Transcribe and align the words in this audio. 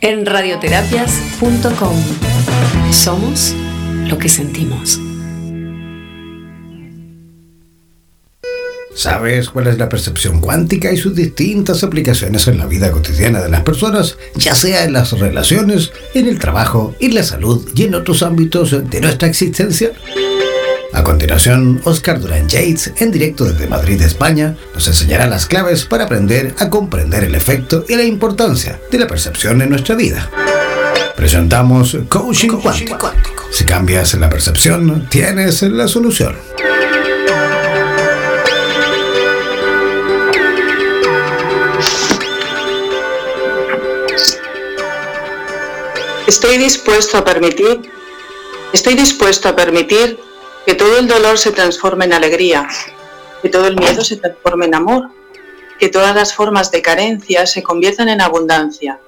en 0.00 0.26
radioterapias.com. 0.26 1.96
Somos 2.92 3.54
lo 4.08 4.18
que 4.18 4.28
sentimos. 4.28 5.00
¿Sabes 8.94 9.48
cuál 9.50 9.68
es 9.68 9.78
la 9.78 9.88
percepción 9.88 10.40
cuántica 10.40 10.92
y 10.92 10.96
sus 10.96 11.14
distintas 11.14 11.84
aplicaciones 11.84 12.48
en 12.48 12.58
la 12.58 12.66
vida 12.66 12.90
cotidiana 12.90 13.40
de 13.40 13.48
las 13.48 13.62
personas, 13.62 14.16
ya 14.34 14.56
sea 14.56 14.82
en 14.82 14.92
las 14.92 15.12
relaciones, 15.12 15.92
en 16.14 16.26
el 16.26 16.40
trabajo, 16.40 16.96
en 16.98 17.14
la 17.14 17.22
salud 17.22 17.68
y 17.76 17.84
en 17.84 17.94
otros 17.94 18.24
ámbitos 18.24 18.90
de 18.90 19.00
nuestra 19.00 19.28
existencia? 19.28 19.92
A 20.98 21.04
continuación, 21.04 21.80
Oscar 21.84 22.18
Durán 22.18 22.48
Yates, 22.48 22.92
en 22.96 23.12
directo 23.12 23.44
desde 23.44 23.68
Madrid, 23.68 24.02
España, 24.02 24.56
nos 24.74 24.88
enseñará 24.88 25.28
las 25.28 25.46
claves 25.46 25.84
para 25.84 26.04
aprender 26.04 26.56
a 26.58 26.68
comprender 26.68 27.22
el 27.22 27.36
efecto 27.36 27.84
y 27.88 27.94
la 27.94 28.02
importancia 28.02 28.80
de 28.90 28.98
la 28.98 29.06
percepción 29.06 29.62
en 29.62 29.70
nuestra 29.70 29.94
vida. 29.94 30.28
Presentamos 31.14 31.96
Coaching, 32.08 32.48
cuántico. 32.48 33.12
Si 33.52 33.64
cambias 33.64 34.12
la 34.14 34.28
percepción, 34.28 35.06
tienes 35.08 35.62
la 35.62 35.86
solución. 35.86 36.34
Estoy 46.26 46.58
dispuesto 46.58 47.18
a 47.18 47.24
permitir, 47.24 47.88
estoy 48.72 48.94
dispuesto 48.94 49.48
a 49.48 49.54
permitir 49.54 50.27
que 50.68 50.74
todo 50.74 50.98
el 50.98 51.08
dolor 51.08 51.38
se 51.38 51.50
transforme 51.50 52.04
en 52.04 52.12
alegría, 52.12 52.68
que 53.40 53.48
todo 53.48 53.68
el 53.68 53.76
miedo 53.76 54.04
se 54.04 54.18
transforme 54.18 54.66
en 54.66 54.74
amor, 54.74 55.08
que 55.78 55.88
todas 55.88 56.14
las 56.14 56.34
formas 56.34 56.70
de 56.70 56.82
carencia 56.82 57.46
se 57.46 57.62
conviertan 57.62 58.10
en 58.10 58.20
abundancia 58.20 59.00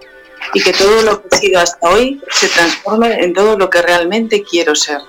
y 0.55 0.63
que 0.63 0.73
todo 0.73 1.03
lo 1.03 1.21
que 1.21 1.29
he 1.31 1.37
sido 1.37 1.61
hasta 1.61 1.87
hoy 1.87 2.19
se 2.31 2.49
transforme 2.49 3.23
en 3.23 3.35
todo 3.35 3.59
lo 3.59 3.69
que 3.69 3.83
realmente 3.83 4.43
quiero 4.43 4.75
ser. 4.75 5.03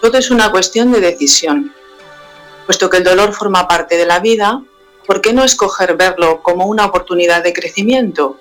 Todo 0.00 0.18
es 0.18 0.32
una 0.32 0.50
cuestión 0.50 0.90
de 0.90 1.00
decisión. 1.00 1.72
Puesto 2.66 2.90
que 2.90 2.96
el 2.96 3.04
dolor 3.04 3.32
forma 3.32 3.68
parte 3.68 3.96
de 3.96 4.06
la 4.06 4.18
vida, 4.18 4.60
¿por 5.06 5.20
qué 5.20 5.32
no 5.32 5.44
escoger 5.44 5.96
verlo 5.96 6.42
como 6.42 6.66
una 6.66 6.86
oportunidad 6.86 7.44
de 7.44 7.52
crecimiento 7.52 8.40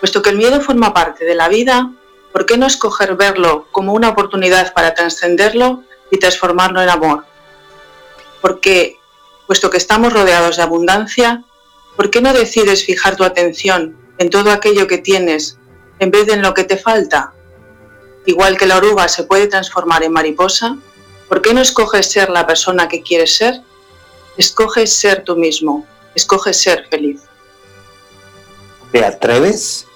Puesto 0.00 0.22
que 0.22 0.30
el 0.30 0.36
miedo 0.36 0.60
forma 0.60 0.94
parte 0.94 1.24
de 1.24 1.34
la 1.34 1.48
vida, 1.48 1.92
¿por 2.32 2.46
qué 2.46 2.56
no 2.56 2.66
escoger 2.66 3.16
verlo 3.16 3.66
como 3.72 3.92
una 3.92 4.10
oportunidad 4.10 4.72
para 4.72 4.94
trascenderlo 4.94 5.84
y 6.10 6.18
transformarlo 6.18 6.82
en 6.82 6.88
amor? 6.88 7.24
Porque, 8.40 8.96
puesto 9.46 9.70
que 9.70 9.76
estamos 9.76 10.12
rodeados 10.12 10.56
de 10.56 10.62
abundancia, 10.62 11.44
¿por 11.96 12.10
qué 12.10 12.20
no 12.20 12.32
decides 12.32 12.84
fijar 12.84 13.16
tu 13.16 13.24
atención 13.24 13.96
en 14.18 14.30
todo 14.30 14.50
aquello 14.50 14.86
que 14.86 14.98
tienes 14.98 15.58
en 15.98 16.10
vez 16.10 16.26
de 16.26 16.34
en 16.34 16.42
lo 16.42 16.54
que 16.54 16.64
te 16.64 16.76
falta? 16.76 17.32
Igual 18.26 18.56
que 18.56 18.66
la 18.66 18.76
oruga 18.76 19.08
se 19.08 19.24
puede 19.24 19.46
transformar 19.46 20.02
en 20.02 20.12
mariposa, 20.12 20.76
¿por 21.28 21.42
qué 21.42 21.54
no 21.54 21.60
escoges 21.60 22.10
ser 22.10 22.28
la 22.30 22.46
persona 22.46 22.88
que 22.88 23.02
quieres 23.02 23.34
ser? 23.34 23.62
Escoges 24.36 24.92
ser 24.92 25.24
tú 25.24 25.34
mismo, 25.34 25.86
escoges 26.14 26.60
ser 26.60 26.86
feliz. 26.88 27.22
¿Te 28.92 29.04
atreves? 29.04 29.87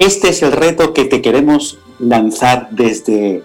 Este 0.00 0.30
es 0.30 0.42
el 0.42 0.52
reto 0.52 0.94
que 0.94 1.04
te 1.04 1.20
queremos 1.20 1.78
lanzar 1.98 2.68
desde 2.70 3.44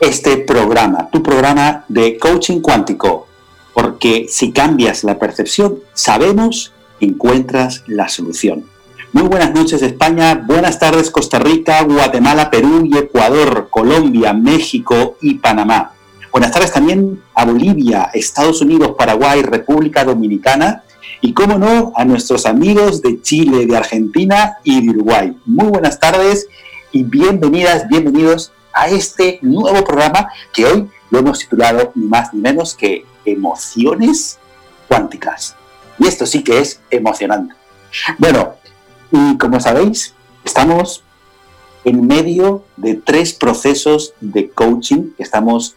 este 0.00 0.36
programa, 0.36 1.08
tu 1.10 1.22
programa 1.22 1.86
de 1.88 2.18
coaching 2.18 2.60
cuántico, 2.60 3.26
porque 3.72 4.26
si 4.28 4.52
cambias 4.52 5.02
la 5.02 5.18
percepción, 5.18 5.78
sabemos 5.94 6.74
encuentras 7.00 7.84
la 7.86 8.10
solución. 8.10 8.66
Muy 9.14 9.22
buenas 9.22 9.54
noches 9.54 9.80
España, 9.80 10.34
buenas 10.46 10.78
tardes 10.78 11.10
Costa 11.10 11.38
Rica, 11.38 11.82
Guatemala, 11.84 12.50
Perú 12.50 12.84
y 12.84 12.98
Ecuador, 12.98 13.68
Colombia, 13.70 14.34
México 14.34 15.16
y 15.22 15.36
Panamá. 15.36 15.92
Buenas 16.30 16.52
tardes 16.52 16.70
también 16.70 17.22
a 17.34 17.46
Bolivia, 17.46 18.10
Estados 18.12 18.60
Unidos, 18.60 18.94
Paraguay, 18.98 19.40
República 19.40 20.04
Dominicana 20.04 20.82
y, 21.22 21.32
cómo 21.32 21.56
no, 21.56 21.92
a 21.94 22.04
nuestros 22.04 22.46
amigos 22.46 23.00
de 23.00 23.22
Chile, 23.22 23.64
de 23.64 23.76
Argentina 23.76 24.58
y 24.64 24.84
de 24.84 24.90
Uruguay. 24.90 25.36
Muy 25.46 25.68
buenas 25.68 26.00
tardes 26.00 26.48
y 26.90 27.04
bienvenidas, 27.04 27.88
bienvenidos 27.88 28.52
a 28.74 28.88
este 28.88 29.38
nuevo 29.40 29.84
programa 29.84 30.28
que 30.52 30.66
hoy 30.66 30.90
lo 31.10 31.20
hemos 31.20 31.38
titulado 31.38 31.92
ni 31.94 32.06
más 32.06 32.34
ni 32.34 32.40
menos 32.40 32.74
que 32.74 33.04
Emociones 33.24 34.38
Cuánticas. 34.88 35.54
Y 35.96 36.08
esto 36.08 36.26
sí 36.26 36.42
que 36.42 36.58
es 36.58 36.80
emocionante. 36.90 37.54
Bueno, 38.18 38.54
y 39.12 39.38
como 39.38 39.60
sabéis, 39.60 40.14
estamos 40.44 41.04
en 41.84 42.04
medio 42.04 42.64
de 42.76 42.94
tres 42.94 43.32
procesos 43.32 44.14
de 44.20 44.50
coaching 44.50 45.10
estamos 45.18 45.76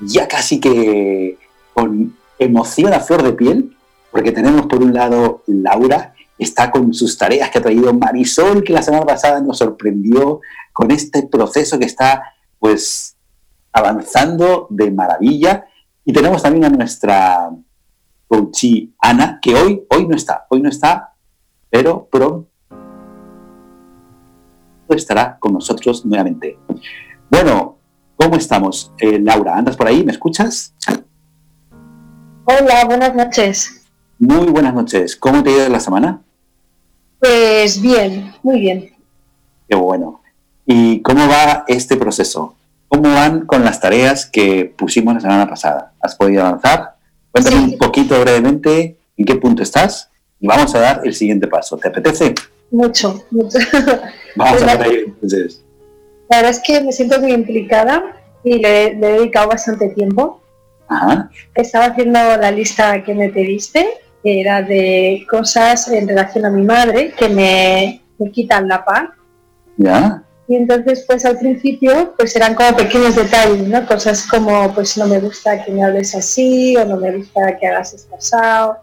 ya 0.00 0.28
casi 0.28 0.60
que 0.60 1.38
con 1.72 2.14
emoción 2.38 2.92
a 2.92 3.00
flor 3.00 3.22
de 3.22 3.32
piel 3.32 3.74
porque 4.14 4.30
tenemos 4.30 4.66
por 4.66 4.80
un 4.80 4.94
lado 4.94 5.42
Laura, 5.48 6.14
está 6.38 6.70
con 6.70 6.94
sus 6.94 7.18
tareas 7.18 7.50
que 7.50 7.58
ha 7.58 7.62
traído 7.62 7.92
Marisol, 7.92 8.62
que 8.62 8.72
la 8.72 8.80
semana 8.80 9.04
pasada 9.04 9.40
nos 9.40 9.58
sorprendió 9.58 10.40
con 10.72 10.92
este 10.92 11.26
proceso 11.26 11.80
que 11.80 11.86
está 11.86 12.22
pues 12.60 13.16
avanzando 13.72 14.68
de 14.70 14.92
maravilla. 14.92 15.66
Y 16.04 16.12
tenemos 16.12 16.44
también 16.44 16.66
a 16.66 16.68
nuestra 16.68 17.50
coachí 18.28 18.94
Ana, 19.00 19.40
que 19.42 19.56
hoy, 19.56 19.84
hoy 19.90 20.06
no 20.06 20.14
está, 20.14 20.46
hoy 20.48 20.62
no 20.62 20.68
está, 20.68 21.14
pero 21.68 22.06
pronto 22.08 22.46
estará 24.90 25.36
con 25.40 25.54
nosotros 25.54 26.06
nuevamente. 26.06 26.56
Bueno, 27.28 27.78
¿cómo 28.14 28.36
estamos? 28.36 28.92
Eh, 28.96 29.18
Laura, 29.18 29.56
¿andas 29.56 29.76
por 29.76 29.88
ahí? 29.88 30.04
¿Me 30.04 30.12
escuchas? 30.12 30.72
Hola, 32.44 32.84
buenas 32.84 33.12
noches. 33.16 33.80
Muy 34.18 34.46
buenas 34.46 34.74
noches. 34.74 35.16
¿Cómo 35.16 35.42
te 35.42 35.50
ha 35.50 35.56
ido 35.56 35.68
la 35.68 35.80
semana? 35.80 36.22
Pues 37.18 37.80
bien, 37.80 38.32
muy 38.42 38.60
bien. 38.60 38.94
Qué 39.68 39.74
bueno. 39.74 40.22
¿Y 40.66 41.02
cómo 41.02 41.26
va 41.28 41.64
este 41.66 41.96
proceso? 41.96 42.54
¿Cómo 42.88 43.12
van 43.12 43.44
con 43.46 43.64
las 43.64 43.80
tareas 43.80 44.26
que 44.26 44.72
pusimos 44.76 45.14
la 45.14 45.20
semana 45.20 45.48
pasada? 45.48 45.92
¿Has 46.00 46.14
podido 46.14 46.44
avanzar? 46.44 46.94
Cuéntame 47.32 47.56
un 47.56 47.78
poquito 47.78 48.20
brevemente 48.20 48.96
en 49.16 49.24
qué 49.24 49.34
punto 49.34 49.62
estás 49.62 50.10
y 50.38 50.46
vamos 50.46 50.74
a 50.74 50.80
dar 50.80 51.00
el 51.04 51.14
siguiente 51.14 51.48
paso. 51.48 51.76
¿Te 51.76 51.88
apetece? 51.88 52.34
Mucho, 52.70 53.24
mucho. 53.30 53.58
Vamos 54.36 54.62
a 54.62 54.76
ver 54.76 54.82
ahí 54.82 55.04
entonces. 55.06 55.62
La 56.28 56.38
verdad 56.38 56.50
es 56.50 56.60
que 56.60 56.80
me 56.80 56.92
siento 56.92 57.20
muy 57.20 57.32
implicada 57.32 58.02
y 58.42 58.58
le, 58.58 58.94
le 58.94 59.08
he 59.08 59.12
dedicado 59.18 59.48
bastante 59.48 59.90
tiempo. 59.90 60.40
Ajá. 60.88 61.30
Estaba 61.54 61.86
haciendo 61.86 62.18
la 62.36 62.50
lista 62.50 63.02
que 63.04 63.14
me 63.14 63.28
pediste 63.28 63.86
era 64.24 64.62
de 64.62 65.26
cosas 65.30 65.88
en 65.88 66.08
relación 66.08 66.46
a 66.46 66.50
mi 66.50 66.62
madre 66.62 67.12
que 67.12 67.28
me, 67.28 68.00
quitan 68.32 68.66
la 68.68 68.82
paz. 68.82 69.10
Ya. 69.76 70.22
Y 70.48 70.56
entonces, 70.56 71.04
pues 71.06 71.24
al 71.26 71.38
principio, 71.38 72.14
pues 72.16 72.34
eran 72.34 72.54
como 72.54 72.76
pequeños 72.76 73.16
detalles, 73.16 73.68
¿no? 73.68 73.86
Cosas 73.86 74.26
como, 74.26 74.72
pues 74.74 74.96
no 74.96 75.06
me 75.06 75.20
gusta 75.20 75.62
que 75.62 75.72
me 75.72 75.84
hables 75.84 76.14
así, 76.14 76.76
o 76.76 76.84
no 76.84 76.96
me 76.96 77.16
gusta 77.16 77.56
que 77.58 77.66
hagas 77.66 77.92
estresado. 77.92 78.78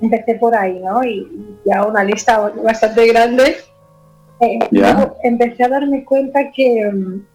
Empecé 0.00 0.34
por 0.34 0.54
ahí, 0.54 0.78
¿no? 0.78 1.02
Y, 1.04 1.58
ya 1.64 1.84
una 1.84 2.04
lista 2.04 2.52
bastante 2.62 3.06
grande. 3.06 3.56
Eh, 4.40 4.58
empecé 5.22 5.64
a 5.64 5.68
darme 5.68 6.04
cuenta 6.04 6.50
que, 6.54 6.90
mm, 6.90 7.26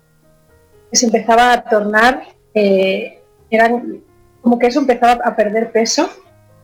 se 0.92 1.06
empezaba 1.08 1.54
a 1.54 1.64
tornar, 1.64 2.24
eh, 2.54 3.20
eran 3.50 4.02
como 4.42 4.60
que 4.60 4.68
eso 4.68 4.80
empezaba 4.80 5.24
a 5.24 5.36
perder 5.36 5.72
peso 5.72 6.10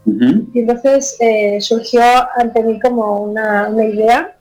y 0.06 0.60
entonces 0.60 1.16
eh, 1.20 1.62
surgió 1.62 2.02
ante 2.36 2.64
mí 2.64 2.80
como 2.80 3.22
una, 3.22 3.70
una, 3.70 3.86
idea, 3.86 4.36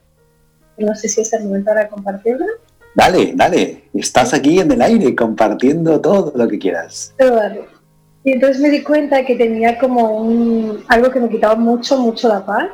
no 0.78 0.94
sé 0.94 1.08
si 1.08 1.20
es 1.20 1.32
el 1.34 1.44
momento 1.44 1.70
ahora 1.70 1.84
de 1.84 1.90
compartirla. 1.90 2.46
Dale, 2.94 3.32
dale, 3.36 3.84
estás 3.94 4.32
aquí 4.34 4.58
en 4.58 4.72
el 4.72 4.82
aire 4.82 5.14
compartiendo 5.14 6.00
todo 6.00 6.32
lo 6.34 6.48
que 6.48 6.58
quieras. 6.58 7.14
Vale. 7.18 7.66
Y 8.24 8.32
entonces 8.32 8.60
me 8.60 8.70
di 8.70 8.82
cuenta 8.82 9.24
que 9.24 9.36
tenía 9.36 9.78
como 9.78 10.18
un, 10.18 10.82
algo 10.88 11.10
que 11.10 11.20
me 11.20 11.28
quitaba 11.28 11.54
mucho, 11.54 11.98
mucho 11.98 12.28
la 12.28 12.44
paz. 12.44 12.68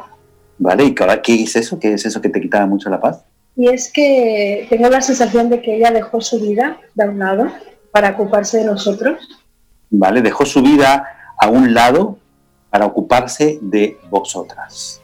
Vale, 0.58 0.84
¿y 0.84 0.94
qué 0.94 1.42
es 1.42 1.56
eso? 1.56 1.78
¿Qué 1.78 1.92
es 1.92 2.06
eso 2.06 2.20
que 2.20 2.28
te 2.28 2.40
quitaba 2.40 2.66
mucho 2.66 2.88
la 2.88 3.00
paz? 3.00 3.24
Y 3.56 3.68
es 3.68 3.90
que 3.92 4.66
tengo 4.70 4.88
la 4.88 5.00
sensación 5.00 5.48
de 5.48 5.60
que 5.60 5.76
ella 5.76 5.90
dejó 5.90 6.20
su 6.20 6.40
vida 6.40 6.78
de 6.94 7.08
un 7.08 7.18
lado 7.18 7.46
para 7.90 8.10
ocuparse 8.10 8.58
de 8.58 8.64
nosotros. 8.64 9.18
Vale, 9.90 10.20
dejó 10.20 10.44
su 10.44 10.62
vida 10.62 11.06
a 11.38 11.48
un 11.48 11.74
lado 11.74 12.18
para 12.76 12.84
ocuparse 12.84 13.58
de 13.62 13.96
vosotras. 14.10 15.00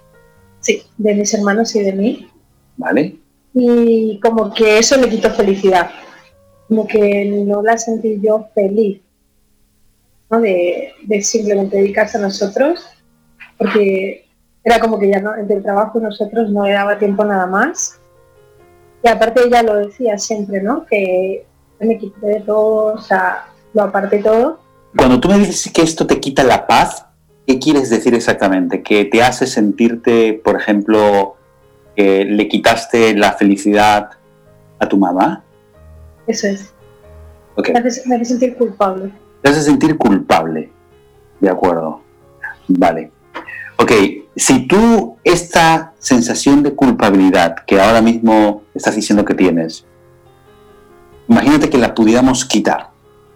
Sí, 0.61 0.83
de 0.99 1.15
mis 1.15 1.33
hermanos 1.33 1.75
y 1.75 1.81
de 1.81 1.93
mí. 1.95 2.29
¿Vale? 2.77 3.17
Y 3.55 4.21
como 4.21 4.53
que 4.53 4.77
eso 4.77 4.99
le 4.99 5.09
quitó 5.09 5.31
felicidad, 5.31 5.91
como 6.69 6.87
que 6.87 7.25
no 7.47 7.63
la 7.63 7.79
sentí 7.79 8.21
yo 8.21 8.47
feliz, 8.55 9.01
¿no? 10.31 10.43
de, 10.43 10.93
simplemente 11.23 11.79
dedicarse 11.79 12.19
a 12.19 12.21
nosotros, 12.21 12.87
porque 13.57 14.27
era 14.63 14.79
como 14.79 14.99
que 14.99 15.09
ya 15.09 15.21
no, 15.21 15.35
entre 15.35 15.57
el 15.57 15.63
trabajo 15.63 15.99
y 15.99 16.03
nosotros 16.03 16.51
no 16.51 16.67
le 16.67 16.73
daba 16.73 16.99
tiempo 16.99 17.25
nada 17.25 17.47
más. 17.47 17.99
Y 19.03 19.09
aparte 19.09 19.47
ella 19.47 19.63
lo 19.63 19.77
decía 19.77 20.19
siempre, 20.19 20.63
¿no? 20.63 20.85
Que 20.85 21.47
me 21.81 21.97
quité 21.97 22.27
de 22.27 22.41
todo, 22.41 22.97
o 22.97 23.01
sea, 23.01 23.47
lo 23.73 23.85
aparté 23.85 24.19
todo. 24.19 24.61
Cuando 24.95 25.19
tú 25.19 25.29
me 25.29 25.39
dices 25.39 25.73
que 25.73 25.81
esto 25.81 26.07
te 26.07 26.21
quita 26.21 26.45
la 26.45 26.67
paz, 26.67 27.07
¿qué 27.47 27.59
quieres 27.59 27.91
decir 27.91 28.15
exactamente? 28.15 28.83
¿Que 28.83 29.05
te 29.05 29.23
hace 29.23 29.47
sentirte, 29.47 30.41
por 30.45 30.57
ejemplo, 30.57 31.37
que 31.97 32.25
le 32.25 32.49
quitaste 32.49 33.15
la 33.15 33.33
felicidad 33.33 34.11
a 34.79 34.89
tu 34.89 34.97
mamá? 34.97 35.45
Eso 36.27 36.47
es. 36.47 36.73
Me, 37.57 37.79
hace, 37.79 38.09
me 38.09 38.17
hace 38.17 38.25
sentir 38.25 38.57
culpable. 38.57 39.13
Te 39.43 39.51
hace 39.51 39.63
sentir 39.63 39.97
culpable. 39.99 40.71
De 41.41 41.51
acuerdo. 41.51 42.01
Vale. 42.69 43.11
Ok, 43.77 43.93
si 44.37 44.67
tú 44.67 45.17
esta 45.25 45.93
sensación 45.99 46.63
de 46.63 46.73
culpabilidad 46.73 47.57
que 47.67 47.81
ahora 47.81 48.01
mismo 48.01 48.63
estás 48.75 48.95
diciendo 48.95 49.25
que 49.25 49.35
tienes, 49.35 49.85
imagínate 51.29 51.69
que 51.69 51.79
la 51.79 51.95
pudiéramos 51.95 52.45
quitar 52.45 52.91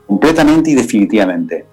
completamente 0.07 0.71
y 0.71 0.75
definitivamente. 0.75 1.67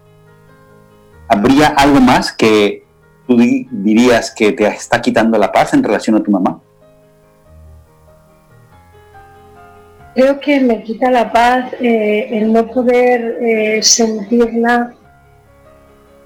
¿Habría 1.33 1.69
algo 1.69 2.00
más 2.00 2.31
que 2.31 2.85
tú 3.27 3.35
dirías 3.38 4.30
que 4.30 4.51
te 4.51 4.68
está 4.68 5.01
quitando 5.01 5.35
la 5.39 5.51
paz 5.51 5.74
en 5.74 5.81
relación 5.81 6.15
a 6.15 6.21
tu 6.21 6.30
mamá? 6.30 6.62
Creo 10.13 10.39
que 10.39 10.59
me 10.59 10.83
quita 10.83 11.09
la 11.09 11.31
paz 11.31 11.74
eh, 11.81 12.27
el 12.33 12.53
no 12.53 12.68
poder 12.68 13.39
eh, 13.41 13.81
sentirla 13.81 14.94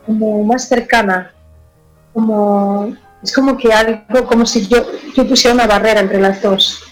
como 0.05 0.43
más 0.43 0.67
cercana, 0.67 1.31
como 2.11 2.93
es 3.23 3.33
como 3.33 3.55
que 3.55 3.71
algo, 3.71 4.27
como 4.27 4.45
si 4.45 4.67
yo, 4.67 4.85
yo 5.15 5.25
pusiera 5.25 5.53
una 5.53 5.67
barrera 5.67 6.01
entre 6.01 6.19
las 6.19 6.41
dos. 6.41 6.83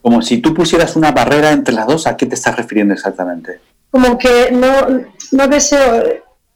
Como 0.00 0.22
si 0.22 0.38
tú 0.38 0.54
pusieras 0.54 0.94
una 0.94 1.10
barrera 1.10 1.50
entre 1.50 1.74
las 1.74 1.88
dos, 1.88 2.06
¿a 2.06 2.16
qué 2.16 2.26
te 2.26 2.36
estás 2.36 2.54
refiriendo 2.54 2.94
exactamente? 2.94 3.71
Como 3.92 4.18
que 4.18 4.50
no, 4.50 5.04
no 5.30 5.48
deseo, 5.48 6.02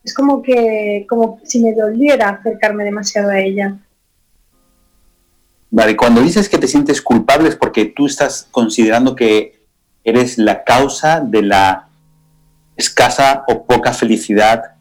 es 0.02 0.14
como 0.14 0.42
que 0.42 1.06
como 1.08 1.38
si 1.44 1.60
me 1.60 1.74
doliera 1.74 2.30
acercarme 2.30 2.82
demasiado 2.82 3.30
a 3.30 3.38
ella. 3.38 3.76
Vale, 5.70 5.96
cuando 5.96 6.22
dices 6.22 6.48
que 6.48 6.58
te 6.58 6.66
sientes 6.66 7.02
culpable 7.02 7.48
es 7.48 7.56
porque 7.56 7.84
tú 7.84 8.06
estás 8.06 8.48
considerando 8.50 9.14
que 9.14 9.66
eres 10.02 10.38
la 10.38 10.64
causa 10.64 11.20
de 11.20 11.42
la 11.42 11.88
escasa 12.76 13.44
o 13.48 13.64
poca 13.64 13.92
felicidad 13.92 14.76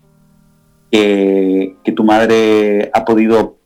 que, 0.92 1.76
que 1.84 1.92
tu 1.92 2.04
madre 2.04 2.90
ha 2.94 3.04
podido, 3.04 3.58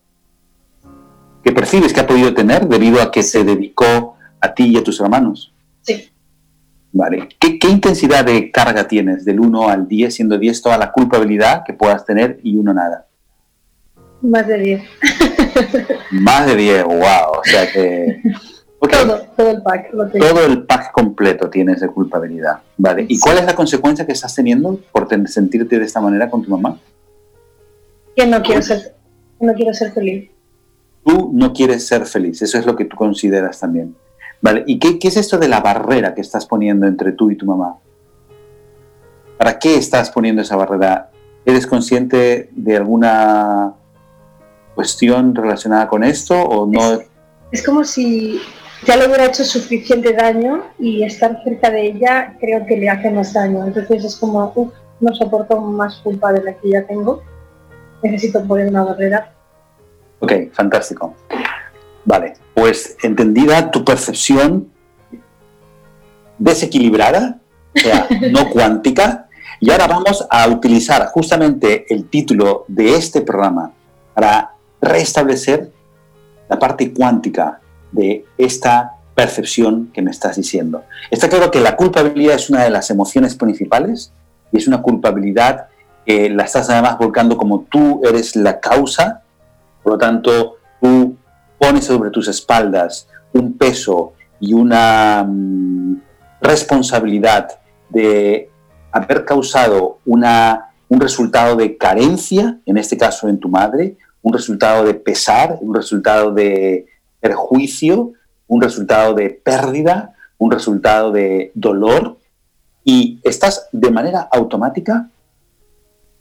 que 1.43 1.51
percibes 1.51 1.93
que 1.93 1.99
ha 1.99 2.07
podido 2.07 2.33
tener 2.33 2.67
debido 2.67 3.01
a 3.01 3.11
que 3.11 3.21
se 3.21 3.43
dedicó 3.43 4.15
a 4.41 4.53
ti 4.53 4.67
y 4.67 4.77
a 4.77 4.83
tus 4.83 4.99
hermanos. 4.99 5.53
Sí. 5.81 6.09
Vale. 6.91 7.29
¿Qué, 7.39 7.59
intensidad 7.69 8.25
de 8.25 8.51
carga 8.51 8.87
tienes 8.87 9.23
del 9.25 9.39
1 9.39 9.69
al 9.69 9.87
10, 9.87 10.13
siendo 10.13 10.37
10 10.37 10.61
toda 10.61 10.77
la 10.77 10.91
culpabilidad 10.91 11.63
que 11.65 11.73
puedas 11.73 12.05
tener 12.05 12.39
y 12.43 12.57
uno 12.57 12.73
nada? 12.73 13.05
Más 14.21 14.47
de 14.47 14.57
10. 14.57 14.83
Más 16.11 16.45
de 16.47 16.55
10, 16.55 16.83
wow. 16.83 16.97
O 16.97 17.43
sea 17.43 17.71
que... 17.71 18.21
Todo, 18.79 19.21
todo, 19.35 19.51
el 19.51 19.61
pack. 19.61 19.91
todo 19.91 20.45
el 20.45 20.63
pack 20.63 20.93
completo 20.93 21.49
tienes 21.49 21.81
de 21.81 21.89
culpabilidad. 21.89 22.61
Vale. 22.77 23.05
¿Y 23.09 23.19
cuál 23.19 23.37
es 23.37 23.45
la 23.45 23.53
consecuencia 23.53 24.05
que 24.05 24.13
estás 24.13 24.33
teniendo 24.33 24.79
por 24.93 25.09
sentirte 25.27 25.77
de 25.77 25.83
esta 25.83 25.99
manera 25.99 26.29
con 26.29 26.41
tu 26.41 26.49
mamá? 26.49 26.79
Que 28.15 28.25
no 28.25 28.41
quiero 28.41 28.61
ser, 28.61 28.95
no 29.41 29.53
quiero 29.53 29.73
ser 29.73 29.91
feliz. 29.91 30.29
Tú 31.05 31.29
no 31.33 31.51
quieres 31.51 31.85
ser 31.85 32.05
feliz, 32.05 32.41
eso 32.41 32.57
es 32.57 32.65
lo 32.65 32.77
que 32.77 32.85
tú 32.85 32.95
consideras 32.95 33.59
también. 33.59 33.97
Vale, 34.41 34.63
¿y 34.65 34.79
qué, 34.79 34.97
es 35.01 35.17
esto 35.17 35.37
de 35.37 35.47
la 35.47 35.59
barrera 35.59 36.13
que 36.13 36.21
estás 36.21 36.45
poniendo 36.45 36.87
entre 36.87 37.11
tú 37.11 37.29
y 37.29 37.35
tu 37.35 37.45
mamá? 37.45 37.77
¿Para 39.37 39.59
qué 39.59 39.75
estás 39.75 40.09
poniendo 40.09 40.41
esa 40.41 40.55
barrera? 40.55 41.09
¿Eres 41.45 41.67
consciente 41.67 42.49
de 42.53 42.77
alguna 42.77 43.73
cuestión 44.75 45.35
relacionada 45.35 45.87
con 45.87 46.03
esto 46.03 46.41
o 46.41 46.65
no? 46.65 46.99
Es, 47.51 47.63
como 47.65 47.83
si 47.83 48.39
ya 48.85 48.95
le 48.95 49.07
hubiera 49.07 49.25
hecho 49.25 49.43
suficiente 49.43 50.13
daño 50.13 50.63
y 50.77 51.03
estar 51.03 51.41
cerca 51.43 51.69
de 51.69 51.87
ella 51.87 52.37
creo 52.39 52.65
que 52.65 52.77
le 52.77 52.89
hace 52.89 53.09
más 53.09 53.33
daño. 53.33 53.65
Entonces 53.65 54.05
es 54.05 54.15
como, 54.15 54.51
uff, 54.55 54.73
no 55.01 55.13
soporto 55.15 55.59
más 55.59 55.97
culpa 55.97 56.31
de 56.31 56.43
la 56.43 56.53
que 56.53 56.69
ya 56.69 56.85
tengo. 56.85 57.21
Necesito 58.03 58.45
poner 58.45 58.67
una 58.67 58.83
barrera. 58.83 59.33
Ok, 60.19 60.33
fantástico. 60.53 61.13
Vale, 62.05 62.33
pues 62.53 62.97
entendida 63.03 63.71
tu 63.71 63.83
percepción 63.85 64.69
desequilibrada, 66.37 67.39
o 67.75 67.79
sea, 67.79 68.07
no 68.31 68.49
cuántica, 68.49 69.27
y 69.59 69.71
ahora 69.71 69.87
vamos 69.87 70.25
a 70.29 70.47
utilizar 70.47 71.07
justamente 71.07 71.85
el 71.93 72.09
título 72.09 72.65
de 72.67 72.95
este 72.95 73.21
programa 73.21 73.73
para 74.13 74.53
restablecer 74.81 75.71
la 76.49 76.57
parte 76.57 76.93
cuántica 76.93 77.59
de 77.91 78.25
esta 78.37 78.95
percepción 79.13 79.91
que 79.93 80.01
me 80.01 80.11
estás 80.11 80.37
diciendo. 80.37 80.83
Está 81.11 81.27
claro 81.27 81.51
que 81.51 81.59
la 81.59 81.75
culpabilidad 81.75 82.35
es 82.35 82.49
una 82.49 82.63
de 82.63 82.69
las 82.69 82.89
emociones 82.89 83.35
principales 83.35 84.13
y 84.51 84.57
es 84.57 84.67
una 84.67 84.81
culpabilidad 84.81 85.67
que 86.05 86.29
la 86.29 86.43
estás 86.43 86.69
además 86.69 86.97
volcando 86.97 87.35
como 87.35 87.61
tú 87.69 88.01
eres 88.05 88.37
la 88.37 88.61
causa, 88.61 89.23
por 89.83 89.93
lo 89.93 89.97
tanto 89.99 90.55
tú 90.81 91.17
pones 91.59 91.85
sobre 91.85 92.09
tus 92.09 92.27
espaldas 92.27 93.07
un 93.33 93.57
peso 93.57 94.13
y 94.39 94.53
una 94.53 95.23
mm, 95.27 96.01
responsabilidad 96.41 97.59
de 97.89 98.49
haber 98.91 99.25
causado 99.25 99.99
una, 100.05 100.71
un 100.87 100.99
resultado 100.99 101.55
de 101.55 101.77
carencia, 101.77 102.59
en 102.65 102.77
este 102.77 102.97
caso 102.97 103.27
en 103.27 103.39
tu 103.39 103.49
madre, 103.49 103.97
un 104.21 104.33
resultado 104.33 104.83
de 104.85 104.93
pesar, 104.93 105.57
un 105.61 105.75
resultado 105.75 106.31
de 106.31 106.87
perjuicio, 107.19 108.13
un 108.47 108.61
resultado 108.61 109.13
de 109.13 109.29
pérdida, 109.29 110.15
un 110.37 110.51
resultado 110.51 111.11
de 111.11 111.51
dolor, 111.53 112.17
y 112.83 113.19
estás 113.23 113.67
de 113.71 113.91
manera 113.91 114.27
automática 114.31 115.09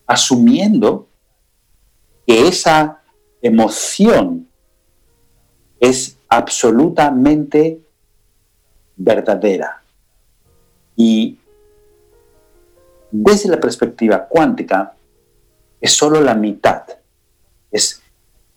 asumiendo 0.07 1.09
que 2.27 2.49
esa 2.49 3.01
emoción 3.41 4.48
es 5.81 6.17
absolutamente 6.29 7.81
verdadera. 8.97 9.83
Y 10.97 11.39
desde 13.11 13.49
la 13.49 13.61
perspectiva 13.61 14.27
cuántica, 14.27 14.95
es 15.81 15.93
solo 15.93 16.21
la 16.21 16.35
mitad. 16.35 16.83
Es 17.71 18.03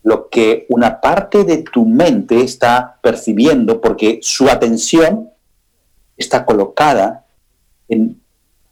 lo 0.02 0.28
que 0.28 0.66
una 0.68 1.00
parte 1.00 1.44
de 1.44 1.58
tu 1.58 1.86
mente 1.86 2.40
está 2.40 2.98
percibiendo 3.00 3.80
porque 3.80 4.18
su 4.22 4.48
atención 4.48 5.30
está 6.16 6.44
colocada 6.44 7.24
en 7.88 8.20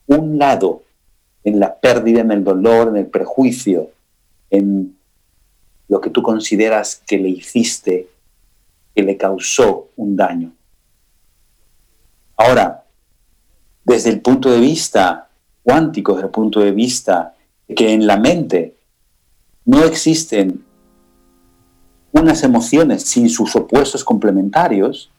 un 0.06 0.38
lado, 0.38 0.82
en 1.44 1.60
la 1.60 1.76
pérdida, 1.76 2.20
en 2.20 2.32
el 2.32 2.42
dolor, 2.42 2.88
en 2.88 2.96
el 2.96 3.06
prejuicio, 3.06 3.90
en 4.50 4.96
lo 5.88 6.00
que 6.00 6.10
tú 6.10 6.22
consideras 6.22 7.02
que 7.06 7.18
le 7.18 7.28
hiciste 7.28 8.08
que 8.94 9.02
le 9.02 9.16
causó 9.16 9.90
un 9.97 10.16
daño. 10.16 10.52
Ahora, 12.37 12.85
desde 13.85 14.11
el 14.11 14.20
punto 14.20 14.50
de 14.50 14.61
vista 14.61 15.28
cuántico, 15.62 16.14
desde 16.14 16.26
el 16.26 16.32
punto 16.32 16.61
de 16.61 16.73
vista 16.73 17.35
de 17.68 17.75
que 17.75 17.92
en 17.92 18.06
la 18.06 18.16
mente 18.16 18.76
no 19.64 19.85
existen 19.85 20.64
unas 22.12 22.42
emociones 22.42 23.02
sin 23.02 23.28
sus 23.28 23.54
opuestos 23.54 24.02
complementarios, 24.04 25.11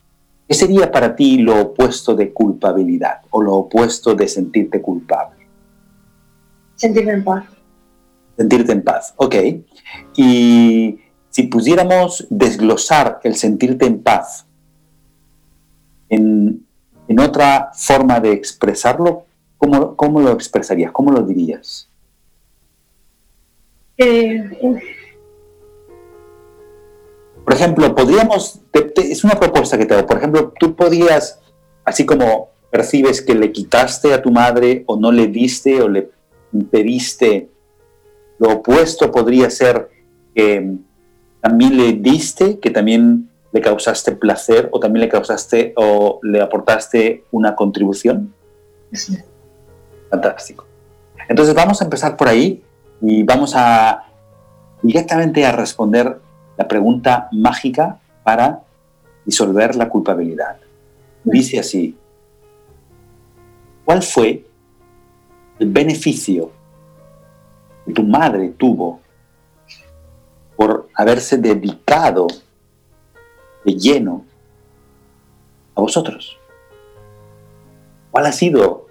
¿qué 0.47 0.53
sería 0.53 0.91
para 0.91 1.15
ti 1.15 1.37
lo 1.37 1.61
opuesto 1.61 2.15
de 2.15 2.33
culpabilidad 2.33 3.21
o 3.29 3.41
lo 3.41 3.55
opuesto 3.55 4.13
de 4.13 4.27
sentirte 4.27 4.81
culpable? 4.81 5.47
Sentirme 6.75 7.13
en 7.13 7.23
paz. 7.23 7.45
Sentirte 8.35 8.71
en 8.71 8.83
paz, 8.83 9.13
ok. 9.17 9.35
Y 10.15 10.99
si 11.31 11.43
pudiéramos 11.43 12.27
desglosar 12.29 13.19
el 13.23 13.35
sentirte 13.35 13.85
en 13.85 14.03
paz 14.03 14.45
en, 16.09 16.67
otra 17.19 17.71
forma 17.73 18.19
de 18.19 18.31
expresarlo, 18.31 19.25
¿cómo, 19.57 19.95
¿cómo, 19.95 20.21
lo 20.21 20.31
expresarías? 20.31 20.91
¿Cómo 20.91 21.11
lo 21.11 21.21
dirías? 21.21 21.89
Eh, 23.97 24.49
por 27.43 27.53
ejemplo, 27.53 27.93
podríamos, 27.93 28.61
es 28.95 29.23
una 29.23 29.37
propuesta 29.37 29.77
que 29.77 29.85
te 29.85 29.93
hago, 29.93 30.07
por 30.07 30.17
ejemplo, 30.17 30.53
tú 30.57 30.73
podrías, 30.73 31.39
así 31.83 32.05
como 32.05 32.49
percibes 32.71 33.21
que 33.21 33.35
le 33.35 33.51
quitaste 33.51 34.13
a 34.13 34.21
tu 34.21 34.31
madre 34.31 34.83
o 34.87 34.97
no 34.97 35.11
le 35.11 35.27
diste 35.27 35.81
o 35.81 35.89
le 35.89 36.09
impediste, 36.53 37.49
lo 38.39 38.53
opuesto 38.53 39.11
podría 39.11 39.49
ser 39.49 39.89
que 40.33 40.77
también 41.41 41.77
le 41.77 41.93
diste, 41.93 42.59
que 42.59 42.69
también 42.69 43.29
le 43.51 43.61
causaste 43.61 44.13
placer 44.13 44.69
o 44.71 44.79
también 44.79 45.01
le 45.01 45.09
causaste 45.09 45.73
o 45.75 46.19
le 46.23 46.41
aportaste 46.41 47.25
una 47.31 47.55
contribución? 47.55 48.33
Sí. 48.93 49.17
Fantástico. 50.09 50.65
Entonces 51.27 51.55
vamos 51.55 51.81
a 51.81 51.85
empezar 51.85 52.15
por 52.15 52.27
ahí 52.27 52.63
y 53.01 53.23
vamos 53.23 53.53
a 53.55 54.05
directamente 54.81 55.45
a 55.45 55.51
responder 55.51 56.19
la 56.57 56.67
pregunta 56.67 57.29
mágica 57.31 57.99
para 58.23 58.61
disolver 59.25 59.75
la 59.75 59.89
culpabilidad. 59.89 60.57
Dice 61.23 61.59
así, 61.59 61.97
¿cuál 63.85 64.01
fue 64.03 64.45
el 65.59 65.69
beneficio 65.71 66.51
que 67.85 67.93
tu 67.93 68.03
madre 68.03 68.49
tuvo 68.57 68.99
haberse 70.95 71.37
dedicado 71.37 72.27
de 73.65 73.73
lleno 73.73 74.25
a 75.75 75.81
vosotros? 75.81 76.37
¿Cuál 78.11 78.25
ha 78.25 78.31
sido 78.31 78.87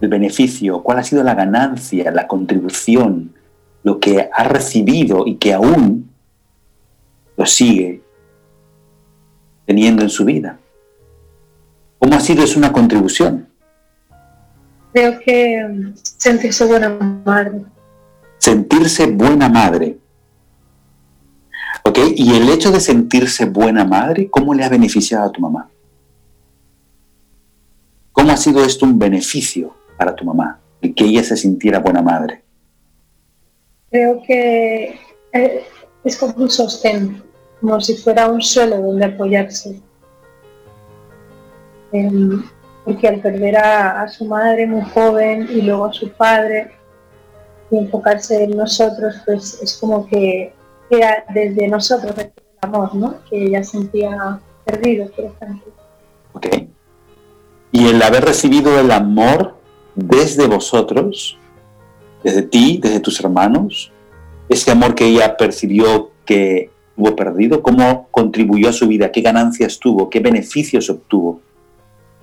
el 0.00 0.08
beneficio? 0.08 0.82
¿Cuál 0.82 0.98
ha 0.98 1.04
sido 1.04 1.22
la 1.22 1.34
ganancia, 1.34 2.10
la 2.10 2.26
contribución, 2.26 3.34
lo 3.82 4.00
que 4.00 4.28
ha 4.32 4.44
recibido 4.44 5.26
y 5.26 5.36
que 5.36 5.52
aún 5.52 6.10
lo 7.36 7.46
sigue 7.46 8.02
teniendo 9.66 10.02
en 10.02 10.08
su 10.08 10.24
vida? 10.24 10.58
¿Cómo 11.98 12.14
ha 12.14 12.20
sido 12.20 12.44
eso 12.44 12.58
una 12.58 12.72
contribución? 12.72 13.48
Creo 14.92 15.18
que 15.20 15.64
mm, 15.68 15.94
sentirse 15.96 16.64
buena 16.64 16.88
madre. 16.88 17.62
Sentirse 18.38 19.06
buena 19.06 19.48
madre. 19.48 19.98
¿Ok? 21.88 22.00
Y 22.16 22.36
el 22.36 22.50
hecho 22.50 22.70
de 22.70 22.80
sentirse 22.80 23.46
buena 23.46 23.82
madre, 23.82 24.28
¿cómo 24.28 24.52
le 24.52 24.62
ha 24.62 24.68
beneficiado 24.68 25.24
a 25.24 25.32
tu 25.32 25.40
mamá? 25.40 25.70
¿Cómo 28.12 28.30
ha 28.30 28.36
sido 28.36 28.62
esto 28.62 28.84
un 28.84 28.98
beneficio 28.98 29.74
para 29.96 30.14
tu 30.14 30.22
mamá? 30.22 30.60
El 30.82 30.94
que 30.94 31.04
ella 31.04 31.24
se 31.24 31.34
sintiera 31.34 31.78
buena 31.78 32.02
madre. 32.02 32.42
Creo 33.90 34.20
que 34.22 35.00
eh, 35.32 35.64
es 36.04 36.18
como 36.18 36.34
un 36.36 36.50
sostén, 36.50 37.22
como 37.58 37.80
si 37.80 37.96
fuera 37.96 38.28
un 38.28 38.42
suelo 38.42 38.82
donde 38.82 39.06
apoyarse. 39.06 39.80
Em, 41.92 42.44
porque 42.84 43.08
al 43.08 43.20
perder 43.22 43.56
a, 43.56 44.02
a 44.02 44.08
su 44.08 44.26
madre 44.26 44.66
muy 44.66 44.82
joven 44.90 45.48
y 45.50 45.62
luego 45.62 45.86
a 45.86 45.92
su 45.94 46.10
padre 46.10 46.70
y 47.70 47.78
enfocarse 47.78 48.44
en 48.44 48.58
nosotros, 48.58 49.14
pues 49.24 49.58
es 49.62 49.78
como 49.78 50.06
que 50.06 50.52
era 50.90 51.24
desde 51.32 51.68
nosotros 51.68 52.14
el 52.18 52.32
amor, 52.60 52.94
¿no? 52.94 53.16
Que 53.28 53.44
ella 53.44 53.62
sentía 53.62 54.40
perdido, 54.64 55.10
por 55.10 55.24
ejemplo. 55.26 55.72
¿Ok? 56.32 56.46
Y 57.72 57.88
el 57.88 58.02
haber 58.02 58.24
recibido 58.24 58.78
el 58.78 58.90
amor 58.90 59.56
desde 59.94 60.46
vosotros, 60.46 61.36
desde 62.22 62.42
ti, 62.42 62.80
desde 62.82 63.00
tus 63.00 63.20
hermanos, 63.20 63.92
ese 64.48 64.70
amor 64.70 64.94
que 64.94 65.06
ella 65.06 65.36
percibió 65.36 66.10
que 66.24 66.70
hubo 66.96 67.14
perdido, 67.14 67.62
cómo 67.62 68.08
contribuyó 68.10 68.70
a 68.70 68.72
su 68.72 68.88
vida, 68.88 69.12
qué 69.12 69.20
ganancias 69.20 69.78
tuvo, 69.78 70.08
qué 70.08 70.20
beneficios 70.20 70.88
obtuvo. 70.90 71.40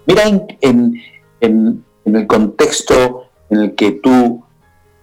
Mira 0.06 0.24
en, 0.24 0.48
en, 0.62 1.86
en 2.06 2.16
el 2.16 2.28
contexto 2.28 3.30
en 3.50 3.60
el 3.60 3.76
que 3.76 3.92
tú 3.92 4.44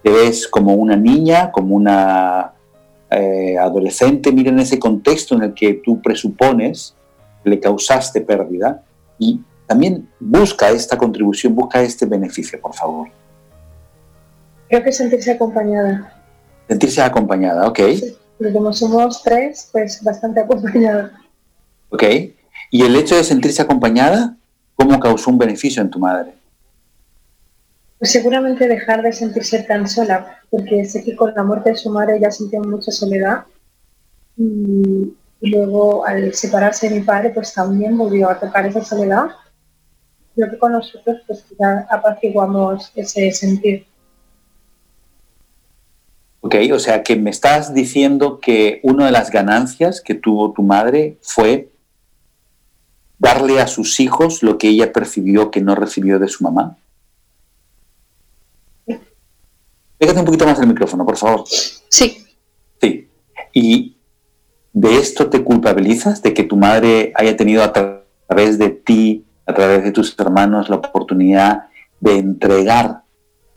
te 0.03 0.11
ves 0.11 0.49
como 0.49 0.75
una 0.75 0.97
niña, 0.97 1.51
como 1.53 1.77
una 1.77 2.53
eh, 3.15 3.59
adolescente, 3.59 4.33
mira 4.33 4.51
en 4.51 4.59
ese 4.59 4.79
contexto 4.79 5.35
en 5.35 5.43
el 5.43 5.55
que 5.55 5.75
tú 5.75 6.01
presupones 6.01 6.95
le 7.45 7.59
causaste 7.59 8.21
pérdida 8.21 8.83
y 9.19 9.41
también 9.67 10.09
busca 10.21 10.71
esta 10.71 10.97
contribución, 10.97 11.55
busca 11.55 11.83
este 11.83 12.07
beneficio, 12.07 12.61
por 12.61 12.75
favor. 12.75 13.09
Creo 14.69 14.83
que 14.83 14.93
sentirse 14.93 15.33
acompañada. 15.33 16.23
Sentirse 16.69 17.03
acompañada, 17.03 17.67
ok. 17.69 17.79
Sí, 17.95 18.17
porque 18.39 18.53
como 18.53 18.73
somos 18.73 19.23
tres, 19.23 19.69
pues 19.73 20.03
bastante 20.03 20.41
acompañada. 20.41 21.13
Ok. 21.91 22.05
Y 22.71 22.83
el 22.83 22.97
hecho 22.97 23.17
de 23.17 23.25
sentirse 23.25 23.61
acompañada, 23.63 24.37
¿cómo 24.77 24.99
causó 24.99 25.31
un 25.31 25.39
beneficio 25.39 25.83
en 25.83 25.91
tu 25.91 25.99
madre? 25.99 26.35
Pues 28.03 28.11
seguramente 28.11 28.67
dejar 28.67 29.01
de 29.01 29.13
sentirse 29.13 29.63
tan 29.63 29.87
sola, 29.87 30.41
porque 30.51 30.85
sé 30.85 31.05
que 31.05 31.15
con 31.15 31.33
la 31.37 31.45
muerte 31.45 31.71
de 31.71 31.77
su 31.77 31.89
madre 31.89 32.17
ella 32.17 32.33
sentía 32.33 32.59
mucha 32.59 32.91
soledad. 32.91 33.45
Y, 34.37 35.15
y 35.41 35.51
luego 35.51 36.05
al 36.05 36.35
separarse 36.35 36.89
de 36.89 36.97
mi 36.99 37.03
padre, 37.03 37.31
pues 37.31 37.55
también 37.55 37.97
volvió 37.97 38.29
a 38.29 38.41
tocar 38.41 38.67
esa 38.67 38.83
soledad. 38.83 39.27
Creo 40.35 40.51
que 40.51 40.59
con 40.59 40.73
nosotros 40.73 41.19
pues 41.29 41.45
ya 41.57 41.87
apaciguamos 41.89 42.91
ese 42.97 43.31
sentir. 43.31 43.87
Ok, 46.41 46.57
o 46.73 46.81
sea 46.81 47.05
que 47.05 47.15
me 47.15 47.31
estás 47.31 47.73
diciendo 47.73 48.41
que 48.41 48.81
una 48.83 49.07
de 49.07 49.13
las 49.13 49.31
ganancias 49.31 50.01
que 50.01 50.15
tuvo 50.15 50.51
tu 50.51 50.65
madre 50.65 51.19
fue 51.23 51.71
darle 53.21 53.61
a 53.61 53.69
sus 53.69 54.01
hijos 54.01 54.43
lo 54.43 54.59
que 54.59 54.71
ella 54.71 54.93
percibió 54.93 55.53
que 55.53 55.61
no 55.61 55.77
recibió 55.77 56.19
de 56.19 56.27
su 56.27 56.43
mamá. 56.43 56.79
Pégate 60.03 60.19
un 60.19 60.25
poquito 60.25 60.45
más 60.47 60.59
el 60.59 60.67
micrófono, 60.67 61.07
por 61.07 61.17
favor. 61.17 61.45
Sí. 61.47 62.27
Sí. 62.81 63.09
¿Y 63.53 63.97
de 64.73 64.97
esto 64.97 65.31
te 65.31 65.45
culpabilizas? 65.45 66.21
¿De 66.23 66.35
que 66.35 66.43
tu 66.43 66.57
madre 66.57 67.13
haya 67.15 67.37
tenido 67.37 67.63
a 67.63 67.73
tra- 67.73 68.03
través 68.27 68.59
de 68.59 68.71
ti, 68.71 69.25
a 69.47 69.55
través 69.55 69.85
de 69.85 69.93
tus 69.93 70.19
hermanos, 70.19 70.69
la 70.69 70.75
oportunidad 70.75 71.67
de 72.01 72.17
entregar 72.17 73.03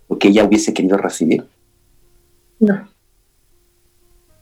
lo 0.08 0.20
que 0.20 0.28
ella 0.28 0.44
hubiese 0.44 0.72
querido 0.72 0.98
recibir? 0.98 1.48
No, 2.60 2.90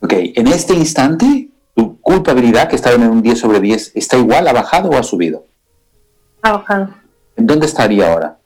Ok, 0.02 0.12
en 0.12 0.48
este 0.48 0.74
instante, 0.74 1.48
tu 1.74 1.98
culpabilidad, 2.02 2.68
que 2.68 2.76
estaba 2.76 2.96
en 2.96 3.08
un 3.08 3.22
10 3.22 3.38
sobre 3.38 3.60
10, 3.60 3.92
¿está 3.94 4.18
igual, 4.18 4.46
ha 4.46 4.52
bajado 4.52 4.90
o 4.90 4.98
ha 4.98 5.02
subido? 5.02 5.46
ha 6.42 6.52
bajado. 6.52 6.94
¿En 7.34 7.46
dónde 7.46 7.64
estaría 7.64 8.12
ahora? 8.12 8.36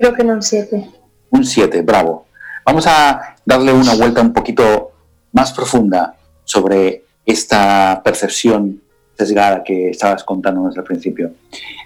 Creo 0.00 0.12
que 0.14 0.24
no 0.24 0.32
un 0.32 0.42
7. 0.42 0.90
Un 1.30 1.44
7, 1.44 1.82
bravo. 1.82 2.25
Vamos 2.66 2.84
a 2.88 3.36
darle 3.44 3.72
una 3.72 3.94
vuelta 3.94 4.20
un 4.20 4.32
poquito 4.32 4.90
más 5.30 5.52
profunda 5.52 6.16
sobre 6.42 7.04
esta 7.24 8.02
percepción 8.04 8.82
sesgada 9.16 9.62
que 9.62 9.90
estabas 9.90 10.24
contándonos 10.24 10.76
al 10.76 10.82
principio. 10.82 11.30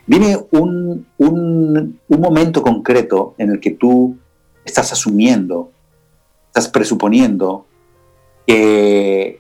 Viene 0.06 0.38
un, 0.52 1.06
un, 1.18 2.00
un 2.08 2.20
momento 2.20 2.62
concreto 2.62 3.34
en 3.36 3.50
el 3.50 3.60
que 3.60 3.72
tú 3.72 4.16
estás 4.64 4.90
asumiendo, 4.90 5.70
estás 6.46 6.68
presuponiendo 6.68 7.66
que 8.46 9.38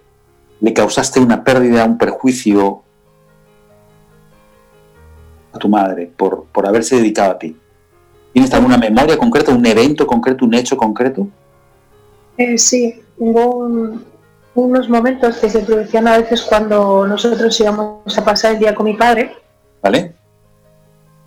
le 0.60 0.72
causaste 0.74 1.20
una 1.20 1.42
pérdida, 1.42 1.86
un 1.86 1.96
perjuicio 1.96 2.82
a 5.54 5.58
tu 5.58 5.70
madre 5.70 6.12
por, 6.14 6.44
por 6.52 6.66
haberse 6.66 6.96
dedicado 6.96 7.30
a 7.32 7.38
ti. 7.38 7.56
¿Tienes 8.32 8.52
alguna 8.54 8.78
memoria 8.78 9.16
concreta, 9.18 9.52
un 9.52 9.66
evento 9.66 10.06
concreto, 10.06 10.44
un 10.44 10.54
hecho 10.54 10.76
concreto? 10.76 11.26
Eh, 12.36 12.56
sí, 12.58 13.02
un- 13.18 14.04
unos 14.54 14.88
momentos 14.88 15.38
que 15.38 15.48
se 15.50 15.60
producían 15.60 16.06
a 16.08 16.18
veces 16.18 16.42
cuando 16.42 17.06
nosotros 17.06 17.58
íbamos 17.60 18.18
a 18.18 18.24
pasar 18.24 18.52
el 18.52 18.58
día 18.60 18.74
con 18.74 18.86
mi 18.86 18.94
padre. 18.94 19.32
¿Vale? 19.82 20.14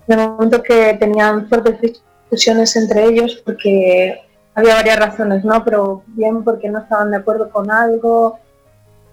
De 0.08 0.18
momento 0.18 0.62
que 0.62 0.96
tenían 1.00 1.48
fuertes 1.48 1.80
discusiones 1.82 2.76
entre 2.76 3.06
ellos 3.06 3.42
porque 3.46 4.20
había 4.54 4.76
varias 4.76 5.00
razones, 5.00 5.44
¿no? 5.44 5.64
Pero 5.64 6.04
bien 6.08 6.44
porque 6.44 6.70
no 6.70 6.80
estaban 6.80 7.12
de 7.12 7.18
acuerdo 7.18 7.50
con 7.50 7.72
algo. 7.72 8.38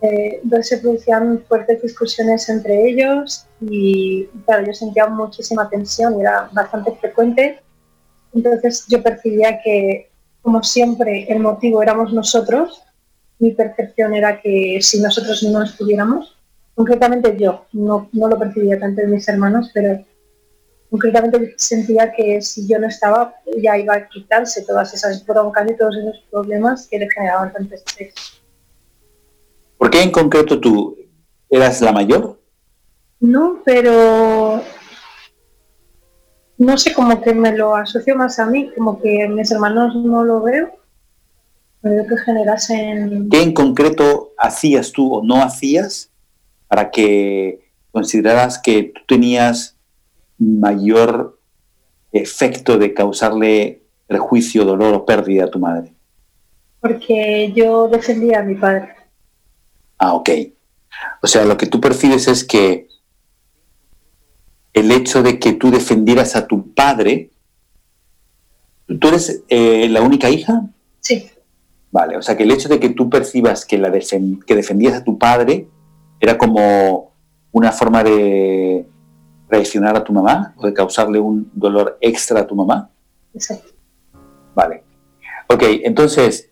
Eh, 0.02 0.40
entonces 0.42 0.68
se 0.68 0.78
producían 0.78 1.44
fuertes 1.46 1.82
discusiones 1.82 2.48
entre 2.48 2.88
ellos 2.88 3.46
y 3.60 4.24
claro, 4.46 4.66
yo 4.66 4.72
sentía 4.72 5.06
muchísima 5.06 5.68
tensión 5.68 6.16
y 6.18 6.22
era 6.22 6.48
bastante 6.52 6.92
frecuente. 6.96 7.60
Entonces 8.34 8.86
yo 8.88 9.02
percibía 9.02 9.60
que, 9.62 10.10
como 10.42 10.62
siempre, 10.62 11.26
el 11.28 11.40
motivo 11.40 11.82
éramos 11.82 12.12
nosotros. 12.12 12.82
Mi 13.38 13.52
percepción 13.52 14.14
era 14.14 14.40
que 14.40 14.78
si 14.80 15.00
nosotros 15.00 15.42
no 15.44 15.62
estuviéramos, 15.62 16.36
concretamente 16.74 17.36
yo, 17.38 17.66
no, 17.72 18.08
no 18.12 18.28
lo 18.28 18.38
percibía 18.38 18.78
tanto 18.78 19.00
de 19.02 19.08
mis 19.08 19.28
hermanos, 19.28 19.70
pero 19.72 20.04
concretamente 20.90 21.54
sentía 21.56 22.12
que 22.12 22.42
si 22.42 22.66
yo 22.66 22.78
no 22.78 22.88
estaba, 22.88 23.34
ya 23.62 23.78
iba 23.78 23.94
a 23.94 24.08
quitarse 24.08 24.62
todas 24.62 24.92
esas 24.92 25.24
broncas 25.24 25.70
y 25.70 25.76
todos 25.76 25.96
esos 25.96 26.24
problemas 26.30 26.88
que 26.88 26.98
le 26.98 27.08
generaban 27.10 27.52
tanto 27.52 27.74
estrés. 27.74 28.14
¿Por 29.78 29.90
qué 29.90 30.02
en 30.02 30.10
concreto 30.10 30.60
tú 30.60 30.96
eras 31.48 31.80
la 31.80 31.92
mayor? 31.92 32.38
No, 33.20 33.60
pero 33.64 34.62
no 36.60 36.76
sé, 36.76 36.92
como 36.92 37.22
que 37.22 37.32
me 37.32 37.56
lo 37.56 37.74
asocio 37.74 38.14
más 38.16 38.38
a 38.38 38.44
mí, 38.44 38.70
como 38.76 39.00
que 39.00 39.26
mis 39.28 39.50
hermanos 39.50 39.96
no 39.96 40.24
lo 40.24 40.42
veo. 40.42 40.70
que 41.82 42.16
generasen... 42.22 43.30
¿Qué 43.30 43.42
en 43.42 43.54
concreto 43.54 44.32
hacías 44.36 44.92
tú 44.92 45.10
o 45.14 45.24
no 45.24 45.42
hacías 45.42 46.10
para 46.68 46.90
que 46.90 47.70
consideraras 47.92 48.58
que 48.58 48.92
tú 48.94 49.00
tenías 49.08 49.78
mayor 50.38 51.40
efecto 52.12 52.76
de 52.76 52.92
causarle 52.92 53.82
perjuicio, 54.06 54.66
dolor 54.66 54.92
o 54.92 55.06
pérdida 55.06 55.44
a 55.44 55.50
tu 55.50 55.58
madre? 55.58 55.94
Porque 56.78 57.54
yo 57.56 57.88
defendía 57.88 58.40
a 58.40 58.42
mi 58.42 58.56
padre. 58.56 58.96
Ah, 59.96 60.12
ok. 60.12 60.28
O 61.22 61.26
sea, 61.26 61.46
lo 61.46 61.56
que 61.56 61.66
tú 61.66 61.80
percibes 61.80 62.28
es 62.28 62.44
que 62.44 62.89
el 64.80 64.90
hecho 64.90 65.22
de 65.22 65.38
que 65.38 65.52
tú 65.52 65.70
defendieras 65.70 66.36
a 66.36 66.46
tu 66.46 66.72
padre, 66.74 67.30
¿tú 68.86 69.08
eres 69.08 69.42
eh, 69.48 69.88
la 69.88 70.02
única 70.02 70.28
hija? 70.30 70.66
Sí. 71.00 71.30
Vale, 71.90 72.16
o 72.16 72.22
sea 72.22 72.36
que 72.36 72.44
el 72.44 72.50
hecho 72.50 72.68
de 72.68 72.80
que 72.80 72.90
tú 72.90 73.10
percibas 73.10 73.64
que, 73.64 73.78
la 73.78 73.90
que 73.90 74.54
defendías 74.54 74.94
a 74.94 75.04
tu 75.04 75.18
padre 75.18 75.68
era 76.20 76.38
como 76.38 77.12
una 77.52 77.72
forma 77.72 78.04
de 78.04 78.86
reaccionar 79.48 79.96
a 79.96 80.04
tu 80.04 80.12
mamá 80.12 80.54
o 80.56 80.66
de 80.66 80.72
causarle 80.72 81.18
un 81.18 81.50
dolor 81.52 81.98
extra 82.00 82.40
a 82.40 82.46
tu 82.46 82.54
mamá. 82.54 82.90
Exacto. 83.34 83.72
Vale. 84.54 84.84
Ok, 85.48 85.62
entonces, 85.82 86.50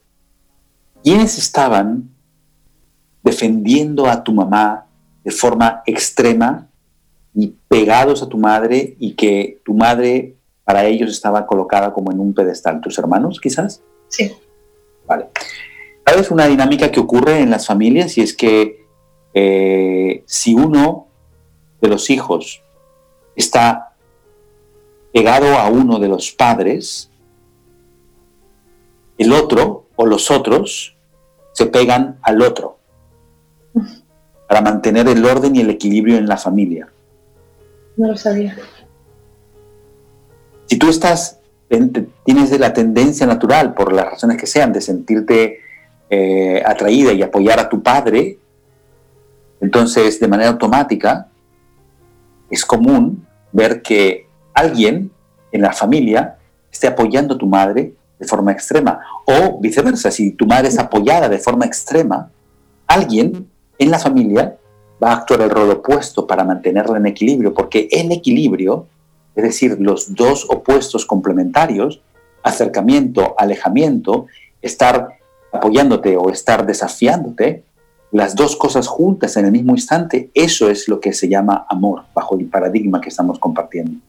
¿quiénes 1.04 1.38
estaban 1.38 2.10
defendiendo 3.22 4.06
a 4.06 4.24
tu 4.24 4.32
mamá 4.32 4.86
de 5.24 5.30
forma 5.30 5.82
extrema 5.86 6.67
y 7.34 7.54
pegados 7.68 8.22
a 8.22 8.28
tu 8.28 8.38
madre 8.38 8.96
y 8.98 9.14
que 9.14 9.60
tu 9.64 9.74
madre 9.74 10.36
para 10.64 10.86
ellos 10.86 11.10
estaba 11.10 11.46
colocada 11.46 11.92
como 11.92 12.12
en 12.12 12.20
un 12.20 12.34
pedestal? 12.34 12.80
¿Tus 12.80 12.98
hermanos 12.98 13.40
quizás? 13.40 13.82
Sí. 14.08 14.32
Vale. 15.06 15.28
¿Sabes 16.06 16.30
una 16.30 16.46
dinámica 16.46 16.90
que 16.90 17.00
ocurre 17.00 17.40
en 17.40 17.50
las 17.50 17.66
familias? 17.66 18.16
Y 18.18 18.22
es 18.22 18.34
que 18.34 18.86
eh, 19.34 20.22
si 20.26 20.54
uno 20.54 21.06
de 21.80 21.88
los 21.88 22.10
hijos 22.10 22.62
está 23.36 23.94
pegado 25.12 25.58
a 25.58 25.68
uno 25.68 25.98
de 25.98 26.08
los 26.08 26.32
padres, 26.32 27.10
el 29.16 29.32
otro 29.32 29.86
o 29.96 30.06
los 30.06 30.30
otros 30.30 30.96
se 31.52 31.66
pegan 31.66 32.18
al 32.22 32.40
otro 32.40 32.78
para 34.48 34.60
mantener 34.60 35.08
el 35.08 35.24
orden 35.24 35.56
y 35.56 35.60
el 35.60 35.70
equilibrio 35.70 36.16
en 36.16 36.26
la 36.26 36.36
familia. 36.36 36.88
No 37.98 38.08
lo 38.08 38.16
sabía. 38.16 38.56
Si 40.66 40.78
tú 40.78 40.88
estás 40.88 41.38
tienes 42.24 42.58
la 42.58 42.72
tendencia 42.72 43.26
natural, 43.26 43.74
por 43.74 43.92
las 43.92 44.06
razones 44.06 44.38
que 44.38 44.46
sean, 44.46 44.72
de 44.72 44.80
sentirte 44.80 45.60
eh, 46.08 46.62
atraída 46.64 47.12
y 47.12 47.22
apoyar 47.22 47.60
a 47.60 47.68
tu 47.68 47.82
padre, 47.82 48.38
entonces 49.60 50.18
de 50.18 50.28
manera 50.28 50.50
automática 50.50 51.28
es 52.48 52.64
común 52.64 53.26
ver 53.52 53.82
que 53.82 54.26
alguien 54.54 55.10
en 55.52 55.60
la 55.60 55.72
familia 55.72 56.38
esté 56.72 56.86
apoyando 56.86 57.34
a 57.34 57.38
tu 57.38 57.46
madre 57.46 57.94
de 58.18 58.26
forma 58.26 58.52
extrema. 58.52 59.00
O 59.26 59.60
viceversa, 59.60 60.10
si 60.10 60.32
tu 60.32 60.46
madre 60.46 60.68
es 60.68 60.78
apoyada 60.78 61.28
de 61.28 61.38
forma 61.38 61.66
extrema, 61.66 62.30
alguien 62.86 63.48
en 63.78 63.90
la 63.90 63.98
familia 63.98 64.56
va 65.02 65.10
a 65.10 65.16
actuar 65.16 65.42
el 65.42 65.50
rol 65.50 65.70
opuesto 65.70 66.26
para 66.26 66.44
mantenerla 66.44 66.98
en 66.98 67.06
equilibrio, 67.06 67.54
porque 67.54 67.88
el 67.90 68.12
equilibrio 68.12 68.86
es 69.38 69.44
decir, 69.44 69.76
los 69.78 70.16
dos 70.16 70.46
opuestos 70.50 71.06
complementarios, 71.06 72.02
acercamiento, 72.42 73.36
alejamiento, 73.38 74.26
estar 74.60 75.10
apoyándote 75.52 76.16
o 76.16 76.28
estar 76.30 76.66
desafiándote, 76.66 77.62
las 78.10 78.34
dos 78.34 78.56
cosas 78.56 78.88
juntas 78.88 79.36
en 79.36 79.44
el 79.44 79.52
mismo 79.52 79.74
instante, 79.74 80.32
eso 80.34 80.68
es 80.68 80.88
lo 80.88 80.98
que 80.98 81.12
se 81.12 81.28
llama 81.28 81.66
amor, 81.68 82.02
bajo 82.12 82.36
el 82.36 82.46
paradigma 82.46 83.00
que 83.00 83.10
estamos 83.10 83.38
compartiendo. 83.38 84.00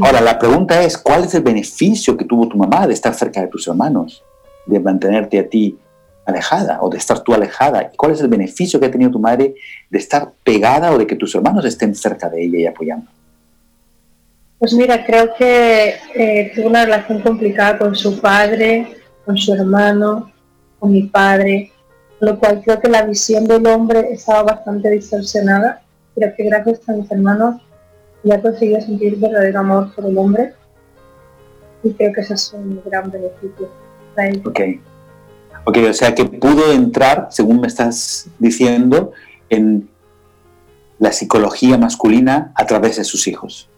Ahora, 0.00 0.20
la 0.20 0.38
pregunta 0.38 0.80
es, 0.84 0.96
¿cuál 0.96 1.24
es 1.24 1.34
el 1.34 1.42
beneficio 1.42 2.16
que 2.16 2.26
tuvo 2.26 2.46
tu 2.46 2.56
mamá 2.56 2.86
de 2.86 2.94
estar 2.94 3.14
cerca 3.14 3.40
de 3.40 3.48
tus 3.48 3.66
hermanos, 3.66 4.22
de 4.64 4.78
mantenerte 4.78 5.40
a 5.40 5.48
ti 5.48 5.76
alejada 6.26 6.78
o 6.80 6.88
de 6.88 6.98
estar 6.98 7.20
tú 7.20 7.34
alejada? 7.34 7.90
¿Cuál 7.96 8.12
es 8.12 8.20
el 8.20 8.28
beneficio 8.28 8.80
que 8.80 8.86
ha 8.86 8.90
tenido 8.90 9.10
tu 9.10 9.18
madre 9.18 9.54
de 9.90 9.98
estar 9.98 10.32
pegada 10.42 10.92
o 10.92 10.98
de 10.98 11.06
que 11.06 11.16
tus 11.16 11.34
hermanos 11.34 11.64
estén 11.64 11.94
cerca 11.94 12.28
de 12.28 12.44
ella 12.44 12.58
y 12.58 12.66
apoyando? 12.66 13.06
Pues 14.58 14.72
mira, 14.72 15.04
creo 15.04 15.34
que 15.34 15.94
eh, 16.14 16.52
tuvo 16.54 16.68
una 16.68 16.84
relación 16.84 17.20
complicada 17.20 17.78
con 17.78 17.94
su 17.94 18.20
padre, 18.20 18.96
con 19.24 19.36
su 19.36 19.52
hermano, 19.52 20.32
con 20.78 20.92
mi 20.92 21.02
padre, 21.02 21.72
lo 22.20 22.38
cual 22.38 22.62
creo 22.64 22.80
que 22.80 22.88
la 22.88 23.02
visión 23.02 23.46
del 23.46 23.66
hombre 23.66 24.12
estaba 24.12 24.42
bastante 24.42 24.88
distorsionada. 24.90 25.82
Creo 26.14 26.34
que 26.34 26.44
gracias 26.44 26.88
a 26.88 26.92
mis 26.92 27.10
hermanos 27.10 27.60
ya 28.22 28.40
conseguido 28.40 28.80
sentir 28.80 29.16
verdadero 29.18 29.60
amor 29.60 29.94
por 29.94 30.06
el 30.06 30.16
hombre 30.16 30.54
y 31.82 31.92
creo 31.92 32.12
que 32.12 32.22
eso 32.22 32.34
es 32.34 32.52
un 32.54 32.82
gran 32.86 33.10
beneficio 33.10 33.68
para 34.14 34.28
él. 34.28 34.42
Ok. 34.46 34.60
Ok, 35.64 35.78
o 35.88 35.94
sea 35.94 36.14
que 36.14 36.26
pudo 36.26 36.72
entrar, 36.72 37.28
según 37.30 37.60
me 37.60 37.66
estás 37.66 38.28
diciendo, 38.38 39.12
en 39.48 39.88
la 40.98 41.12
psicología 41.12 41.78
masculina 41.78 42.52
a 42.54 42.66
través 42.66 42.96
de 42.96 43.04
sus 43.04 43.26
hijos. 43.26 43.68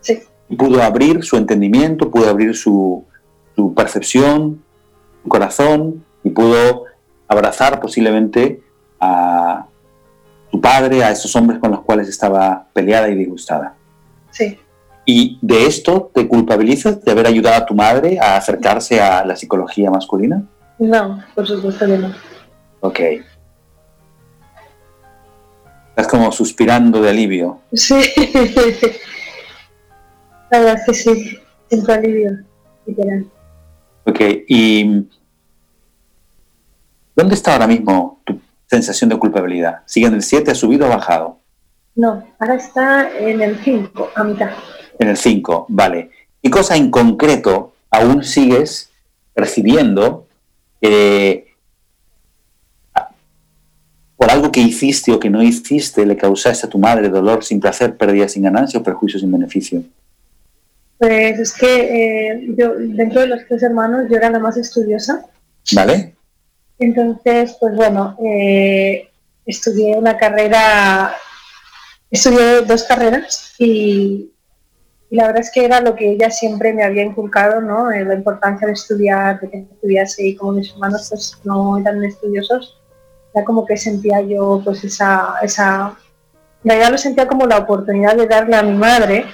Sí. 0.00 0.20
Pudo 0.56 0.82
abrir 0.82 1.22
su 1.24 1.36
entendimiento, 1.36 2.10
pudo 2.10 2.28
abrir 2.28 2.54
su, 2.54 3.04
percepción, 3.74 4.62
su 5.22 5.28
corazón 5.28 6.04
y 6.24 6.30
pudo 6.30 6.84
abrazar 7.28 7.80
posiblemente 7.80 8.62
a 8.98 9.66
su 10.50 10.60
padre, 10.60 11.04
a 11.04 11.10
esos 11.10 11.34
hombres 11.36 11.58
con 11.58 11.70
los 11.70 11.82
cuales 11.82 12.08
estaba 12.08 12.66
peleada 12.72 13.08
y 13.08 13.14
disgustada. 13.14 13.74
Sí. 14.30 14.58
¿Y 15.06 15.38
de 15.40 15.66
esto 15.66 16.10
te 16.12 16.28
culpabilizas 16.28 17.02
de 17.02 17.12
haber 17.12 17.26
ayudado 17.26 17.62
a 17.62 17.66
tu 17.66 17.74
madre 17.74 18.18
a 18.20 18.36
acercarse 18.36 19.00
a 19.00 19.24
la 19.24 19.36
psicología 19.36 19.90
masculina? 19.90 20.44
No, 20.80 21.22
por 21.34 21.46
supuesto 21.46 21.86
que 21.86 21.98
no. 21.98 22.12
Ok. 22.80 23.00
Estás 25.90 26.08
como 26.08 26.32
suspirando 26.32 27.02
de 27.02 27.10
alivio. 27.10 27.60
Sí. 27.74 27.94
La 30.50 30.58
verdad 30.58 30.82
que 30.84 30.94
sí, 30.94 31.38
siento 31.68 31.92
alivio, 31.92 32.30
literal. 32.86 33.26
Ok, 34.04 34.20
y 34.48 35.06
¿dónde 37.14 37.34
está 37.34 37.52
ahora 37.52 37.66
mismo 37.66 38.20
tu 38.24 38.40
sensación 38.66 39.10
de 39.10 39.18
culpabilidad? 39.18 39.82
¿Sigue 39.84 40.06
en 40.06 40.14
el 40.14 40.22
7, 40.22 40.50
ha 40.50 40.54
subido 40.54 40.86
o 40.88 40.92
ha 40.92 40.96
bajado? 40.96 41.38
No, 41.94 42.24
ahora 42.40 42.54
está 42.54 43.16
en 43.16 43.42
el 43.42 43.62
5, 43.62 44.10
a 44.14 44.24
mitad. 44.24 44.50
En 44.98 45.08
el 45.08 45.16
5, 45.16 45.66
vale. 45.68 46.10
¿Qué 46.42 46.50
cosa 46.50 46.74
en 46.74 46.90
concreto 46.90 47.74
aún 47.90 48.24
sigues 48.24 48.90
percibiendo 49.34 50.26
eh, 50.80 51.46
por 54.16 54.30
algo 54.30 54.52
que 54.52 54.60
hiciste 54.60 55.12
o 55.12 55.18
que 55.18 55.30
no 55.30 55.42
hiciste 55.42 56.04
le 56.04 56.16
causaste 56.16 56.66
a 56.66 56.70
tu 56.70 56.78
madre 56.78 57.08
dolor 57.08 57.42
sin 57.42 57.58
placer, 57.58 57.96
pérdida 57.96 58.28
sin 58.28 58.42
ganancia 58.42 58.78
o 58.78 58.82
perjuicio 58.82 59.18
sin 59.18 59.32
beneficio? 59.32 59.82
Pues 60.98 61.38
es 61.38 61.52
que 61.54 62.28
eh, 62.32 62.54
yo, 62.58 62.74
dentro 62.76 63.22
de 63.22 63.28
los 63.28 63.46
tres 63.46 63.62
hermanos, 63.62 64.06
yo 64.10 64.16
era 64.18 64.28
la 64.28 64.38
más 64.38 64.58
estudiosa. 64.58 65.24
¿Vale? 65.72 66.14
Entonces, 66.78 67.56
pues 67.58 67.74
bueno, 67.74 68.16
eh, 68.22 69.08
estudié 69.46 69.96
una 69.96 70.18
carrera, 70.18 71.14
estudié 72.10 72.62
dos 72.62 72.84
carreras 72.84 73.54
y, 73.58 74.30
la 75.10 75.26
verdad 75.26 75.42
es 75.42 75.50
que 75.50 75.64
era 75.64 75.80
lo 75.80 75.96
que 75.96 76.12
ella 76.12 76.30
siempre 76.30 76.72
me 76.72 76.84
había 76.84 77.02
inculcado, 77.02 77.60
¿no? 77.60 77.90
Eh, 77.90 78.04
la 78.04 78.14
importancia 78.14 78.66
de 78.66 78.74
estudiar, 78.74 79.40
de 79.40 79.50
que 79.50 79.58
estudiase 79.58 80.26
y 80.26 80.36
como 80.36 80.52
mis 80.52 80.72
hermanos 80.72 81.08
pues 81.10 81.36
no 81.44 81.78
eran 81.78 82.02
estudiosos, 82.04 82.80
ya 83.34 83.44
como 83.44 83.66
que 83.66 83.76
sentía 83.76 84.20
yo 84.20 84.62
pues 84.64 84.84
esa, 84.84 85.34
esa, 85.42 85.96
en 86.62 86.70
realidad 86.70 86.92
lo 86.92 86.98
sentía 86.98 87.26
como 87.26 87.46
la 87.46 87.58
oportunidad 87.58 88.16
de 88.16 88.26
darle 88.26 88.56
a 88.56 88.62
mi 88.62 88.76
madre 88.76 89.24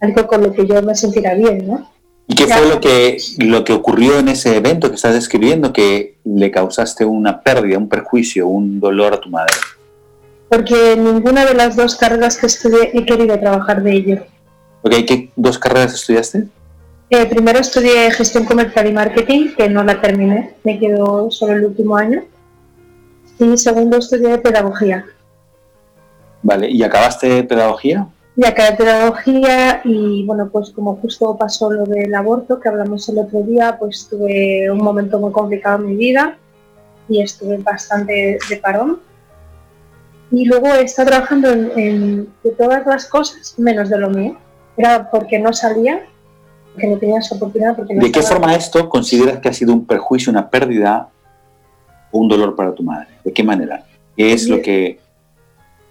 algo 0.00 0.26
con 0.26 0.42
lo 0.42 0.52
que 0.52 0.66
yo 0.66 0.80
me 0.82 0.94
sintiera 0.94 1.34
bien, 1.34 1.66
¿no? 1.66 1.90
¿Y 2.28 2.34
qué 2.34 2.46
fue 2.46 2.68
lo 2.68 2.80
que, 2.80 3.18
lo 3.38 3.64
que 3.64 3.72
ocurrió 3.72 4.18
en 4.18 4.28
ese 4.28 4.56
evento 4.56 4.88
que 4.88 4.96
estás 4.96 5.14
describiendo 5.14 5.72
que 5.72 6.18
le 6.24 6.50
causaste 6.50 7.04
una 7.04 7.40
pérdida, 7.40 7.78
un 7.78 7.88
perjuicio, 7.88 8.48
un 8.48 8.80
dolor 8.80 9.14
a 9.14 9.20
tu 9.20 9.30
madre? 9.30 9.54
Porque 10.48 10.96
ninguna 10.96 11.44
de 11.44 11.54
las 11.54 11.76
dos 11.76 11.94
carreras 11.96 12.36
que 12.36 12.46
estudié 12.46 12.90
he 12.94 13.04
querido 13.04 13.38
trabajar 13.38 13.82
de 13.82 13.92
ello. 13.92 14.26
Ok, 14.86 14.92
¿qué 15.04 15.30
dos 15.34 15.58
carreras 15.58 15.94
estudiaste? 15.94 16.46
Eh, 17.10 17.26
primero 17.26 17.58
estudié 17.58 18.08
gestión 18.12 18.44
comercial 18.44 18.86
y 18.86 18.92
marketing, 18.92 19.48
que 19.56 19.68
no 19.68 19.82
la 19.82 20.00
terminé, 20.00 20.54
me 20.62 20.78
quedó 20.78 21.28
solo 21.28 21.54
el 21.54 21.64
último 21.64 21.96
año. 21.96 22.22
Y 23.40 23.56
segundo 23.58 23.96
estudié 23.96 24.38
pedagogía. 24.38 25.04
Vale, 26.40 26.70
¿y 26.70 26.84
acabaste 26.84 27.42
pedagogía? 27.42 28.06
y 28.36 28.46
acabé 28.46 28.76
pedagogía 28.76 29.80
y 29.82 30.24
bueno, 30.24 30.50
pues 30.52 30.70
como 30.70 30.96
justo 30.96 31.36
pasó 31.36 31.72
lo 31.72 31.84
del 31.84 32.14
aborto 32.14 32.60
que 32.60 32.68
hablamos 32.68 33.08
el 33.08 33.18
otro 33.18 33.42
día, 33.42 33.76
pues 33.80 34.06
tuve 34.08 34.70
un 34.70 34.78
momento 34.78 35.18
muy 35.18 35.32
complicado 35.32 35.78
en 35.78 35.86
mi 35.86 35.96
vida 35.96 36.36
y 37.08 37.22
estuve 37.22 37.56
bastante 37.58 38.38
de 38.48 38.56
parón. 38.58 39.00
Y 40.30 40.44
luego 40.44 40.68
he 40.68 40.82
estado 40.82 41.08
trabajando 41.08 41.50
en, 41.50 42.28
de 42.44 42.50
todas 42.52 42.86
las 42.86 43.06
cosas 43.06 43.54
menos 43.58 43.88
de 43.88 43.98
lo 43.98 44.10
mío. 44.10 44.36
Era 44.76 45.10
porque 45.10 45.38
no 45.38 45.52
salía, 45.52 46.06
porque 46.72 46.88
no 46.88 46.98
tenía 46.98 47.18
esa 47.18 47.34
oportunidad. 47.34 47.76
Porque 47.76 47.94
¿De 47.94 48.12
qué 48.12 48.22
forma 48.22 48.54
esto 48.54 48.88
consideras 48.88 49.40
que 49.40 49.48
ha 49.48 49.52
sido 49.52 49.72
un 49.72 49.86
perjuicio, 49.86 50.30
una 50.30 50.48
pérdida 50.50 51.08
o 52.10 52.18
un 52.18 52.28
dolor 52.28 52.54
para 52.54 52.74
tu 52.74 52.82
madre? 52.82 53.08
¿De 53.24 53.32
qué 53.32 53.42
manera? 53.42 53.84
¿Qué 54.16 54.32
es 54.32 54.48
lo 54.48 54.60
que...? 54.60 54.98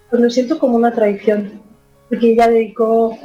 Pues 0.10 0.22
lo 0.22 0.30
siento 0.30 0.60
como 0.60 0.76
una 0.76 0.94
traición 0.94 1.66
porque 2.10 2.32
ella 2.32 2.48
dedicó 2.48 3.18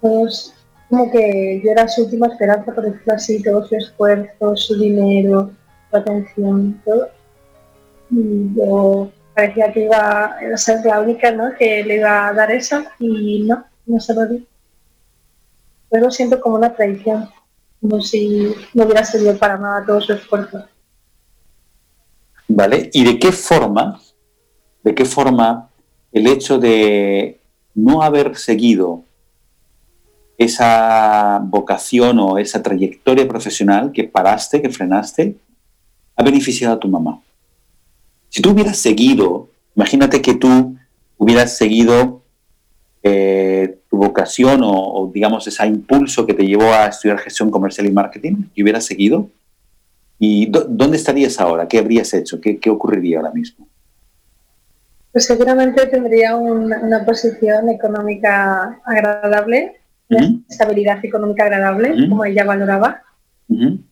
todos, 0.00 0.54
como 0.88 1.10
que 1.10 1.60
yo 1.64 1.70
era 1.70 1.88
su 1.88 2.04
última 2.04 2.26
esperanza, 2.28 2.72
por 2.72 2.84
decirlo 2.84 3.14
así, 3.14 3.42
todo 3.42 3.66
su 3.66 3.76
esfuerzo, 3.76 4.56
su 4.56 4.78
dinero, 4.78 5.50
su 5.90 5.96
atención, 5.96 6.80
todo. 6.84 7.08
Y 8.10 8.54
yo 8.56 9.10
parecía 9.34 9.72
que 9.72 9.84
iba 9.84 10.24
a 10.24 10.56
ser 10.56 10.84
la 10.84 11.00
única 11.00 11.30
¿no? 11.30 11.52
que 11.58 11.84
le 11.84 11.96
iba 11.96 12.28
a 12.28 12.32
dar 12.32 12.50
eso 12.50 12.82
y 12.98 13.44
no, 13.46 13.64
no 13.86 14.00
se 14.00 14.14
lo 14.14 14.26
di. 14.26 14.46
Lo 15.90 16.10
siento 16.10 16.40
como 16.40 16.56
una 16.56 16.74
traición, 16.74 17.28
como 17.80 18.00
si 18.00 18.54
no 18.74 18.84
hubiera 18.84 19.04
servido 19.04 19.36
para 19.36 19.56
nada 19.56 19.84
todo 19.86 20.00
su 20.00 20.12
esfuerzo. 20.12 20.64
¿Vale? 22.48 22.90
¿Y 22.92 23.04
de 23.04 23.18
qué 23.18 23.32
forma, 23.32 24.00
de 24.82 24.94
qué 24.94 25.04
forma 25.04 25.70
el 26.12 26.26
hecho 26.26 26.58
de 26.58 27.40
no 27.74 28.02
haber 28.02 28.36
seguido 28.36 29.04
esa 30.38 31.40
vocación 31.42 32.20
o 32.20 32.38
esa 32.38 32.62
trayectoria 32.62 33.26
profesional 33.26 33.90
que 33.92 34.04
paraste, 34.04 34.62
que 34.62 34.70
frenaste, 34.70 35.36
ha 36.14 36.22
beneficiado 36.22 36.74
a 36.74 36.78
tu 36.78 36.88
mamá. 36.88 37.20
Si 38.28 38.40
tú 38.40 38.50
hubieras 38.50 38.78
seguido, 38.78 39.48
imagínate 39.74 40.22
que 40.22 40.34
tú 40.34 40.76
hubieras 41.16 41.56
seguido 41.56 42.22
eh, 43.02 43.47
vocación 43.98 44.62
o, 44.64 45.10
digamos 45.12 45.46
ese 45.46 45.66
impulso 45.66 46.26
que 46.26 46.34
te 46.34 46.46
llevó 46.46 46.72
a 46.72 46.86
estudiar 46.86 47.18
gestión 47.18 47.50
comercial 47.50 47.86
y 47.86 47.92
marketing, 47.92 48.44
y 48.54 48.62
hubieras 48.62 48.86
seguido, 48.86 49.28
¿y 50.18 50.46
dónde 50.46 50.96
estarías 50.96 51.38
ahora? 51.40 51.68
¿Qué 51.68 51.78
habrías 51.78 52.12
hecho? 52.14 52.40
¿Qué, 52.40 52.58
¿Qué 52.58 52.70
ocurriría 52.70 53.18
ahora 53.18 53.32
mismo? 53.32 53.68
Pues 55.12 55.24
seguramente 55.24 55.86
tendría 55.86 56.36
una 56.36 57.04
posición 57.04 57.68
económica 57.70 58.80
agradable, 58.84 59.80
una 60.10 60.40
estabilidad 60.48 61.04
económica 61.04 61.44
agradable, 61.44 62.08
como 62.08 62.24
ella 62.24 62.44
valoraba, 62.44 63.02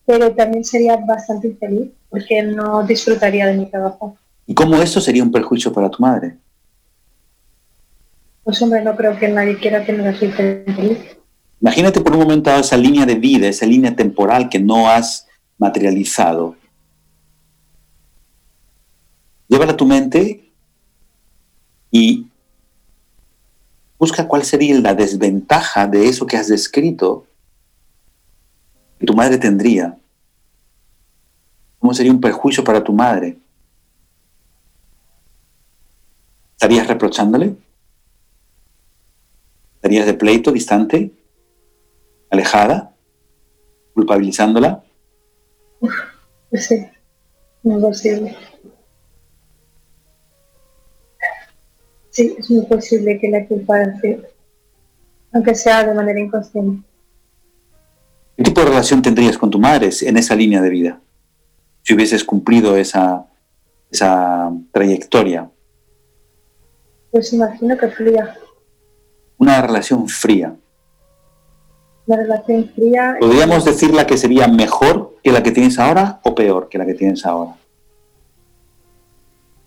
pero 0.06 0.32
también 0.32 0.64
sería 0.64 0.96
bastante 0.96 1.48
infeliz 1.48 1.90
porque 2.10 2.42
no 2.42 2.86
disfrutaría 2.86 3.46
de 3.46 3.56
mi 3.56 3.66
trabajo. 3.66 4.16
¿Y 4.46 4.54
cómo 4.54 4.76
eso 4.76 5.00
sería 5.00 5.22
un 5.22 5.32
perjuicio 5.32 5.72
para 5.72 5.90
tu 5.90 6.00
madre? 6.00 6.36
Pues 8.46 8.62
hombre, 8.62 8.80
no 8.80 8.94
creo 8.94 9.18
que 9.18 9.26
nadie 9.26 9.58
quiera 9.58 9.84
no 9.84 10.08
así 10.08 10.30
feliz. 10.30 10.98
Imagínate 11.60 12.00
por 12.00 12.12
un 12.12 12.20
momento 12.20 12.48
esa 12.52 12.76
línea 12.76 13.04
de 13.04 13.16
vida, 13.16 13.48
esa 13.48 13.66
línea 13.66 13.96
temporal 13.96 14.48
que 14.48 14.60
no 14.60 14.88
has 14.88 15.26
materializado. 15.58 16.54
Llévala 19.48 19.72
a 19.72 19.76
tu 19.76 19.84
mente 19.84 20.48
y 21.90 22.28
busca 23.98 24.28
cuál 24.28 24.44
sería 24.44 24.78
la 24.78 24.94
desventaja 24.94 25.88
de 25.88 26.08
eso 26.08 26.24
que 26.24 26.36
has 26.36 26.46
descrito 26.46 27.26
que 29.00 29.06
tu 29.06 29.14
madre 29.14 29.38
tendría. 29.38 29.98
¿Cómo 31.80 31.92
sería 31.92 32.12
un 32.12 32.20
perjuicio 32.20 32.62
para 32.62 32.84
tu 32.84 32.92
madre? 32.92 33.38
¿Estarías 36.52 36.86
reprochándole? 36.86 37.65
¿Estarías 39.76 40.06
de 40.06 40.14
pleito, 40.14 40.52
distante? 40.52 41.12
¿Alejada? 42.30 42.94
¿Culpabilizándola? 43.94 44.82
Sí, 46.52 46.86
no 47.62 47.80
posible. 47.80 48.36
Sí, 52.10 52.34
es 52.38 52.50
muy 52.50 52.64
posible 52.64 53.18
que 53.20 53.28
la 53.28 53.46
culpa 53.46 53.76
aunque 55.32 55.54
sea 55.54 55.84
de 55.84 55.92
manera 55.92 56.18
inconsciente. 56.18 56.86
¿Qué 58.36 58.42
tipo 58.42 58.60
de 58.60 58.68
relación 58.68 59.02
tendrías 59.02 59.36
con 59.36 59.50
tu 59.50 59.58
madre 59.58 59.90
en 60.02 60.16
esa 60.16 60.34
línea 60.34 60.62
de 60.62 60.70
vida? 60.70 61.00
Si 61.82 61.94
hubieses 61.94 62.24
cumplido 62.24 62.76
esa, 62.76 63.26
esa 63.90 64.50
trayectoria. 64.72 65.50
Pues 67.10 67.32
imagino 67.32 67.76
que 67.76 67.88
fría. 67.88 68.34
Una 69.38 69.62
relación 69.62 70.08
fría. 70.08 70.54
Una 72.06 72.16
relación 72.16 72.70
fría. 72.74 73.16
¿Podríamos 73.20 73.64
decirla 73.64 74.06
que 74.06 74.16
sería 74.16 74.48
mejor 74.48 75.16
que 75.22 75.32
la 75.32 75.42
que 75.42 75.50
tienes 75.50 75.78
ahora 75.78 76.20
o 76.22 76.34
peor 76.34 76.68
que 76.68 76.78
la 76.78 76.86
que 76.86 76.94
tienes 76.94 77.26
ahora? 77.26 77.56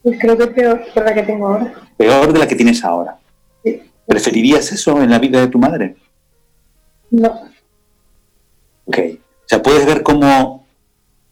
Pues 0.01 0.17
creo 0.19 0.37
que 0.37 0.47
peor 0.47 0.81
que 0.93 0.99
la 1.01 1.13
que 1.13 1.23
tengo 1.23 1.47
ahora. 1.47 1.73
Peor 1.97 2.31
de 2.31 2.39
la 2.39 2.47
que 2.47 2.55
tienes 2.55 2.83
ahora. 2.83 3.19
Sí. 3.63 3.81
¿Preferirías 4.07 4.71
eso 4.71 5.01
en 5.01 5.09
la 5.09 5.19
vida 5.19 5.41
de 5.41 5.47
tu 5.47 5.59
madre? 5.59 5.97
No. 7.11 7.41
Ok. 8.85 8.97
O 8.97 9.47
sea, 9.47 9.61
puedes 9.61 9.85
ver 9.85 10.01
cómo 10.01 10.65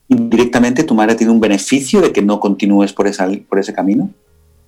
indirectamente 0.09 0.83
tu 0.83 0.93
madre 0.93 1.15
tiene 1.15 1.31
un 1.31 1.39
beneficio 1.39 2.01
de 2.01 2.11
que 2.11 2.21
no 2.21 2.39
continúes 2.39 2.93
por, 2.93 3.07
esa, 3.07 3.29
por 3.47 3.59
ese 3.59 3.73
camino. 3.73 4.09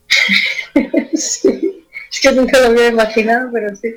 sí. 1.13 1.68
Que 2.21 2.31
nunca 2.31 2.59
lo 2.59 2.67
había 2.67 2.87
imaginado, 2.87 3.49
pero 3.51 3.75
sí. 3.75 3.95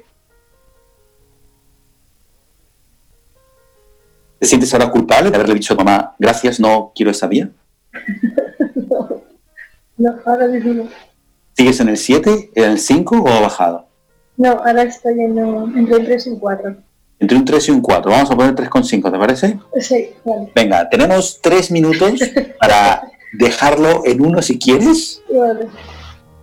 ¿Te 4.38 4.46
sientes 4.46 4.72
ahora 4.74 4.90
culpable 4.90 5.30
de 5.30 5.36
haberle 5.36 5.54
dicho 5.54 5.74
a 5.74 5.76
mamá, 5.76 6.16
gracias, 6.18 6.58
no 6.58 6.92
quiero 6.94 7.10
esa 7.10 7.26
vía? 7.26 7.50
No, 9.98 10.18
ahora 10.24 10.48
mismo 10.48 10.88
¿Sigues 11.52 11.78
en 11.80 11.90
el 11.90 11.96
7, 11.96 12.50
en 12.54 12.64
el 12.64 12.78
5 12.78 13.20
o 13.20 13.28
ha 13.28 13.40
bajado? 13.40 13.86
No, 14.36 14.50
ahora 14.50 14.82
estoy 14.82 15.12
en 15.20 15.38
entre 15.38 15.96
un 15.96 16.04
3 16.04 16.26
y 16.26 16.30
un 16.30 16.38
4. 16.40 16.76
Entre 17.20 17.38
un 17.38 17.44
3 17.44 17.68
y 17.68 17.70
un 17.70 17.80
4. 17.82 18.10
Vamos 18.10 18.30
a 18.30 18.36
poner 18.36 18.54
3,5, 18.54 19.12
¿te 19.12 19.18
parece? 19.18 19.58
Sí, 19.78 20.10
vale. 20.24 20.50
Venga, 20.54 20.88
tenemos 20.88 21.40
3 21.40 21.70
minutos 21.70 22.20
para 22.58 23.02
dejarlo 23.32 24.02
en 24.04 24.24
uno 24.24 24.42
si 24.42 24.58
quieres. 24.58 25.22
Vale. 25.30 25.68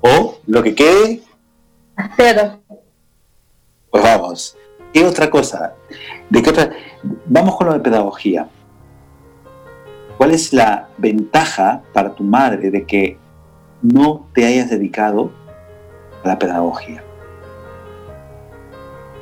O 0.01 0.37
lo 0.45 0.63
que 0.63 0.75
quede. 0.75 1.21
Cero. 2.15 2.59
Pues 3.91 4.03
vamos. 4.03 4.57
¿Qué 4.93 5.05
otra 5.05 5.29
cosa? 5.29 5.73
¿De 6.29 6.41
qué 6.41 6.49
otra? 6.49 6.71
Vamos 7.25 7.55
con 7.55 7.67
lo 7.67 7.73
de 7.73 7.79
pedagogía. 7.79 8.47
¿Cuál 10.17 10.31
es 10.31 10.51
la 10.51 10.89
ventaja 10.97 11.81
para 11.93 12.13
tu 12.13 12.23
madre 12.23 12.71
de 12.71 12.85
que 12.85 13.17
no 13.81 14.27
te 14.33 14.45
hayas 14.45 14.69
dedicado 14.69 15.31
a 16.23 16.27
la 16.27 16.39
pedagogía? 16.39 17.03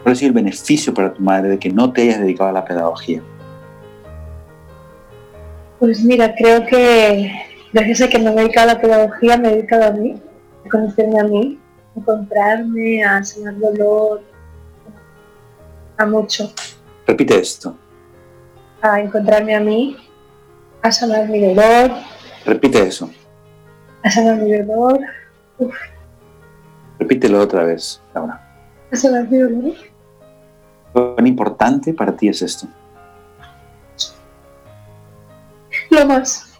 ¿Cuál 0.03 0.13
es 0.13 0.23
el 0.23 0.31
beneficio 0.31 0.93
para 0.93 1.13
tu 1.13 1.21
madre 1.21 1.49
de 1.49 1.59
que 1.59 1.69
no 1.69 1.91
te 1.91 2.03
hayas 2.03 2.19
dedicado 2.19 2.49
a 2.49 2.53
la 2.53 2.65
pedagogía? 2.65 3.21
Pues 5.79 6.03
mira, 6.03 6.33
creo 6.33 6.65
que 6.65 7.31
gracias 7.73 8.01
a 8.01 8.07
que 8.09 8.17
me 8.17 8.31
he 8.31 8.35
dedicado 8.35 8.71
a 8.71 8.73
la 8.73 8.81
pedagogía, 8.81 9.37
me 9.37 9.49
he 9.49 9.55
dedicado 9.57 9.85
a 9.85 9.91
mí, 9.91 10.15
a 10.65 10.69
conocerme 10.69 11.19
a 11.19 11.23
mí, 11.25 11.59
encontrarme, 11.97 13.03
a 13.03 13.23
sanar 13.23 13.57
dolor, 13.57 14.21
a 15.97 16.05
mucho. 16.05 16.51
Repite 17.05 17.39
esto. 17.39 17.75
A 18.81 18.99
encontrarme 19.01 19.55
a 19.55 19.59
mí, 19.59 19.97
a 20.81 20.91
sanar 20.91 21.27
mi 21.27 21.39
dolor. 21.39 21.91
Repite 22.45 22.87
eso 22.87 23.09
a 24.07 24.11
sanar 24.11 24.37
mi 24.37 24.51
dolor. 24.53 24.99
Repítelo 26.99 27.41
otra 27.41 27.63
vez, 27.63 28.01
Laura. 28.13 28.41
A 28.91 28.95
sanar 28.95 29.29
mi 29.29 29.37
dolor. 29.37 29.73
¿Cuán 30.93 31.27
importante 31.27 31.93
para 31.93 32.15
ti 32.15 32.29
es 32.29 32.41
esto? 32.41 32.67
Lo 35.89 36.05
más. 36.05 36.59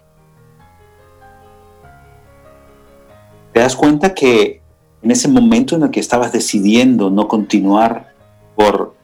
¿Te 3.54 3.62
das 3.62 3.76
cuenta 3.76 4.14
que 4.14 4.62
en 5.02 5.12
ese 5.12 5.28
momento 5.28 5.76
en 5.76 5.84
el 5.84 5.92
que 5.92 6.00
estabas 6.00 6.32
decidiendo 6.32 7.10
no 7.10 7.28
continuar 7.28 8.14
por 8.56 8.96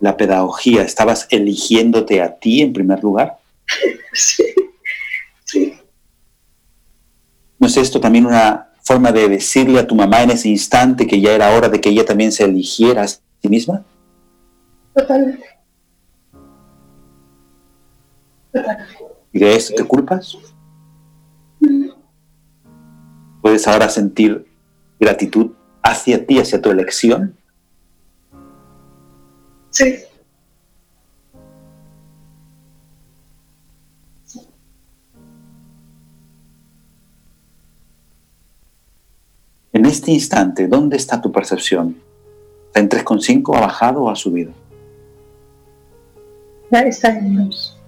la 0.00 0.16
pedagogía, 0.16 0.82
estabas 0.82 1.28
eligiéndote 1.30 2.22
a 2.22 2.36
ti 2.36 2.62
en 2.62 2.72
primer 2.72 3.02
lugar? 3.02 3.38
Sí, 4.14 4.44
sí. 5.46 5.72
¿No 7.58 7.66
es 7.66 7.78
esto 7.78 7.98
también 7.98 8.26
una 8.26 8.68
forma 8.82 9.10
de 9.10 9.26
decirle 9.26 9.78
a 9.78 9.86
tu 9.86 9.94
mamá 9.94 10.22
en 10.22 10.32
ese 10.32 10.50
instante 10.50 11.06
que 11.06 11.18
ya 11.18 11.32
era 11.32 11.56
hora 11.56 11.70
de 11.70 11.80
que 11.80 11.88
ella 11.88 12.04
también 12.04 12.30
se 12.30 12.44
eligiera 12.44 13.04
a 13.04 13.08
sí 13.08 13.22
misma? 13.44 13.86
Totalmente. 14.94 15.46
¿Y 19.32 19.38
de 19.38 19.56
eso 19.56 19.72
te 19.74 19.84
culpas? 19.84 20.36
¿Puedes 23.40 23.66
ahora 23.66 23.88
sentir 23.88 24.51
gratitud 25.02 25.50
hacia 25.82 26.24
ti, 26.24 26.38
hacia 26.38 26.62
tu 26.62 26.70
elección? 26.70 27.36
Sí. 29.70 29.96
En 39.72 39.86
este 39.86 40.12
instante, 40.12 40.68
¿dónde 40.68 40.96
está 40.96 41.20
tu 41.20 41.32
percepción? 41.32 41.96
¿Está 42.66 42.80
en 42.80 42.88
3,5, 42.88 43.56
ha 43.56 43.60
bajado 43.60 44.04
o 44.04 44.10
ha 44.10 44.14
subido? 44.14 44.52
Ya 46.70 46.80
está 46.82 47.18
en 47.18 47.36
2. 47.36 47.78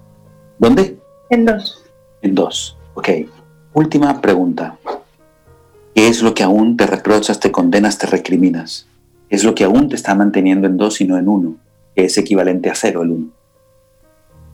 ¿Dónde? 0.59 0.98
En 1.31 1.44
2. 1.44 1.85
En 2.22 2.35
2. 2.35 2.77
Ok. 2.94 3.09
Última 3.72 4.20
pregunta. 4.20 4.77
¿Qué 5.94 6.09
es 6.09 6.22
lo 6.22 6.35
que 6.35 6.42
aún 6.42 6.76
te 6.76 6.87
reprochas, 6.87 7.38
te 7.38 7.52
condenas, 7.52 7.98
te 7.98 8.07
recriminas? 8.07 8.88
¿Qué 9.28 9.37
es 9.37 9.44
lo 9.44 9.54
que 9.54 9.64
aún 9.64 9.88
te 9.88 9.94
está 9.94 10.14
manteniendo 10.14 10.66
en 10.66 10.76
2 10.76 11.00
y 11.02 11.07
no 11.07 11.18
en 11.18 11.28
1? 11.28 11.57
Que 11.94 12.04
es 12.07 12.18
equivalente 12.18 12.68
a 12.68 12.74
0 12.74 13.02
el 13.02 13.11
1. 13.11 13.26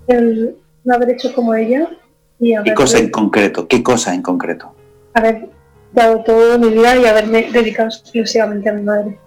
El 0.08 0.56
no 0.84 0.94
haber 0.94 1.10
hecho 1.10 1.32
como 1.32 1.54
ella 1.54 1.88
y 2.38 2.52
haber... 2.52 2.66
¿Qué 2.66 2.74
cosa 2.74 2.98
en 2.98 3.10
concreto? 3.10 3.66
¿Qué 3.66 3.82
cosa 3.82 4.14
en 4.14 4.20
concreto? 4.20 4.74
Haber 5.14 5.48
dado 5.94 6.22
toda 6.24 6.58
mi 6.58 6.68
vida 6.68 6.96
y 6.98 7.06
haberme 7.06 7.50
dedicado 7.50 7.88
exclusivamente 7.88 8.68
a 8.68 8.72
mi 8.74 8.82
madre. 8.82 9.18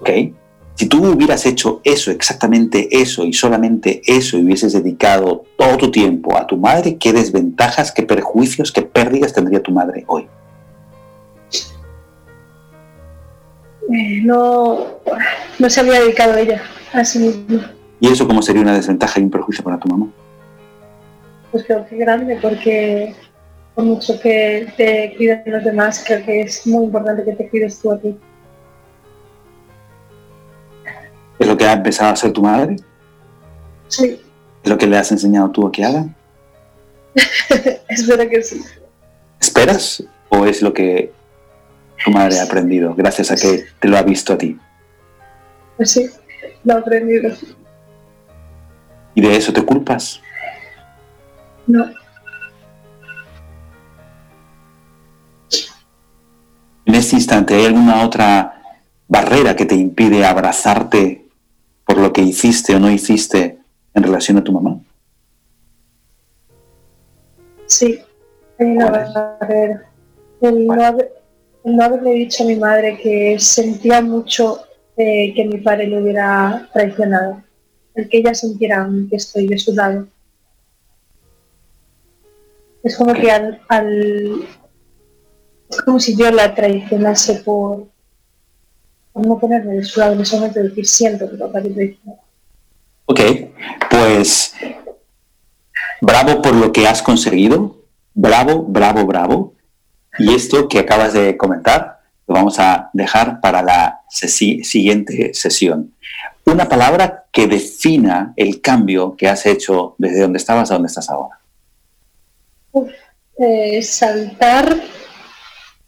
¿Ok? 0.00 0.10
Si 0.74 0.86
tú 0.86 1.04
hubieras 1.04 1.46
hecho 1.46 1.80
eso, 1.84 2.10
exactamente 2.10 2.88
eso 2.90 3.24
y 3.24 3.32
solamente 3.32 4.02
eso 4.06 4.38
y 4.38 4.44
hubieses 4.44 4.72
dedicado 4.72 5.44
todo 5.56 5.76
tu 5.76 5.90
tiempo 5.90 6.36
a 6.36 6.46
tu 6.46 6.56
madre, 6.56 6.96
¿qué 6.96 7.12
desventajas, 7.12 7.92
qué 7.92 8.02
perjuicios, 8.02 8.72
qué 8.72 8.82
pérdidas 8.82 9.32
tendría 9.32 9.62
tu 9.62 9.72
madre 9.72 10.04
hoy? 10.08 10.26
Eh, 13.92 14.20
no, 14.22 14.86
no 15.58 15.70
se 15.70 15.80
había 15.80 16.00
dedicado 16.00 16.36
ella 16.36 16.62
a 16.92 17.04
sí 17.04 17.18
misma. 17.18 17.72
¿Y 17.98 18.08
eso 18.08 18.26
cómo 18.26 18.40
sería 18.40 18.62
una 18.62 18.74
desventaja 18.74 19.18
y 19.20 19.24
un 19.24 19.30
perjuicio 19.30 19.64
para 19.64 19.78
tu 19.78 19.88
mamá? 19.88 20.10
Pues 21.50 21.64
creo 21.64 21.84
que 21.86 21.96
grande, 21.96 22.38
porque 22.40 23.14
por 23.74 23.84
mucho 23.84 24.20
que 24.20 24.72
te 24.76 25.14
cuiden 25.16 25.42
los 25.46 25.64
demás, 25.64 26.02
creo 26.06 26.24
que 26.24 26.42
es 26.42 26.66
muy 26.66 26.84
importante 26.84 27.24
que 27.24 27.32
te 27.32 27.48
cuides 27.48 27.80
tú 27.80 27.90
a 27.90 27.98
ti. 27.98 28.16
¿Es 31.38 31.46
lo 31.46 31.56
que 31.56 31.64
ha 31.64 31.72
empezado 31.72 32.10
a 32.10 32.12
hacer 32.12 32.32
tu 32.32 32.42
madre? 32.42 32.76
Sí, 33.88 34.20
¿Es 34.62 34.70
lo 34.70 34.76
que 34.76 34.86
le 34.86 34.98
has 34.98 35.10
enseñado 35.10 35.50
tú 35.50 35.66
a 35.66 35.72
que 35.72 35.84
haga? 35.84 36.06
espero 37.88 38.28
que 38.28 38.42
sí. 38.42 38.60
¿Esperas? 39.40 40.04
¿O 40.28 40.44
es 40.44 40.62
lo 40.62 40.72
que 40.72 41.12
tu 42.04 42.10
madre 42.10 42.38
ha 42.40 42.44
aprendido 42.44 42.94
gracias 42.94 43.30
a 43.30 43.36
que 43.36 43.64
te 43.78 43.88
lo 43.88 43.96
ha 43.98 44.02
visto 44.02 44.32
a 44.32 44.38
ti? 44.38 44.58
Pues 45.76 45.90
sí, 45.90 46.08
lo 46.64 46.74
he 46.74 46.78
aprendido. 46.78 47.30
¿Y 49.14 49.20
de 49.22 49.36
eso 49.36 49.52
te 49.52 49.62
culpas? 49.62 50.20
No, 51.66 51.86
En 56.86 56.94
este 56.96 57.14
instante, 57.16 57.54
¿hay 57.54 57.66
alguna 57.66 58.04
otra 58.04 58.62
barrera 59.06 59.54
que 59.54 59.64
te 59.66 59.76
impide 59.76 60.24
abrazarte 60.24 61.28
por 61.86 61.98
lo 61.98 62.12
que 62.12 62.22
hiciste 62.22 62.74
o 62.74 62.80
no 62.80 62.90
hiciste 62.90 63.58
en 63.94 64.02
relación 64.02 64.38
a 64.38 64.44
tu 64.44 64.52
mamá? 64.52 64.78
sí, 67.66 68.00
hay 68.58 68.66
una 68.66 68.90
barrera. 68.90 69.82
El 70.40 70.66
no, 70.66 70.72
haber- 70.84 71.12
no 71.64 71.82
haberle 71.84 72.12
dicho 72.12 72.42
a 72.42 72.46
mi 72.46 72.56
madre 72.56 72.98
que 72.98 73.38
sentía 73.38 74.00
mucho 74.00 74.60
eh, 74.96 75.32
que 75.34 75.44
mi 75.44 75.58
padre 75.58 75.86
le 75.86 76.02
hubiera 76.02 76.68
traicionado. 76.72 77.42
El 77.94 78.08
que 78.08 78.18
ella 78.18 78.34
sintiera 78.34 78.88
que 79.08 79.16
estoy 79.16 79.46
de 79.46 79.58
su 79.58 79.74
lado. 79.74 80.06
Es 82.82 82.96
como 82.96 83.12
que 83.12 83.30
al, 83.30 83.60
al- 83.68 84.42
es 85.68 85.82
como 85.82 86.00
si 86.00 86.16
yo 86.16 86.30
la 86.30 86.54
traicionase 86.54 87.36
por, 87.36 87.86
por 89.12 89.26
no 89.26 89.38
ponerme 89.38 89.74
de 89.74 89.84
su 89.84 90.00
lado 90.00 90.14
en 90.14 90.20
ese 90.22 90.36
momento 90.36 90.62
decir 90.62 90.86
siento 90.86 91.30
que 91.30 91.36
papá 91.36 91.60
te 91.62 91.70
traicionó. 91.70 92.18
Ok, 93.06 93.20
pues 93.90 94.54
bravo 96.00 96.40
por 96.40 96.54
lo 96.54 96.72
que 96.72 96.86
has 96.86 97.02
conseguido, 97.02 97.76
bravo, 98.14 98.62
bravo, 98.62 99.04
bravo. 99.04 99.54
Y 100.20 100.34
esto 100.34 100.68
que 100.68 100.78
acabas 100.80 101.12
de 101.12 101.36
comentar 101.36 102.00
lo 102.26 102.34
vamos 102.34 102.58
a 102.58 102.90
dejar 102.92 103.40
para 103.40 103.62
la 103.62 104.00
sesi- 104.08 104.62
siguiente 104.62 105.32
sesión. 105.34 105.94
Una 106.44 106.68
palabra 106.68 107.24
que 107.32 107.46
defina 107.46 108.32
el 108.36 108.60
cambio 108.60 109.16
que 109.16 109.28
has 109.28 109.46
hecho 109.46 109.94
desde 109.98 110.20
donde 110.20 110.38
estabas 110.38 110.70
a 110.70 110.74
donde 110.74 110.88
estás 110.88 111.08
ahora. 111.10 111.38
Eh, 113.38 113.82
saltar, 113.82 114.76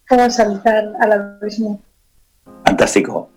como 0.09 0.31
saltar 0.31 0.93
al 1.01 1.13
abismo. 1.13 1.81
Fantástico. 2.65 3.31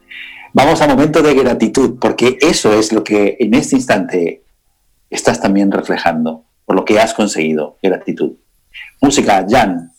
Vamos 0.53 0.81
a 0.81 0.87
momento 0.87 1.21
de 1.21 1.33
gratitud, 1.33 1.97
porque 1.99 2.37
eso 2.41 2.73
es 2.73 2.93
lo 2.93 3.03
que 3.03 3.35
en 3.39 3.53
este 3.53 3.75
instante 3.75 4.43
estás 5.09 5.41
también 5.41 5.71
reflejando, 5.71 6.45
por 6.65 6.75
lo 6.75 6.85
que 6.85 6.99
has 6.99 7.13
conseguido, 7.13 7.77
gratitud. 7.83 8.33
Música, 9.01 9.45
Jan. 9.47 9.91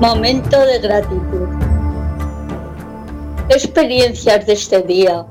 Momento 0.00 0.58
de 0.66 0.78
gratitud. 0.78 1.48
¿Qué 3.48 3.54
experiencias 3.54 4.46
de 4.46 4.52
este 4.54 4.82
día 4.82 5.26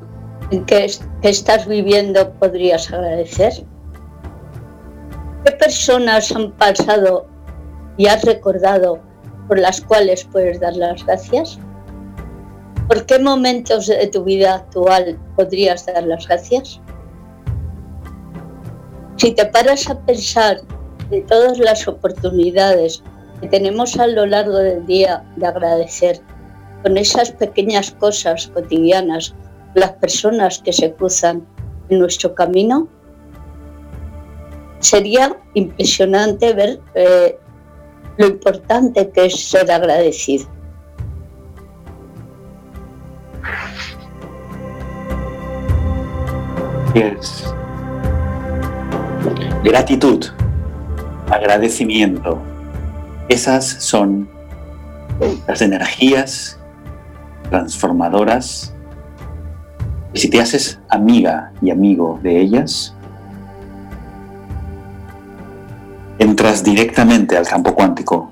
en 0.52 0.66
que, 0.66 0.86
es- 0.86 1.02
que 1.22 1.30
estás 1.30 1.66
viviendo 1.68 2.32
podrías 2.34 2.92
agradecer? 2.92 3.54
¿Qué 5.46 5.52
personas 5.54 6.32
han 6.36 6.52
pasado 6.52 7.26
y 7.98 8.08
has 8.08 8.24
recordado 8.24 9.00
por 9.48 9.58
las 9.60 9.82
cuales 9.82 10.26
puedes 10.32 10.60
dar 10.60 10.76
las 10.76 11.04
gracias? 11.06 11.58
¿Por 12.88 13.06
qué 13.06 13.20
momentos 13.20 13.88
de 13.88 14.08
tu 14.08 14.24
vida 14.24 14.56
actual 14.56 15.18
podrías 15.36 15.86
dar 15.86 16.04
las 16.04 16.28
gracias? 16.28 16.80
Si 19.18 19.32
te 19.34 19.46
paras 19.46 19.90
a 19.90 20.00
pensar 20.02 20.62
de 21.10 21.22
todas 21.22 21.58
las 21.60 21.88
oportunidades 21.88 23.04
que 23.42 23.48
tenemos 23.48 23.98
a 23.98 24.08
lo 24.08 24.26
largo 24.26 24.58
del 24.58 24.86
día 24.86 25.24
de 25.36 25.48
agradecer 25.48 26.22
con 26.84 26.98
esas 26.98 27.32
pequeñas 27.32 27.92
cosas 27.92 28.48
cotidianas, 28.48 29.36
las 29.74 29.92
personas 29.94 30.60
que 30.60 30.74
se 30.74 30.94
cruzan 30.94 31.46
en 31.90 32.00
nuestro 32.00 32.34
camino, 32.36 32.88
sería 34.80 35.38
impresionante 35.54 36.54
ver 36.54 36.80
eh, 36.96 37.38
lo 38.18 38.28
importante 38.28 39.10
que 39.12 39.26
es 39.26 39.50
ser 39.50 39.70
agradecido. 39.72 40.48
Es 46.96 47.54
gratitud, 49.64 50.26
agradecimiento. 51.30 52.42
Esas 53.30 53.66
son 53.66 54.28
las 55.48 55.62
energías 55.62 56.60
transformadoras. 57.50 58.74
Y 60.14 60.20
si 60.20 60.30
te 60.30 60.42
haces 60.42 60.80
amiga 60.90 61.54
y 61.62 61.70
amigo 61.70 62.20
de 62.24 62.40
ellas, 62.42 62.96
entras 66.18 66.64
directamente 66.64 67.38
al 67.38 67.48
campo 67.48 67.76
cuántico, 67.76 68.32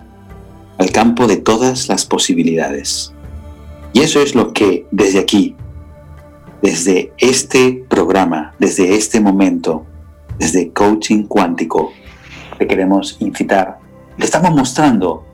al 0.80 0.92
campo 0.92 1.28
de 1.28 1.38
todas 1.38 1.88
las 1.88 2.06
posibilidades. 2.06 3.14
Y 3.94 4.02
eso 4.02 4.22
es 4.22 4.34
lo 4.34 4.52
que 4.52 4.88
desde 4.92 5.20
aquí, 5.20 5.56
desde 6.62 7.14
este 7.18 7.86
programa, 7.88 8.56
desde 8.60 8.96
este 8.96 9.20
momento, 9.20 9.86
desde 10.40 10.72
Coaching 10.72 11.24
Cuántico, 11.24 11.92
te 12.58 12.66
queremos 12.66 13.18
incitar. 13.20 13.87
Le 14.17 14.25
estamos 14.25 14.51
mostrando 14.51 15.25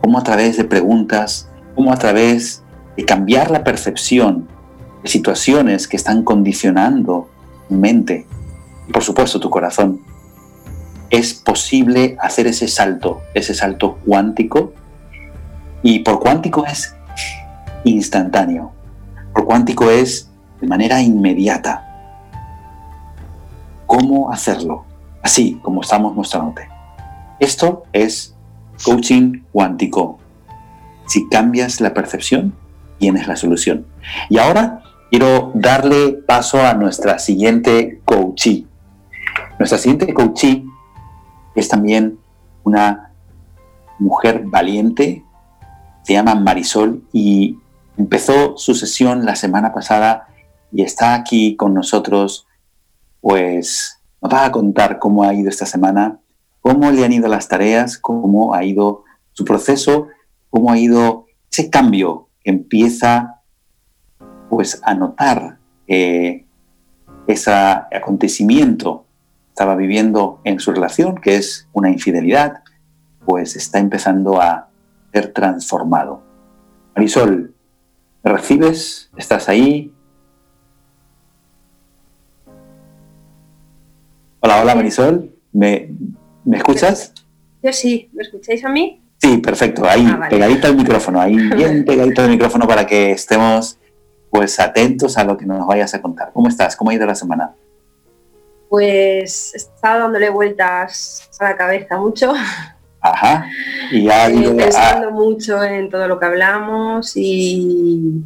cómo 0.00 0.18
a 0.18 0.22
través 0.22 0.56
de 0.56 0.64
preguntas, 0.64 1.48
cómo 1.74 1.92
a 1.92 1.96
través 1.96 2.62
de 2.96 3.04
cambiar 3.04 3.50
la 3.50 3.64
percepción 3.64 4.48
de 5.02 5.08
situaciones 5.08 5.86
que 5.86 5.96
están 5.96 6.24
condicionando 6.24 7.28
tu 7.68 7.74
mente 7.74 8.26
por 8.92 9.02
supuesto 9.02 9.40
tu 9.40 9.50
corazón, 9.50 10.00
es 11.10 11.34
posible 11.34 12.16
hacer 12.20 12.46
ese 12.46 12.68
salto, 12.68 13.22
ese 13.34 13.54
salto 13.54 13.98
cuántico. 14.06 14.72
Y 15.82 16.00
por 16.00 16.20
cuántico 16.20 16.66
es 16.66 16.94
instantáneo, 17.84 18.72
por 19.32 19.44
cuántico 19.44 19.90
es 19.90 20.30
de 20.60 20.66
manera 20.66 21.00
inmediata. 21.00 21.84
¿Cómo 23.86 24.30
hacerlo? 24.30 24.84
Así 25.22 25.58
como 25.62 25.82
estamos 25.82 26.14
mostrándote. 26.14 26.68
Esto 27.40 27.84
es 27.92 28.34
coaching 28.84 29.42
cuántico. 29.52 30.18
Si 31.06 31.28
cambias 31.28 31.80
la 31.80 31.94
percepción, 31.94 32.54
tienes 32.98 33.26
la 33.26 33.36
solución. 33.36 33.86
Y 34.28 34.38
ahora 34.38 34.82
quiero 35.10 35.52
darle 35.54 36.12
paso 36.12 36.64
a 36.64 36.74
nuestra 36.74 37.18
siguiente 37.18 38.00
coachee. 38.04 38.66
Nuestra 39.58 39.78
siguiente 39.78 40.12
coachee 40.12 40.64
es 41.54 41.68
también 41.68 42.18
una 42.64 43.12
mujer 43.98 44.42
valiente, 44.44 45.24
se 46.02 46.12
llama 46.12 46.34
Marisol 46.34 47.02
y 47.12 47.58
empezó 47.96 48.56
su 48.56 48.74
sesión 48.74 49.24
la 49.24 49.34
semana 49.34 49.72
pasada 49.72 50.28
y 50.72 50.82
está 50.82 51.14
aquí 51.14 51.56
con 51.56 51.74
nosotros, 51.74 52.46
pues 53.20 54.00
nos 54.20 54.32
va 54.32 54.44
a 54.44 54.52
contar 54.52 54.98
cómo 54.98 55.24
ha 55.24 55.34
ido 55.34 55.48
esta 55.48 55.66
semana, 55.66 56.18
cómo 56.68 56.90
le 56.90 57.02
han 57.02 57.12
ido 57.12 57.28
las 57.28 57.48
tareas, 57.48 57.96
cómo 57.96 58.52
ha 58.52 58.62
ido 58.62 59.04
su 59.32 59.42
proceso, 59.42 60.08
cómo 60.50 60.70
ha 60.70 60.76
ido 60.76 61.24
ese 61.50 61.70
cambio 61.70 62.28
que 62.44 62.50
empieza 62.50 63.40
pues 64.50 64.78
a 64.84 64.92
notar 64.92 65.56
eh, 65.86 66.44
ese 67.26 67.50
acontecimiento 67.50 69.06
estaba 69.48 69.76
viviendo 69.76 70.42
en 70.44 70.60
su 70.60 70.70
relación, 70.72 71.16
que 71.16 71.36
es 71.36 71.66
una 71.72 71.88
infidelidad, 71.88 72.62
pues 73.24 73.56
está 73.56 73.78
empezando 73.78 74.38
a 74.38 74.68
ser 75.10 75.32
transformado. 75.32 76.22
Marisol, 76.94 77.54
¿me 78.22 78.30
recibes? 78.30 79.10
¿Estás 79.16 79.48
ahí? 79.48 79.90
Hola, 84.40 84.60
hola 84.60 84.74
Marisol, 84.74 85.34
¿me, 85.50 85.94
¿me 86.48 86.56
escuchas? 86.58 87.12
Yo 87.62 87.72
sí, 87.72 88.08
¿me 88.12 88.22
escucháis 88.22 88.64
a 88.64 88.68
mí? 88.68 89.02
Sí, 89.20 89.38
perfecto, 89.38 89.84
ahí, 89.88 90.06
Ah, 90.08 90.16
vale. 90.16 90.30
pegadito 90.30 90.66
al 90.68 90.76
micrófono, 90.76 91.20
ahí 91.20 91.34
bien 91.56 91.84
pegadito 91.84 92.22
al 92.22 92.30
micrófono 92.30 92.66
para 92.66 92.86
que 92.86 93.10
estemos 93.12 93.78
pues 94.30 94.60
atentos 94.60 95.16
a 95.18 95.24
lo 95.24 95.36
que 95.36 95.46
nos 95.46 95.66
vayas 95.66 95.94
a 95.94 96.02
contar. 96.02 96.30
¿Cómo 96.32 96.48
estás? 96.48 96.76
¿Cómo 96.76 96.90
ha 96.90 96.94
ido 96.94 97.06
la 97.06 97.14
semana? 97.14 97.54
Pues 98.68 99.54
estaba 99.54 99.98
dándole 100.00 100.28
vueltas 100.30 101.28
a 101.40 101.44
la 101.44 101.56
cabeza 101.56 101.98
mucho, 101.98 102.32
Ajá. 103.00 103.46
Y 103.90 104.08
ha 104.08 104.22
eh, 104.28 104.34
habido- 104.34 104.56
pensando 104.56 105.10
mucho 105.10 105.62
en 105.62 105.88
todo 105.88 106.06
lo 106.08 106.18
que 106.18 106.26
hablamos 106.26 107.12
y, 107.16 108.22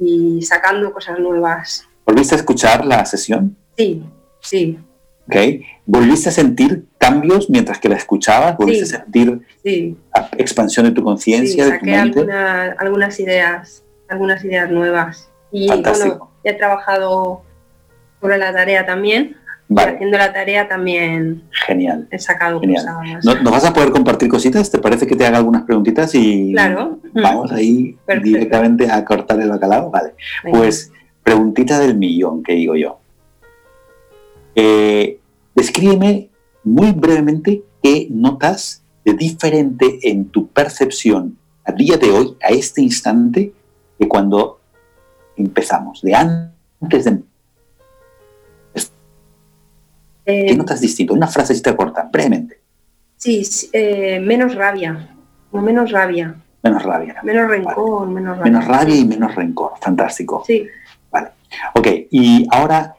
y 0.00 0.40
sacando 0.42 0.92
cosas 0.92 1.18
nuevas. 1.18 1.86
¿Volviste 2.06 2.34
a 2.36 2.38
escuchar 2.38 2.84
la 2.86 3.04
sesión? 3.04 3.56
Sí, 3.76 4.02
sí, 4.40 4.78
¿Ok? 5.28 5.36
¿Volviste 5.86 6.28
a 6.28 6.32
sentir 6.32 6.86
cambios 6.98 7.50
mientras 7.50 7.78
que 7.78 7.88
la 7.88 7.96
escuchabas? 7.96 8.56
¿Volviste 8.56 8.86
Sí. 8.86 8.94
a 8.94 8.98
sentir 9.02 9.40
sí. 9.62 9.96
expansión 10.38 10.86
de 10.86 10.92
tu 10.92 11.00
sí 11.00 11.04
conciencia, 11.04 11.64
de 11.66 11.78
tu 11.78 11.84
mente? 11.84 12.20
alguna- 12.20 12.76
algunas 12.78 13.18
ideas, 13.20 13.82
algunas 14.08 14.44
ideas 14.44 14.70
nuevas. 14.70 15.30
Y 15.52 15.68
Fantástico. 15.68 16.08
bueno, 16.18 16.30
ya 16.44 16.50
he 16.52 16.54
trabajado 16.54 17.42
sobre 18.20 18.38
la 18.38 18.52
tarea 18.52 18.84
también. 18.86 19.36
Y 19.68 19.80
haciendo 19.80 20.16
la 20.16 20.32
tarea 20.32 20.68
también 20.68 21.42
genial. 21.66 22.06
he 22.12 22.18
sacado 22.20 22.60
Genial. 22.60 22.84
cosas. 22.86 23.24
¿No- 23.24 23.42
¿Nos 23.42 23.52
vas 23.52 23.64
a 23.64 23.72
poder 23.72 23.90
compartir 23.90 24.28
cositas? 24.28 24.70
¿Te 24.70 24.78
parece 24.78 25.08
que 25.08 25.16
te 25.16 25.26
haga 25.26 25.38
algunas 25.38 25.62
preguntitas 25.62 26.14
y 26.14 26.52
Claro. 26.52 27.00
vamos 27.14 27.50
ahí 27.50 27.96
Perfecto. 28.06 28.28
directamente 28.28 28.88
a 28.88 29.04
cortar 29.04 29.40
el 29.40 29.48
bacalao? 29.48 29.90
Vale. 29.90 30.14
Venga. 30.44 30.58
Pues 30.58 30.92
preguntita 31.24 31.80
del 31.80 31.96
millón, 31.96 32.44
que 32.44 32.52
digo 32.52 32.76
yo. 32.76 33.00
Eh, 34.56 35.20
descríbeme 35.54 36.30
muy 36.64 36.92
brevemente 36.92 37.62
qué 37.82 38.08
notas 38.10 38.82
de 39.04 39.12
diferente 39.14 39.98
en 40.02 40.30
tu 40.30 40.48
percepción 40.48 41.36
a 41.64 41.72
día 41.72 41.96
de 41.98 42.10
hoy, 42.10 42.36
a 42.42 42.48
este 42.48 42.80
instante, 42.80 43.52
de 43.98 44.08
cuando 44.08 44.60
empezamos, 45.36 46.00
de 46.02 46.14
antes 46.14 47.04
de... 47.04 47.20
Eh, 50.24 50.46
¿Qué 50.46 50.56
notas 50.56 50.80
distinto? 50.80 51.14
Una 51.14 51.28
frasecita 51.28 51.76
corta, 51.76 52.08
brevemente. 52.10 52.58
Sí, 53.16 53.44
sí, 53.44 53.68
eh, 53.72 54.18
menos 54.20 54.54
rabia, 54.54 55.14
como 55.50 55.62
menos 55.62 55.90
rabia, 55.92 56.34
Menos 56.62 56.82
rabia. 56.82 57.20
menos 57.22 57.48
rencor, 57.48 58.08
menos 58.08 58.36
rabia. 58.38 58.52
Menos 58.52 58.66
rabia 58.66 58.96
y 58.96 59.04
menos 59.04 59.34
rencor. 59.34 59.72
Fantástico. 59.80 60.42
Sí, 60.46 60.66
Ok, 61.74 61.86
y 62.10 62.46
ahora, 62.50 62.95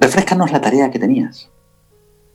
refrescanos 0.00 0.50
la 0.50 0.60
tarea 0.60 0.90
que 0.90 0.98
tenías. 0.98 1.50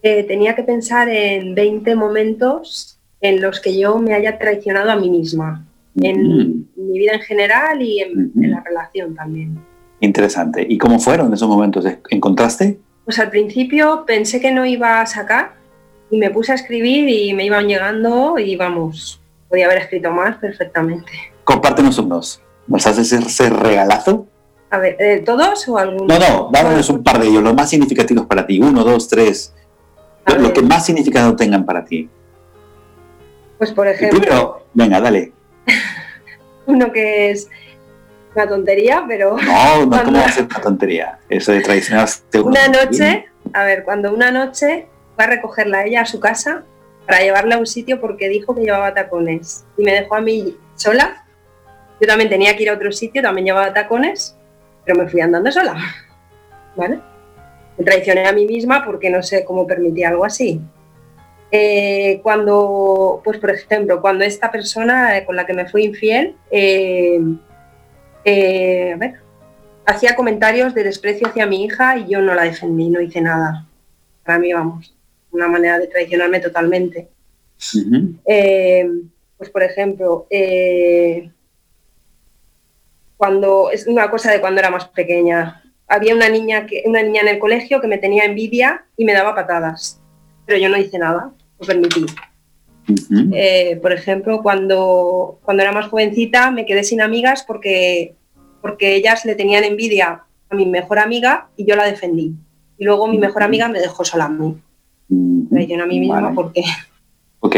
eh, 0.08 0.24
tenía 0.24 0.56
que 0.56 0.62
pensar 0.62 1.10
en 1.10 1.56
20 1.56 1.96
momentos 1.96 3.00
en 3.22 3.42
los 3.42 3.60
que 3.60 3.76
yo 3.76 3.98
me 3.98 4.14
haya 4.14 4.38
traicionado 4.38 4.92
a 4.92 4.96
mí 4.96 5.10
misma, 5.10 5.66
en 6.00 6.22
Mm, 6.22 6.66
mi 6.76 7.00
vida 7.00 7.14
en 7.14 7.22
general 7.22 7.82
y 7.82 8.02
en, 8.02 8.28
Ujú. 8.30 8.44
en 8.44 8.52
la 8.52 8.62
relación 8.62 9.16
también. 9.16 9.58
interesante. 10.02 10.64
¿Y 10.70 10.78
cómo 10.78 11.00
fueron 11.00 11.34
esos 11.34 11.50
momentos? 11.50 11.84
¿Encontraste? 12.12 12.78
Pues 13.06 13.18
al 13.18 13.32
principio 13.32 14.04
pensé 14.06 14.40
que 14.40 14.52
no 14.52 14.64
iba 14.66 15.02
a 15.02 15.06
sacar 15.08 15.54
y 16.12 16.18
me 16.20 16.30
puse 16.30 16.52
a 16.52 16.56
escribir 16.56 17.10
y 17.10 17.34
me 17.34 17.46
iban 17.46 17.68
llegando 17.68 18.38
y 18.38 18.56
vamos, 18.56 19.20
podía 19.50 19.66
haber 19.66 19.80
escrito 19.80 20.12
más 20.12 20.36
perfectamente. 20.38 21.12
Compártenos 21.46 21.98
unos. 21.98 22.40
¿Nos 22.68 22.86
haces 22.86 23.12
ese 23.12 23.50
regalazo? 23.50 24.28
A 24.76 24.78
ver, 24.78 24.98
¿eh, 25.00 25.22
¿todos 25.26 25.66
o 25.70 25.78
algunos? 25.78 26.06
No, 26.06 26.20
no, 26.20 26.50
dámonos 26.52 26.90
un 26.90 27.02
par 27.02 27.18
de 27.18 27.28
ellos, 27.28 27.42
los 27.42 27.56
más 27.56 27.70
significativos 27.70 28.26
para 28.26 28.46
ti. 28.46 28.60
Uno, 28.60 28.84
dos, 28.84 29.08
tres. 29.08 29.54
Lo, 30.38 30.52
que 30.52 30.62
más 30.62 30.86
significado 30.86 31.34
tengan 31.34 31.66
para 31.66 31.86
ti. 31.86 32.10
Pues 33.58 33.72
por 33.72 33.88
ejemplo, 33.88 34.20
primero, 34.20 34.66
venga, 34.74 35.00
dale. 35.00 35.32
uno 36.66 36.92
que 36.92 37.32
es 37.32 37.48
una 38.36 38.50
tontería, 38.50 39.06
pero 39.08 39.38
No, 39.38 39.38
no, 39.38 39.80
¿cómo 39.80 39.90
Cuando- 39.92 40.20
va 40.20 40.26
a 40.26 40.32
ser 40.32 40.44
una 40.44 40.60
tontería? 40.60 41.20
Eso 41.30 41.54
de 41.54 41.62
traicionarte. 41.62 42.42
una 42.42 42.68
noche, 42.68 43.30
a 43.54 43.64
ver, 43.64 43.86
cuando 43.86 44.14
una 44.14 44.30
noche 44.30 44.88
fue 45.16 45.24
a 45.24 45.28
recogerla 45.28 45.78
a 45.78 45.86
ella 45.86 46.02
a 46.02 46.06
su 46.06 46.20
casa 46.20 46.66
para 47.06 47.22
llevarla 47.22 47.56
a 47.56 47.60
un 47.60 47.68
sitio 47.68 48.02
porque 48.02 48.28
dijo 48.28 48.54
que 48.54 48.64
llevaba 48.64 48.94
tacones 48.94 49.64
y 49.78 49.84
me 49.84 49.94
dejó 49.94 50.16
a 50.16 50.22
mí 50.22 50.58
sola. 50.76 51.24
Yo 52.02 52.08
también 52.08 52.30
tenía 52.30 52.58
que 52.58 52.64
ir 52.64 52.70
a 52.72 52.74
otro 52.74 52.92
sitio, 52.92 53.22
también 53.22 53.46
llevaba 53.46 53.74
tacones, 53.74 54.36
pero 54.86 55.04
me 55.04 55.10
fui 55.10 55.22
andando 55.22 55.52
sola. 55.52 55.76
¿Vale? 56.76 57.00
Me 57.78 57.84
traicioné 57.84 58.26
a 58.26 58.34
mí 58.34 58.46
misma 58.46 58.86
porque 58.86 59.10
no 59.10 59.22
sé 59.24 59.44
cómo 59.44 59.68
permití 59.68 60.04
algo 60.04 60.26
así. 60.26 60.62
Eh, 61.52 62.20
cuando, 62.24 63.22
pues 63.24 63.38
por 63.38 63.52
ejemplo, 63.52 64.02
cuando 64.02 64.24
esta 64.24 64.52
persona 64.52 65.24
con 65.26 65.36
la 65.36 65.46
que 65.46 65.54
me 65.54 65.68
fui 65.68 65.86
infiel, 65.86 66.36
eh, 66.52 67.22
eh, 68.24 68.94
a 68.94 68.98
ver, 68.98 69.16
hacía 69.86 70.16
comentarios 70.16 70.74
de 70.74 70.84
desprecio 70.84 71.28
hacia 71.28 71.46
mi 71.46 71.64
hija 71.64 71.98
y 71.98 72.08
yo 72.10 72.22
no 72.22 72.34
la 72.34 72.44
defendí, 72.44 72.90
no 72.90 73.02
hice 73.02 73.22
nada. 73.22 73.66
Para 74.24 74.40
mí, 74.40 74.52
vamos, 74.52 74.96
una 75.32 75.48
manera 75.48 75.80
de 75.80 75.88
traicionarme 75.88 76.40
totalmente. 76.40 77.10
Pues 79.38 79.50
por 79.50 79.64
ejemplo, 79.64 80.28
cuando 83.18 83.70
es 83.72 83.88
una 83.88 84.10
cosa 84.10 84.32
de 84.32 84.42
cuando 84.42 84.60
era 84.60 84.70
más 84.70 84.88
pequeña. 84.90 85.64
Había 85.88 86.16
una 86.16 86.30
niña 86.30 86.66
que 86.66 86.84
una 86.86 87.02
niña 87.04 87.22
en 87.22 87.28
el 87.28 87.40
colegio 87.40 87.80
que 87.80 87.88
me 87.88 87.98
tenía 87.98 88.26
envidia 88.26 88.86
y 88.98 89.06
me 89.06 89.14
daba 89.14 89.36
patadas, 89.36 90.02
pero 90.46 90.58
yo 90.58 90.70
no 90.70 90.78
hice 90.78 90.98
nada, 90.98 91.32
lo 91.60 91.66
permití. 91.66 92.06
Eh, 93.34 93.80
por 93.82 93.94
ejemplo, 93.94 94.42
cuando, 94.44 95.40
cuando 95.44 95.64
era 95.64 95.72
más 95.72 95.88
jovencita 95.88 96.52
me 96.52 96.66
quedé 96.66 96.84
sin 96.84 97.02
amigas 97.02 97.44
porque, 97.44 98.16
porque 98.62 98.96
ellas 98.96 99.26
le 99.26 99.36
tenían 99.36 99.64
envidia 99.64 100.24
a 100.50 100.56
mi 100.56 100.66
mejor 100.66 101.00
amiga 101.00 101.50
y 101.56 101.66
yo 101.66 101.76
la 101.76 101.86
defendí. 101.86 102.36
Y 102.78 102.86
luego 102.86 103.08
mi 103.08 103.18
mejor 103.18 103.44
amiga 103.44 103.68
me 103.68 103.80
dejó 103.80 104.04
sola 104.04 104.26
a 104.26 104.30
mí. 104.30 104.58
Ujú. 105.10 105.48
Traicioné 105.50 105.84
a 105.84 105.86
mí 105.86 106.00
misma 106.00 106.22
Vale. 106.22 106.36
porque 106.36 106.64
Ok, 107.40 107.56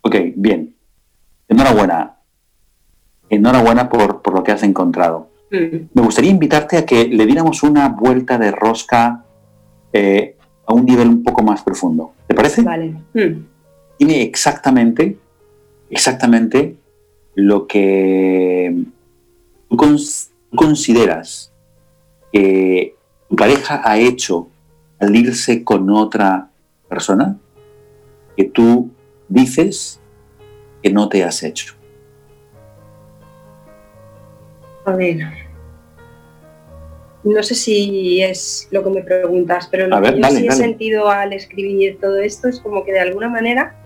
ok, 0.00 0.16
bien. 0.34 0.74
Enhorabuena. 1.46 2.19
Enhorabuena 3.30 3.88
por, 3.88 4.20
por 4.22 4.34
lo 4.34 4.42
que 4.44 4.52
has 4.52 4.62
encontrado. 4.62 5.28
Mm, 5.50 5.76
Me 5.94 6.02
gustaría 6.02 6.30
invitarte 6.30 6.76
a 6.76 6.84
que 6.84 7.06
le 7.08 7.24
diéramos 7.26 7.62
una 7.62 7.88
vuelta 7.88 8.36
de 8.38 8.50
rosca 8.50 9.24
eh, 9.92 10.36
a 10.66 10.74
un 10.74 10.84
nivel 10.84 11.08
un 11.08 11.22
poco 11.22 11.42
más 11.42 11.62
profundo. 11.62 12.12
¿Te 12.26 12.34
parece? 12.34 12.62
vale. 12.62 12.94
Mm, 13.14 13.42
Tiene 13.98 14.22
exactamente, 14.22 15.16
exactamente 15.90 16.76
lo 17.34 17.66
que 17.66 18.84
tú 19.68 19.76
cons- 19.76 20.28
tú 20.50 20.56
consideras 20.56 21.52
que 22.32 22.94
tu 23.28 23.36
pareja 23.36 23.80
ha 23.84 23.98
hecho 23.98 24.48
al 24.98 25.14
irse 25.16 25.62
con 25.64 25.88
otra 25.90 26.50
persona 26.88 27.36
que 28.36 28.44
tú 28.44 28.90
dices 29.28 30.00
que 30.82 30.90
no 30.92 31.08
te 31.08 31.22
has 31.24 31.42
hecho. 31.42 31.74
A 34.92 34.96
ver. 34.96 35.18
No 37.22 37.42
sé 37.42 37.54
si 37.54 38.22
es 38.22 38.68
lo 38.70 38.82
que 38.82 38.90
me 38.90 39.02
preguntas, 39.02 39.68
pero 39.70 39.86
lo 39.86 39.96
A 39.96 40.00
ver, 40.00 40.14
que 40.14 40.20
yo 40.20 40.22
dale, 40.22 40.38
sí 40.38 40.46
he 40.46 40.52
sentido 40.52 41.10
al 41.10 41.32
escribir 41.32 41.98
todo 42.00 42.18
esto 42.18 42.48
es 42.48 42.60
como 42.60 42.82
que 42.82 42.92
de 42.92 43.00
alguna 43.00 43.28
manera 43.28 43.76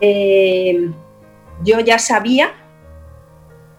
eh, 0.00 0.90
yo 1.64 1.80
ya 1.80 1.98
sabía 1.98 2.52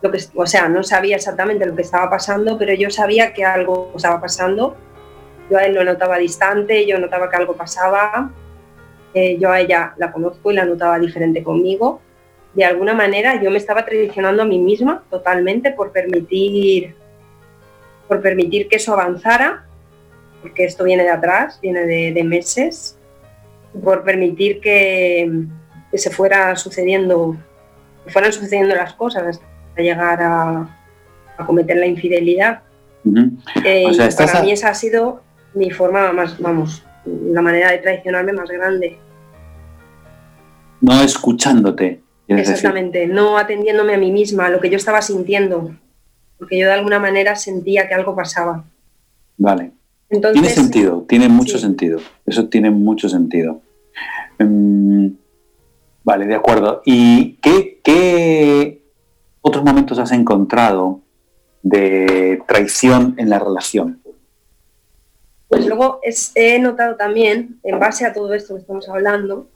lo 0.02 0.12
que, 0.12 0.20
o 0.36 0.46
sea, 0.46 0.70
no 0.70 0.84
sabía 0.84 1.16
exactamente 1.16 1.66
lo 1.66 1.76
que 1.76 1.82
estaba 1.82 2.10
pasando, 2.10 2.58
pero 2.58 2.74
yo 2.74 2.90
sabía 2.90 3.34
que 3.34 3.44
algo 3.44 3.92
estaba 3.96 4.22
pasando. 4.22 4.76
Yo 5.50 5.58
a 5.58 5.64
él 5.64 5.74
lo 5.74 5.84
notaba 5.84 6.18
distante, 6.18 6.86
yo 6.86 7.00
notaba 7.00 7.30
que 7.30 7.38
algo 7.38 7.56
pasaba. 7.56 8.32
Eh, 9.14 9.38
yo 9.40 9.50
a 9.50 9.60
ella 9.60 9.94
la 9.98 10.12
conozco 10.12 10.52
y 10.52 10.56
la 10.56 10.66
notaba 10.66 11.00
diferente 11.00 11.44
conmigo. 11.44 12.02
De 12.58 12.66
alguna 12.66 12.96
manera 12.96 13.40
yo 13.42 13.52
me 13.52 13.58
estaba 13.60 13.86
traicionando 13.86 14.42
a 14.42 14.46
mí 14.46 14.58
misma 14.58 15.04
totalmente 15.12 15.72
por 15.72 15.92
permitir, 15.92 16.96
por 18.08 18.20
permitir 18.20 18.68
que 18.68 18.78
eso 18.78 18.94
avanzara, 18.94 19.68
porque 20.42 20.66
esto 20.66 20.84
viene 20.84 21.04
de 21.04 21.12
atrás, 21.12 21.60
viene 21.62 21.86
de, 21.86 22.12
de 22.14 22.24
meses, 22.24 22.98
por 23.84 24.04
permitir 24.04 24.60
que, 24.60 25.30
que 25.92 25.98
se 26.00 26.10
fuera 26.10 26.56
sucediendo, 26.56 27.38
que 28.04 28.12
fueran 28.12 28.34
sucediendo 28.34 28.74
las 28.74 28.94
cosas 28.96 29.24
hasta 29.28 29.82
llegar 29.82 30.20
a, 30.24 30.68
a 31.38 31.46
cometer 31.46 31.78
la 31.78 31.86
infidelidad. 31.86 32.62
Eh, 33.64 33.86
O 33.86 33.94
sea, 33.94 34.10
para 34.18 34.40
a- 34.40 34.42
mí 34.42 34.52
esa 34.52 34.70
ha 34.70 34.74
sido 34.74 35.22
mi 35.54 35.70
forma 35.70 36.12
más, 36.12 36.40
vamos, 36.40 36.84
la 37.06 37.42
manera 37.44 37.70
de 37.72 37.78
traicionarme 37.78 38.34
más 38.34 38.50
grande. 38.50 38.98
No 40.82 41.04
escuchándote. 41.04 42.02
Decir. 42.36 42.54
Exactamente, 42.56 43.08
no 43.08 43.38
atendiéndome 43.38 43.94
a 43.96 43.98
mí 43.98 44.12
misma, 44.12 44.48
a 44.48 44.50
lo 44.50 44.60
que 44.60 44.70
yo 44.70 44.78
estaba 44.78 45.02
sintiendo, 45.02 45.72
porque 46.38 46.58
yo 46.60 46.68
de 46.68 46.74
alguna 46.74 47.00
manera 47.00 47.36
sentía 47.36 47.88
que 47.88 47.94
algo 47.96 48.16
pasaba. 48.16 48.66
Vale. 49.38 49.72
Entonces, 50.10 50.42
Tiene 50.42 50.54
sentido, 50.56 51.06
tiene 51.08 51.30
mucho 51.30 51.58
sí. 51.58 51.64
sentido. 51.64 52.00
Eso 52.26 52.48
tiene 52.48 52.70
mucho 52.72 53.10
sentido. 53.10 53.62
Mm, 54.40 55.08
vale, 56.04 56.26
de 56.28 56.36
acuerdo. 56.36 56.82
¿Y 56.86 57.34
qué, 57.42 57.80
qué 57.84 58.82
otros 59.42 59.64
momentos 59.64 60.00
has 60.00 60.12
encontrado 60.12 61.02
de 61.62 62.42
traición 62.48 63.16
en 63.18 63.30
la 63.30 63.40
relación? 63.40 64.02
Pues 65.50 65.66
luego 65.66 66.00
es- 66.04 66.32
he 66.36 66.60
notado 66.60 66.96
también, 66.96 67.60
en 67.64 67.80
base 67.80 68.06
a 68.06 68.14
todo 68.14 68.34
esto 68.34 68.56
que 68.56 68.62
estamos 68.62 68.88
hablando, 68.90 69.48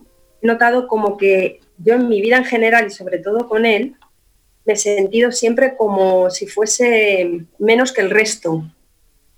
he 0.42 0.48
notado 0.48 0.88
como 0.88 1.18
que 1.18 1.60
yo 1.84 1.96
en 1.96 2.08
mi 2.08 2.22
vida 2.22 2.38
en 2.38 2.46
general 2.46 2.88
y 2.88 2.92
sobre 2.92 3.20
todo 3.20 3.48
con 3.48 3.66
él, 3.66 3.96
me 4.66 4.74
he 4.74 4.78
sentido 4.78 5.32
siempre 5.32 5.76
como 5.76 6.30
si 6.30 6.48
fuese 6.48 7.42
menos 7.60 7.92
que 7.92 8.02
el 8.02 8.10
resto. 8.12 8.64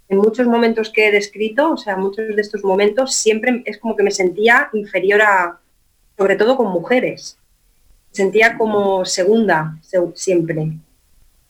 En 0.10 0.18
muchos 0.18 0.48
momentos 0.48 0.89
que 0.91 1.08
he 1.08 1.12
descrito, 1.12 1.72
o 1.72 1.78
sea, 1.78 1.96
muchos 1.96 2.36
de 2.36 2.41
estos 2.41 2.64
momentos, 2.64 3.16
siempre 3.16 3.64
es 3.66 3.78
como 3.80 3.96
que 3.96 4.04
me 4.04 4.12
sentía 4.12 4.70
inferior 4.74 5.22
a, 5.22 5.60
sobre 6.18 6.36
todo 6.36 6.58
con 6.58 6.68
mujeres. 6.68 7.38
Me 8.12 8.16
sentía 8.16 8.58
como 8.58 9.06
segunda, 9.06 9.78
se- 9.82 10.00
siempre. 10.16 10.74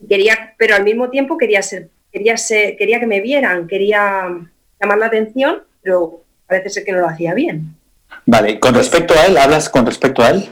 Quería, 0.07 0.53
pero 0.57 0.75
al 0.75 0.83
mismo 0.83 1.09
tiempo 1.09 1.37
quería 1.37 1.61
ser, 1.61 1.89
quería 2.11 2.37
ser, 2.37 2.77
quería 2.77 2.99
que 2.99 3.07
me 3.07 3.21
vieran, 3.21 3.67
quería 3.67 4.27
llamar 4.79 4.97
la 4.97 5.07
atención, 5.07 5.63
pero 5.81 6.21
parece 6.47 6.69
ser 6.69 6.83
que 6.85 6.91
no 6.91 6.99
lo 6.99 7.07
hacía 7.09 7.33
bien. 7.33 7.75
Vale, 8.25 8.59
con 8.59 8.75
respecto 8.75 9.13
a 9.15 9.25
él, 9.25 9.37
¿hablas 9.37 9.69
con 9.69 9.85
respecto 9.85 10.21
a 10.21 10.29
él? 10.29 10.45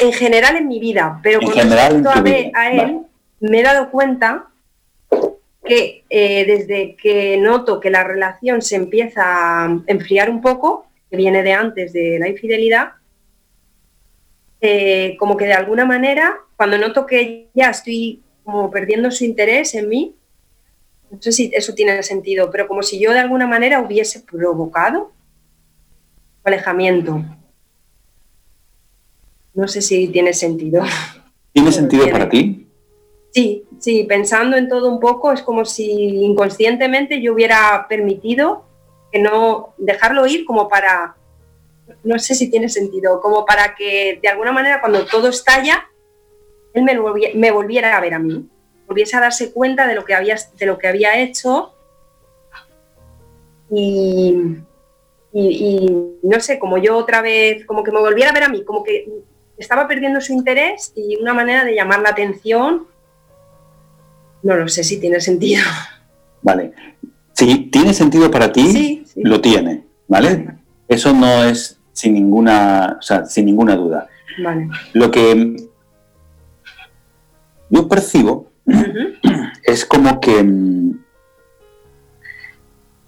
En 0.00 0.12
general 0.12 0.56
en 0.56 0.68
mi 0.68 0.80
vida, 0.80 1.20
pero 1.22 1.40
En 1.40 1.46
con 1.46 1.54
general 1.54 1.96
en 1.96 2.04
respecto 2.04 2.56
a, 2.56 2.60
a 2.60 2.70
él, 2.70 2.78
vale. 2.78 3.00
me 3.40 3.60
he 3.60 3.62
dado 3.62 3.90
cuenta 3.90 4.48
que 5.64 6.04
eh, 6.10 6.44
desde 6.46 6.94
que 6.96 7.36
noto 7.38 7.80
que 7.80 7.90
la 7.90 8.04
relación 8.04 8.60
se 8.60 8.76
empieza 8.76 9.22
a 9.64 9.82
enfriar 9.86 10.28
un 10.28 10.40
poco, 10.42 10.86
que 11.10 11.16
viene 11.16 11.42
de 11.42 11.52
antes 11.52 11.92
de 11.92 12.18
la 12.18 12.28
infidelidad, 12.28 12.92
eh, 14.60 15.16
como 15.18 15.36
que 15.36 15.46
de 15.46 15.54
alguna 15.54 15.84
manera, 15.84 16.38
cuando 16.56 16.78
noto 16.78 17.06
que 17.06 17.48
ya 17.54 17.70
estoy 17.70 18.22
como 18.44 18.70
perdiendo 18.70 19.10
su 19.10 19.24
interés 19.24 19.74
en 19.74 19.88
mí, 19.88 20.14
no 21.10 21.20
sé 21.20 21.32
si 21.32 21.50
eso 21.54 21.74
tiene 21.74 22.02
sentido, 22.02 22.50
pero 22.50 22.66
como 22.68 22.82
si 22.82 22.98
yo 22.98 23.12
de 23.12 23.20
alguna 23.20 23.46
manera 23.46 23.80
hubiese 23.80 24.20
provocado 24.20 25.12
su 26.42 26.48
alejamiento. 26.48 27.24
No 29.54 29.68
sé 29.68 29.80
si 29.82 30.08
tiene 30.08 30.32
sentido. 30.32 30.82
¿Tiene 31.52 31.72
sentido 31.80 32.08
para 32.10 32.28
ti? 32.28 32.66
Sí, 33.32 33.64
sí, 33.80 34.04
pensando 34.04 34.56
en 34.56 34.68
todo 34.68 34.88
un 34.88 35.00
poco, 35.00 35.32
es 35.32 35.42
como 35.42 35.64
si 35.64 35.90
inconscientemente 35.90 37.20
yo 37.20 37.32
hubiera 37.32 37.86
permitido 37.88 38.64
que 39.10 39.18
no 39.18 39.74
dejarlo 39.76 40.24
ir 40.26 40.44
como 40.44 40.68
para, 40.68 41.16
no 42.04 42.18
sé 42.20 42.34
si 42.36 42.48
tiene 42.50 42.68
sentido, 42.68 43.20
como 43.20 43.44
para 43.44 43.74
que 43.74 44.20
de 44.22 44.28
alguna 44.28 44.52
manera 44.52 44.80
cuando 44.80 45.04
todo 45.06 45.28
estalla, 45.28 45.84
él 46.74 46.82
me, 46.84 46.96
volvi- 46.98 47.34
me 47.34 47.50
volviera 47.50 47.96
a 47.96 48.00
ver 48.00 48.14
a 48.14 48.18
mí, 48.20 48.48
volviese 48.86 49.16
a 49.16 49.20
darse 49.20 49.52
cuenta 49.52 49.86
de 49.88 49.94
lo 49.96 50.04
que 50.04 50.14
había, 50.14 50.36
de 50.56 50.66
lo 50.66 50.78
que 50.78 50.86
había 50.88 51.18
hecho 51.20 51.72
y, 53.70 54.36
y- 55.32 55.76
y 55.86 56.18
no 56.22 56.38
sé, 56.40 56.58
como 56.60 56.78
yo 56.78 56.96
otra 56.96 57.20
vez, 57.20 57.64
como 57.66 57.82
que 57.82 57.90
me 57.90 58.00
volviera 58.00 58.30
a 58.30 58.34
ver 58.34 58.44
a 58.44 58.48
mí, 58.48 58.62
como 58.64 58.84
que 58.84 59.08
estaba 59.58 59.86
perdiendo 59.88 60.20
su 60.20 60.32
interés 60.32 60.92
y 60.96 61.16
una 61.20 61.34
manera 61.34 61.64
de 61.64 61.74
llamar 61.74 62.00
la 62.00 62.10
atención 62.10 62.86
no 64.42 64.56
lo 64.56 64.68
sé 64.68 64.84
si 64.84 65.00
tiene 65.00 65.20
sentido. 65.20 65.62
Vale. 66.42 66.72
Si 67.32 67.70
tiene 67.70 67.94
sentido 67.94 68.30
para 68.30 68.52
ti, 68.52 68.70
Sí, 68.72 69.04
sí. 69.06 69.22
lo 69.24 69.40
tiene, 69.40 69.84
¿vale? 70.06 70.48
Eso 70.86 71.12
no 71.14 71.42
es 71.44 71.80
sin 71.92 72.12
ninguna, 72.14 72.96
o 72.98 73.02
sea, 73.02 73.24
sin 73.24 73.46
ninguna 73.46 73.74
duda. 73.76 74.06
Vale. 74.42 74.68
Lo 74.92 75.10
que 75.10 75.56
yo 77.70 77.88
percibo 77.88 78.50
es 79.62 79.84
como 79.86 80.20
que 80.20 80.42
mm, 80.42 81.03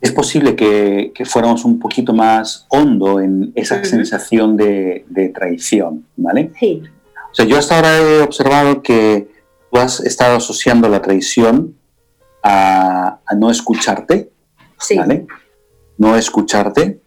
es 0.06 0.12
posible 0.12 0.56
que, 0.56 1.12
que 1.14 1.24
fuéramos 1.24 1.64
un 1.64 1.78
poquito 1.78 2.12
más 2.12 2.66
hondo 2.68 3.20
en 3.20 3.52
esa 3.54 3.84
sensación 3.84 4.56
de, 4.56 5.04
de 5.08 5.28
traición, 5.28 6.06
¿vale? 6.16 6.52
Sí, 6.58 6.82
O 7.30 7.34
sea, 7.34 7.44
yo 7.44 7.58
hasta 7.58 7.76
ahora 7.76 7.98
he 7.98 8.20
observado 8.22 8.82
que 8.82 9.28
tú 9.70 9.78
has 9.78 10.00
estado 10.00 10.36
asociando 10.36 10.88
la 10.88 11.02
traición 11.02 11.74
a, 12.42 13.18
a 13.26 13.34
no 13.34 13.50
escucharte, 13.50 14.30
sí. 14.78 14.96
¿vale? 14.96 15.26
No 15.98 16.16
escucharte 16.16 17.00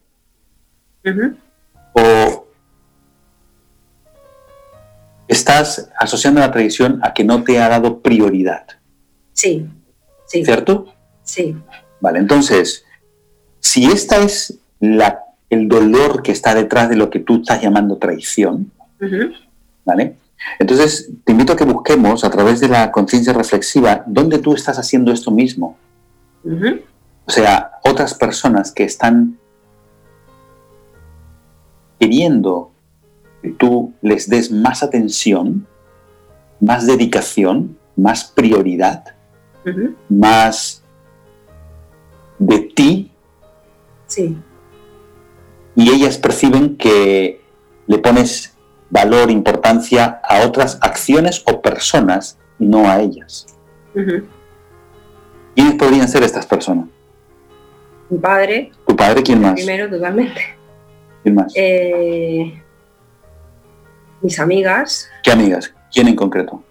o 1.94 2.46
estás 5.28 5.90
asociando 6.00 6.40
la 6.40 6.52
traición 6.52 7.00
a 7.04 7.14
que 7.14 7.24
no 7.24 7.44
te 7.44 7.60
ha 7.62 7.70
dado 7.70 8.02
prioridad, 8.02 8.66
Sí, 9.34 9.68
sí, 10.28 10.44
¿cierto? 10.44 10.94
sí. 11.24 11.56
Vale, 12.02 12.20
entonces, 12.20 12.86
si 13.60 13.86
esta 13.86 14.18
es 14.18 14.60
la 14.80 15.30
el 15.50 15.68
dolor 15.68 16.22
que 16.22 16.32
está 16.32 16.54
detrás 16.54 16.90
de 16.90 16.96
lo 16.96 17.10
que 17.10 17.20
tú 17.20 17.38
estás 17.38 17.62
llamando 17.62 17.98
traición. 17.98 18.72
¿Vale? 19.86 20.16
Entonces, 20.60 21.10
te 21.26 21.32
invito 21.32 21.54
a 21.54 21.56
que 21.56 21.66
busquemos 21.66 22.24
a 22.24 22.30
través 22.30 22.60
de 22.60 22.70
la 22.70 22.92
conciencia 22.92 23.34
reflexiva 23.34 24.04
dónde 24.06 24.38
tú 24.38 24.54
estás 24.54 24.78
haciendo 24.78 25.12
esto 25.12 25.32
mismo. 25.32 25.78
O 27.26 27.32
sea, 27.32 27.72
otras 27.84 28.14
personas 28.14 28.72
que 28.72 28.84
están 28.84 29.38
queriendo 32.00 32.72
que 33.42 33.50
tú 33.50 33.94
les 34.02 34.30
des 34.30 34.52
más 34.52 34.84
atención, 34.84 35.68
más 36.60 36.86
dedicación, 36.86 37.78
más 37.96 38.24
prioridad, 38.24 39.16
más 40.08 40.84
de 42.38 42.60
ti 42.60 43.12
Sí. 44.10 44.36
y 45.76 45.90
ellas 45.94 46.18
perciben 46.18 46.76
que 46.78 47.42
le 47.88 47.98
pones 48.00 48.58
valor, 48.90 49.30
importancia 49.32 50.20
a 50.28 50.46
otras 50.46 50.78
acciones 50.82 51.42
o 51.46 51.62
personas 51.62 52.38
y 52.60 52.66
no 52.66 52.90
a 52.90 53.00
ellas. 53.00 53.46
¿Quiénes 55.56 55.76
podrían 55.76 56.08
ser 56.08 56.24
estas 56.24 56.46
personas? 56.46 56.88
Mi 58.10 58.18
padre, 58.18 58.72
¿Tu 58.88 58.96
padre? 58.96 59.22
¿Quién 59.24 59.42
más? 59.42 59.54
primero, 59.54 59.88
totalmente. 59.90 60.42
¿Quién 61.24 61.36
más? 61.36 61.54
Eh, 61.56 62.62
mis 64.22 64.40
amigas, 64.40 65.08
¿Qué 65.24 65.32
amigas? 65.32 65.74
¿Quién 65.94 66.08
en 66.08 66.16
concreto? 66.16 66.64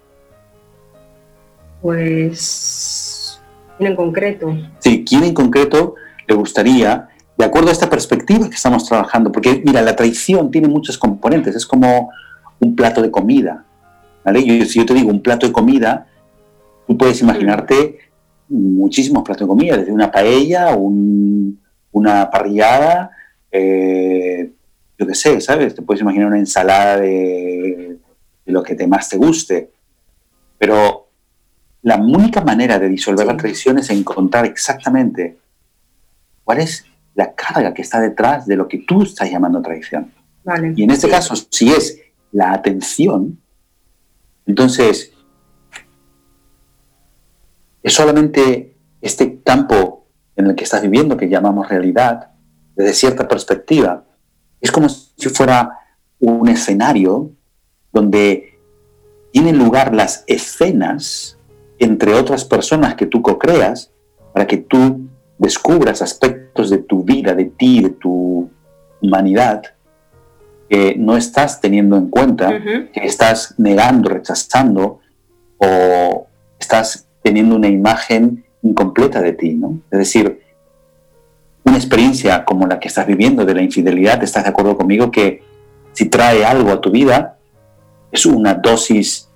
pues. 1.81 3.41
En 3.79 3.95
concreto. 3.95 4.53
Sí, 4.79 5.05
¿quién 5.07 5.23
en 5.23 5.33
concreto 5.33 5.95
le 6.27 6.35
gustaría, 6.35 7.07
de 7.39 7.45
acuerdo 7.45 7.69
a 7.69 7.71
esta 7.71 7.89
perspectiva 7.89 8.49
que 8.49 8.55
estamos 8.55 8.85
trabajando? 8.85 9.31
Porque, 9.31 9.61
mira, 9.65 9.81
la 9.81 9.95
traición 9.95 10.51
tiene 10.51 10.67
muchos 10.67 10.97
componentes, 10.97 11.55
es 11.55 11.65
como 11.65 12.11
un 12.59 12.75
plato 12.75 13.01
de 13.01 13.09
comida. 13.09 13.65
¿vale? 14.25 14.43
Yo- 14.45 14.65
si 14.65 14.79
yo 14.79 14.85
te 14.85 14.93
digo 14.93 15.09
un 15.09 15.21
plato 15.23 15.47
de 15.47 15.53
comida, 15.53 16.05
tú 16.85 16.97
puedes 16.97 17.21
imaginarte 17.21 17.97
muchísimos 18.49 19.23
platos 19.23 19.47
de 19.47 19.47
comida, 19.47 19.77
desde 19.77 19.91
una 19.93 20.11
paella, 20.11 20.75
un- 20.75 21.59
una 21.93 22.29
parrillada, 22.29 23.11
eh, 23.51 24.51
yo 24.97 25.07
qué 25.07 25.15
sé, 25.15 25.39
¿sabes? 25.39 25.73
Te 25.73 25.81
puedes 25.81 26.01
imaginar 26.01 26.27
una 26.27 26.37
ensalada 26.39 26.97
de, 26.99 27.97
de 28.45 28.51
lo 28.51 28.61
que 28.61 28.75
te 28.75 28.85
más 28.85 29.07
te 29.07 29.15
guste. 29.17 29.71
Pero 30.57 31.07
la 31.83 31.95
única 31.95 32.41
manera 32.41 32.77
de 32.77 32.89
disolver 32.89 33.25
Sí. 33.25 33.31
la 33.31 33.37
traición 33.37 33.77
es 33.79 33.89
encontrar 33.91 34.45
exactamente 34.45 35.37
cuál 36.43 36.59
es 36.59 36.85
la 37.15 37.33
carga 37.33 37.73
que 37.73 37.81
está 37.81 37.99
detrás 37.99 38.45
de 38.45 38.55
lo 38.55 38.67
que 38.67 38.79
tú 38.79 39.03
estás 39.03 39.29
llamando 39.29 39.61
traición. 39.61 40.11
Vale. 40.43 40.73
Y 40.75 40.83
en 40.83 40.91
este 40.91 41.07
Sí. 41.07 41.11
caso, 41.13 41.35
si 41.49 41.69
es 41.71 41.99
la 42.31 42.53
atención, 42.53 43.39
entonces 44.45 45.11
es 47.83 47.93
solamente 47.93 48.75
este 49.01 49.41
campo 49.41 50.07
en 50.35 50.47
el 50.47 50.55
que 50.55 50.63
estás 50.63 50.81
viviendo, 50.81 51.17
que 51.17 51.29
llamamos 51.29 51.67
realidad, 51.69 52.31
desde 52.75 52.93
cierta 52.93 53.27
perspectiva, 53.27 54.05
es 54.61 54.71
como 54.71 54.87
si 54.89 55.29
fuera 55.29 55.79
un 56.19 56.47
escenario 56.47 57.31
donde 57.91 58.57
tienen 59.31 59.57
lugar 59.57 59.93
las 59.93 60.23
escenas 60.27 61.37
entre 61.77 62.13
otras 62.13 62.45
personas 62.45 62.95
que 62.95 63.05
tú 63.05 63.21
co-creas 63.21 63.91
para 64.33 64.47
que 64.47 64.57
tú 64.57 65.07
descubras 65.37 66.01
aspectos 66.01 66.48
de 66.67 66.79
tu 66.79 67.03
vida, 67.03 67.33
de 67.33 67.45
ti, 67.45 67.81
de 67.81 67.91
tu 67.91 68.49
humanidad, 69.01 69.61
que 70.69 70.95
no 70.97 71.15
estás 71.15 71.61
teniendo 71.61 71.95
en 71.97 72.09
cuenta, 72.09 72.59
que 72.61 73.05
estás 73.05 73.55
negando, 73.57 74.09
rechazando 74.09 74.99
o 75.57 76.27
estás 76.59 77.07
teniendo 77.21 77.55
una 77.55 77.67
imagen 77.67 78.43
incompleta 78.61 79.21
de 79.21 79.33
ti, 79.33 79.53
¿no? 79.53 79.79
Es 79.89 79.99
decir, 79.99 80.41
una 81.63 81.77
experiencia 81.77 82.43
como 82.45 82.67
la 82.67 82.79
que 82.79 82.87
estás 82.87 83.07
viviendo 83.07 83.45
de 83.45 83.53
la 83.53 83.61
infidelidad, 83.61 84.23
¿estás 84.23 84.43
de 84.43 84.49
acuerdo 84.49 84.75
conmigo 84.75 85.11
que 85.11 85.43
si 85.93 86.05
trae 86.05 86.45
algo 86.45 86.71
a 86.71 86.81
tu 86.81 86.91
vida, 86.91 87.37
es 88.11 88.25
una 88.25 88.53
dosis 88.53 89.29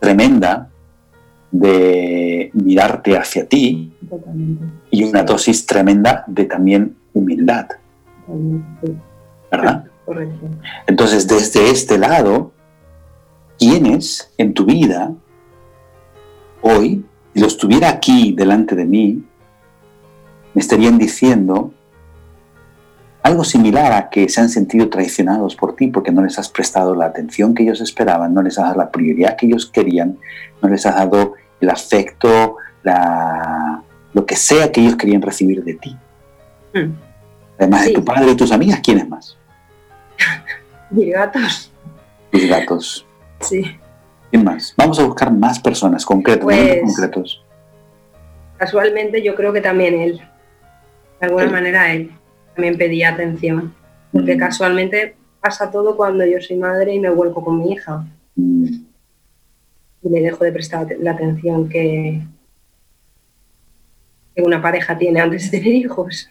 tremenda 0.00 0.70
de 1.54 2.50
mirarte 2.52 3.16
hacia 3.16 3.46
ti 3.46 3.92
Totalmente. 4.10 4.64
y 4.90 5.04
una 5.04 5.22
dosis 5.22 5.64
tremenda 5.64 6.24
de 6.26 6.46
también 6.46 6.96
humildad, 7.12 7.68
Totalmente. 8.26 8.92
¿verdad? 9.52 9.84
Correcto. 10.04 10.48
Entonces, 10.88 11.28
desde 11.28 11.70
este 11.70 11.96
lado, 11.96 12.50
¿quiénes 13.56 14.32
en 14.36 14.52
tu 14.52 14.64
vida 14.64 15.12
hoy, 16.60 17.04
si 17.32 17.40
los 17.40 17.56
tuviera 17.56 17.88
aquí 17.88 18.32
delante 18.32 18.74
de 18.74 18.84
mí, 18.84 19.22
me 20.54 20.60
estarían 20.60 20.98
diciendo 20.98 21.72
algo 23.22 23.44
similar 23.44 23.92
a 23.92 24.10
que 24.10 24.28
se 24.28 24.40
han 24.40 24.48
sentido 24.48 24.88
traicionados 24.90 25.54
por 25.54 25.76
ti 25.76 25.86
porque 25.86 26.10
no 26.10 26.22
les 26.22 26.36
has 26.38 26.48
prestado 26.48 26.96
la 26.96 27.06
atención 27.06 27.54
que 27.54 27.62
ellos 27.62 27.80
esperaban, 27.80 28.34
no 28.34 28.42
les 28.42 28.58
has 28.58 28.66
dado 28.66 28.78
la 28.78 28.90
prioridad 28.90 29.36
que 29.36 29.46
ellos 29.46 29.66
querían, 29.66 30.18
no 30.60 30.68
les 30.68 30.84
has 30.84 30.96
dado 30.96 31.34
el 31.64 31.70
afecto, 31.70 32.56
la, 32.82 33.82
lo 34.12 34.24
que 34.24 34.36
sea 34.36 34.70
que 34.70 34.80
ellos 34.80 34.96
querían 34.96 35.22
recibir 35.22 35.64
de 35.64 35.74
ti. 35.74 35.96
Mm. 36.74 36.92
Además 37.58 37.84
de 37.86 37.92
tu 37.92 38.04
padre 38.04 38.30
y 38.32 38.36
tus 38.36 38.52
amigas, 38.52 38.80
¿quiénes 38.82 39.08
más? 39.08 39.36
Mis 40.90 41.12
gatos. 41.12 41.72
Tus 42.30 42.46
gatos. 42.48 43.06
Sí. 43.40 43.62
¿Quién 44.30 44.44
más? 44.44 44.74
Vamos 44.76 44.98
a 44.98 45.04
buscar 45.04 45.32
más 45.32 45.58
personas 45.60 46.04
concretas, 46.04 46.44
Pues- 46.44 46.80
concretos. 46.82 47.40
Casualmente 48.56 49.22
yo 49.22 49.34
creo 49.34 49.52
que 49.52 49.60
también 49.60 49.94
él. 50.00 50.20
De 51.20 51.26
alguna 51.26 51.44
Él. 51.44 51.50
manera 51.50 51.92
él 51.92 52.10
también 52.54 52.76
pedía 52.78 53.10
atención. 53.10 53.74
Porque 54.12 54.36
Mm, 54.36 54.38
casualmente 54.38 55.16
pasa 55.40 55.70
todo 55.70 55.96
cuando 55.96 56.24
yo 56.24 56.40
soy 56.40 56.56
madre 56.56 56.94
y 56.94 57.00
me 57.00 57.10
vuelco 57.10 57.42
con 57.44 57.58
mi 57.58 57.72
hija. 57.72 58.04
mm, 58.36 58.83
y 60.04 60.10
le 60.10 60.20
dejo 60.20 60.44
de 60.44 60.52
prestar 60.52 60.86
la 61.00 61.12
atención 61.12 61.68
que, 61.68 62.20
que 64.36 64.42
una 64.42 64.60
pareja 64.60 64.96
tiene 64.96 65.20
antes 65.20 65.50
de 65.50 65.58
tener 65.58 65.74
hijos. 65.74 66.30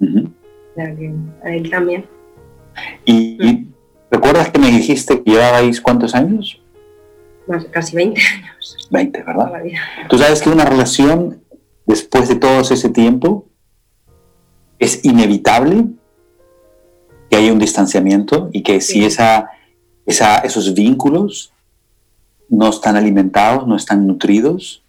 ujú. 0.00 0.30
O 0.70 0.74
sea 0.74 0.96
que 0.96 1.12
a 1.44 1.54
él 1.54 1.70
también. 1.70 2.04
Y, 3.04 3.46
y 3.46 3.68
recuerdas 4.10 4.50
que 4.50 4.58
me 4.58 4.70
dijiste 4.72 5.22
que 5.22 5.30
llevabais 5.30 5.80
cuántos 5.80 6.14
años? 6.14 6.60
Más, 7.46 7.66
casi 7.66 7.94
20 7.94 8.20
años 8.20 8.88
20, 8.90 9.22
toda 9.22 9.34
¿verdad? 9.34 9.62
Tú 10.08 10.18
sabes 10.18 10.42
que 10.42 10.50
una 10.50 10.64
relación, 10.64 11.42
después 11.86 12.28
de 12.28 12.36
todo 12.36 12.60
ese 12.60 12.88
tiempo, 12.88 13.46
es 14.78 15.04
inevitable 15.04 15.86
que 17.30 17.36
haya 17.36 17.52
un 17.52 17.58
distanciamiento 17.58 18.50
y 18.52 18.62
que 18.62 18.80
si 18.80 19.04
esa, 19.04 19.50
esos 20.06 20.74
vínculos 20.74 21.53
no 22.48 22.68
están 22.70 22.96
alimentados, 22.96 23.66
no 23.66 23.76
están 23.76 24.06
nutridos, 24.06 24.82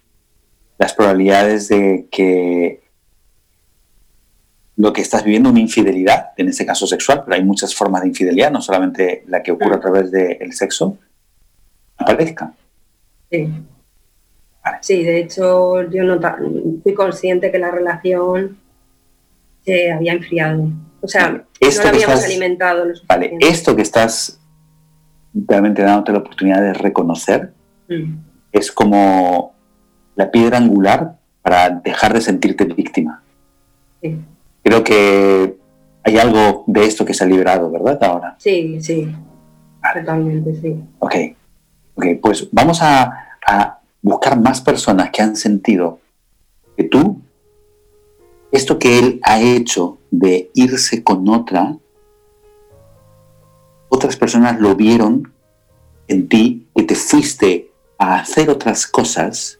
las 0.77 0.93
probabilidades 0.93 1.67
de 1.69 2.07
que 2.11 2.81
lo 4.77 4.91
que 4.91 5.01
estás 5.01 5.23
viviendo, 5.23 5.49
una 5.49 5.61
infidelidad, 5.61 6.31
en 6.35 6.49
este 6.49 6.65
caso 6.65 6.85
sexual, 6.85 7.23
pero 7.23 7.35
hay 7.35 7.43
muchas 7.45 7.73
formas 7.73 8.01
de 8.01 8.09
infidelidad, 8.09 8.51
no 8.51 8.61
solamente 8.61 9.23
la 9.27 9.41
que 9.41 9.51
ocurre 9.53 9.75
a 9.75 9.79
través 9.79 10.11
del 10.11 10.51
sexo, 10.51 10.97
aparezca. 11.97 12.53
Sí. 13.31 13.47
Vale. 14.63 14.77
Sí, 14.81 15.03
de 15.03 15.19
hecho 15.19 15.81
yo 15.89 16.03
nota, 16.03 16.37
fui 16.83 16.93
consciente 16.93 17.51
que 17.51 17.59
la 17.59 17.71
relación 17.71 18.57
se 19.63 19.91
había 19.91 20.11
enfriado. 20.13 20.67
O 21.01 21.07
sea, 21.07 21.45
Esto 21.59 21.79
no 21.79 21.83
la 21.85 21.89
habíamos 21.91 22.15
estás- 22.15 22.25
alimentado 22.25 22.83
Vale, 23.07 23.37
esto 23.39 23.75
que 23.75 23.81
estás 23.83 24.39
realmente 25.47 25.81
dándote 25.83 26.11
la 26.13 26.19
oportunidad 26.19 26.61
de 26.61 26.73
reconocer 26.73 27.53
Mm. 27.87 28.17
es 28.51 28.71
como 28.71 29.53
la 30.15 30.31
piedra 30.31 30.57
angular 30.57 31.17
para 31.43 31.69
dejar 31.69 32.13
de 32.13 32.21
sentirte 32.21 32.65
víctima. 32.65 33.21
Sí. 34.01 34.17
Creo 34.63 34.83
que 34.83 35.57
hay 36.03 36.17
algo 36.17 36.63
de 36.65 36.85
esto 36.85 37.05
que 37.05 37.13
se 37.13 37.23
ha 37.23 37.27
liberado, 37.27 37.69
¿verdad? 37.69 38.03
Ahora. 38.03 38.35
Sí, 38.39 38.81
sí. 38.81 39.13
Totalmente, 39.93 40.55
sí. 40.55 40.75
Ok. 40.97 41.15
Ok, 41.93 42.05
pues 42.21 42.47
vamos 42.51 42.81
a, 42.81 43.13
a 43.45 43.79
buscar 44.01 44.39
más 44.39 44.61
personas 44.61 45.11
que 45.11 45.21
han 45.21 45.35
sentido 45.35 45.99
que 46.75 46.85
tú, 46.85 47.21
esto 48.51 48.79
que 48.79 48.97
él 48.97 49.19
ha 49.23 49.39
hecho 49.41 49.99
de 50.09 50.49
irse 50.55 51.03
con 51.03 51.27
otra, 51.29 51.77
otras 53.89 54.15
personas 54.17 54.59
lo 54.59 54.75
vieron 54.75 55.31
en 56.07 56.27
ti, 56.27 56.67
que 56.75 56.83
te 56.83 56.95
fuiste 56.95 57.71
a 57.97 58.15
hacer 58.19 58.49
otras 58.49 58.85
cosas, 58.87 59.59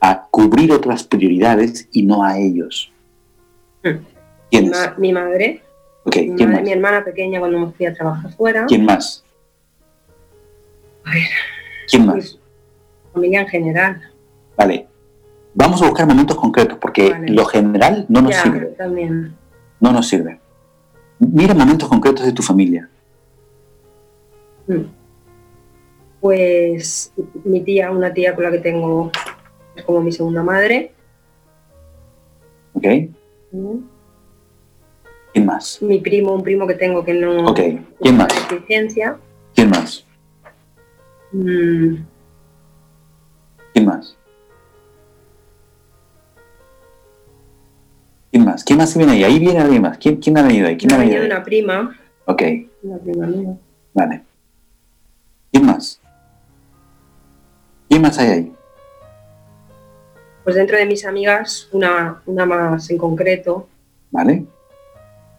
a 0.00 0.26
cubrir 0.30 0.72
otras 0.72 1.04
prioridades 1.04 1.88
y 1.92 2.02
no 2.02 2.22
a 2.24 2.38
ellos. 2.38 2.92
Mm. 3.82 3.88
Mi, 3.88 3.98
¿Quiénes? 4.50 4.70
ma- 4.72 4.94
mi 4.98 5.12
madre, 5.12 5.60
Ok, 6.06 6.16
Mi, 6.16 6.22
¿quién 6.36 6.36
madre- 6.36 6.52
más? 6.56 6.62
mi 6.64 6.72
hermana 6.72 7.04
pequeña 7.04 7.38
cuando 7.40 7.58
me 7.60 7.72
fui 7.72 7.86
a 7.86 7.94
trabajar 7.94 8.30
fuera. 8.34 8.66
¿Quién 8.66 8.84
más? 8.84 9.24
A 11.04 11.10
ver, 11.12 11.22
¿Quién 11.88 12.06
más? 12.06 12.38
familia 13.12 13.40
en 13.40 13.48
general. 13.48 14.02
Vale. 14.56 14.86
Vamos 15.54 15.80
a 15.82 15.86
buscar 15.86 16.06
momentos 16.06 16.36
concretos 16.36 16.76
porque 16.78 17.10
Vale. 17.10 17.28
lo 17.32 17.44
general 17.46 18.04
no 18.08 18.20
nos 18.22 18.32
ya, 18.32 18.42
sirve. 18.42 18.66
también. 18.76 19.34
No 19.80 19.92
nos 19.92 20.08
sirve. 20.08 20.40
Mira 21.18 21.54
momentos 21.54 21.88
concretos 21.88 22.26
de 22.26 22.32
tu 22.32 22.42
familia. 22.42 22.88
Mm. 24.66 24.82
Pues 26.20 27.12
mi 27.44 27.60
tía, 27.62 27.90
una 27.90 28.12
tía 28.14 28.34
con 28.34 28.44
la 28.44 28.50
que 28.50 28.58
tengo 28.58 29.10
es 29.76 29.84
como 29.84 30.00
mi 30.00 30.10
segunda 30.12 30.42
madre. 30.42 30.92
¿Ok? 32.72 32.84
Mm. 33.52 33.76
¿Quién 35.32 35.46
más? 35.46 35.82
Mi 35.82 36.00
primo, 36.00 36.32
un 36.34 36.42
primo 36.42 36.66
que 36.66 36.74
tengo 36.74 37.04
que 37.04 37.12
no 37.14 37.46
Ok. 37.50 37.60
¿Quién 38.00 38.16
más? 38.16 38.28
deficiencia. 38.48 39.16
¿Quién 39.54 39.68
más? 39.70 40.06
Mm, 41.32 41.96
¿Quién 43.72 43.86
más? 43.86 44.16
¿Quién 48.30 48.44
más? 48.44 48.64
¿Quién 48.64 48.78
más 48.78 48.96
viene 48.96 49.12
ahí? 49.12 49.24
Ahí 49.24 49.38
viene 49.38 49.58
alguien 49.60 49.82
más. 49.82 49.98
¿Quién, 49.98 50.16
quién 50.16 50.38
ha 50.38 50.42
venido 50.42 50.66
ahí? 50.68 50.76
¿Quién 50.76 50.92
ha 50.92 50.96
venido 50.98 51.18
venido 51.18 51.22
ahí? 51.34 51.38
una 51.38 51.44
prima, 51.44 51.96
Ok, 52.26 52.42
una 52.82 52.98
prima 52.98 53.26
mía. 53.26 53.56
vale. 53.92 54.22
¿Quién 55.54 55.66
más? 55.66 56.00
¿Quién 57.88 58.02
más 58.02 58.18
hay 58.18 58.28
ahí? 58.28 58.52
Pues 60.42 60.56
dentro 60.56 60.76
de 60.76 60.84
mis 60.84 61.06
amigas, 61.06 61.68
una, 61.70 62.20
una 62.26 62.44
más 62.44 62.90
en 62.90 62.98
concreto, 62.98 63.68
¿Vale? 64.10 64.46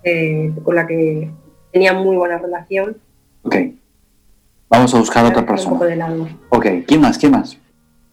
eh, 0.04 0.54
con 0.64 0.74
la 0.76 0.88
que 0.88 1.30
tenía 1.74 1.92
muy 1.92 2.16
buena 2.16 2.38
relación. 2.38 2.96
Ok. 3.44 3.58
Vamos 4.70 4.96
a 4.96 5.00
buscar 5.00 5.26
a 5.26 5.28
otra 5.28 5.42
Un 5.42 5.46
poco 5.48 5.56
persona. 5.58 5.86
de 5.86 5.96
lado. 5.98 6.28
Ok, 6.48 6.66
¿quién 6.88 7.02
más? 7.02 7.18
¿Quién 7.18 7.34
más? 7.34 7.58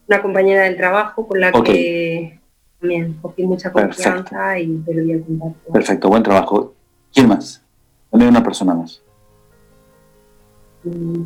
Una 0.08 0.20
compañera 0.22 0.62
del 0.64 0.76
trabajo 0.76 1.28
con 1.28 1.38
la 1.40 1.52
que 1.52 2.40
también 2.80 3.12
cogí 3.22 3.44
mucha 3.44 3.72
Perfecto. 3.72 4.10
confianza 4.10 4.58
y 4.58 4.76
perdí 4.78 5.12
el 5.12 5.22
contacto. 5.24 5.72
Perfecto, 5.72 6.08
buen 6.08 6.24
trabajo. 6.24 6.74
¿Quién 7.14 7.28
más? 7.28 7.62
También 8.10 8.28
una 8.30 8.42
persona 8.42 8.74
más. 8.74 9.00
Mm, 10.82 11.22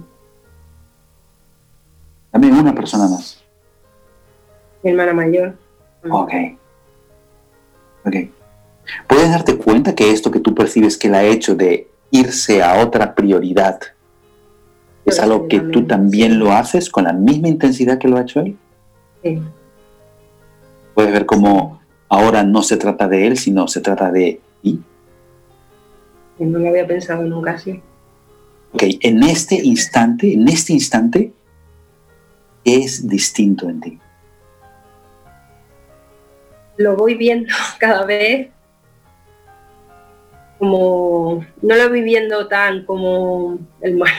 También 2.37 2.53
una 2.53 2.75
persona 2.75 3.09
más. 3.09 3.43
Mi 4.83 4.91
hermana 4.91 5.15
mayor. 5.15 5.55
Ok. 6.11 6.33
Ok. 8.05 8.15
¿Puedes 9.07 9.31
darte 9.31 9.57
cuenta 9.57 9.95
que 9.95 10.11
esto 10.11 10.31
que 10.31 10.41
tú 10.41 10.55
percibes 10.55 10.99
que 10.99 11.09
él 11.09 11.15
ha 11.15 11.25
hecho 11.25 11.55
de 11.55 11.89
irse 12.11 12.63
a 12.63 12.85
otra 12.85 13.15
prioridad 13.15 13.81
es 15.07 15.19
algo 15.19 15.49
que 15.49 15.61
tú 15.61 15.87
también, 15.87 16.39
lo 16.39 16.53
haces 16.53 16.91
con 16.91 17.05
la 17.05 17.15
misma 17.15 17.49
intensidad 17.49 17.97
que 17.97 18.07
lo 18.07 18.19
ha 18.19 18.21
hecho 18.21 18.41
él? 18.41 18.59
Sí. 19.23 19.41
Puedes 20.93 21.13
ver 21.13 21.25
cómo 21.25 21.81
ahora 22.11 22.43
no 22.43 22.63
se 22.63 22.77
trata 22.77 23.09
de 23.09 23.29
él, 23.29 23.39
sino 23.39 23.67
se 23.67 23.81
trata 23.81 24.13
de 24.13 24.43
ti. 24.61 24.83
No 26.39 26.59
lo 26.59 26.69
había 26.69 26.87
pensado 26.87 27.23
nunca 27.23 27.53
así. 27.53 27.81
Ok, 28.75 28.83
en 29.01 29.23
este 29.23 29.55
instante, 29.55 30.35
en 30.35 30.47
este 30.49 30.75
instante, 30.75 31.19
¿qué 31.23 31.33
es 32.67 33.07
distinto 33.09 33.69
en 33.69 33.81
ti? 33.81 33.99
Lo 36.77 36.97
voy 36.97 37.15
viendo 37.15 37.49
cada 37.79 38.05
vez 38.05 38.49
como... 40.59 41.45
No 41.63 41.77
lo 41.77 41.89
voy 41.89 42.03
viendo 42.03 42.49
tan 42.49 42.85
como 42.85 43.59
el 43.81 43.97
malo 43.97 44.15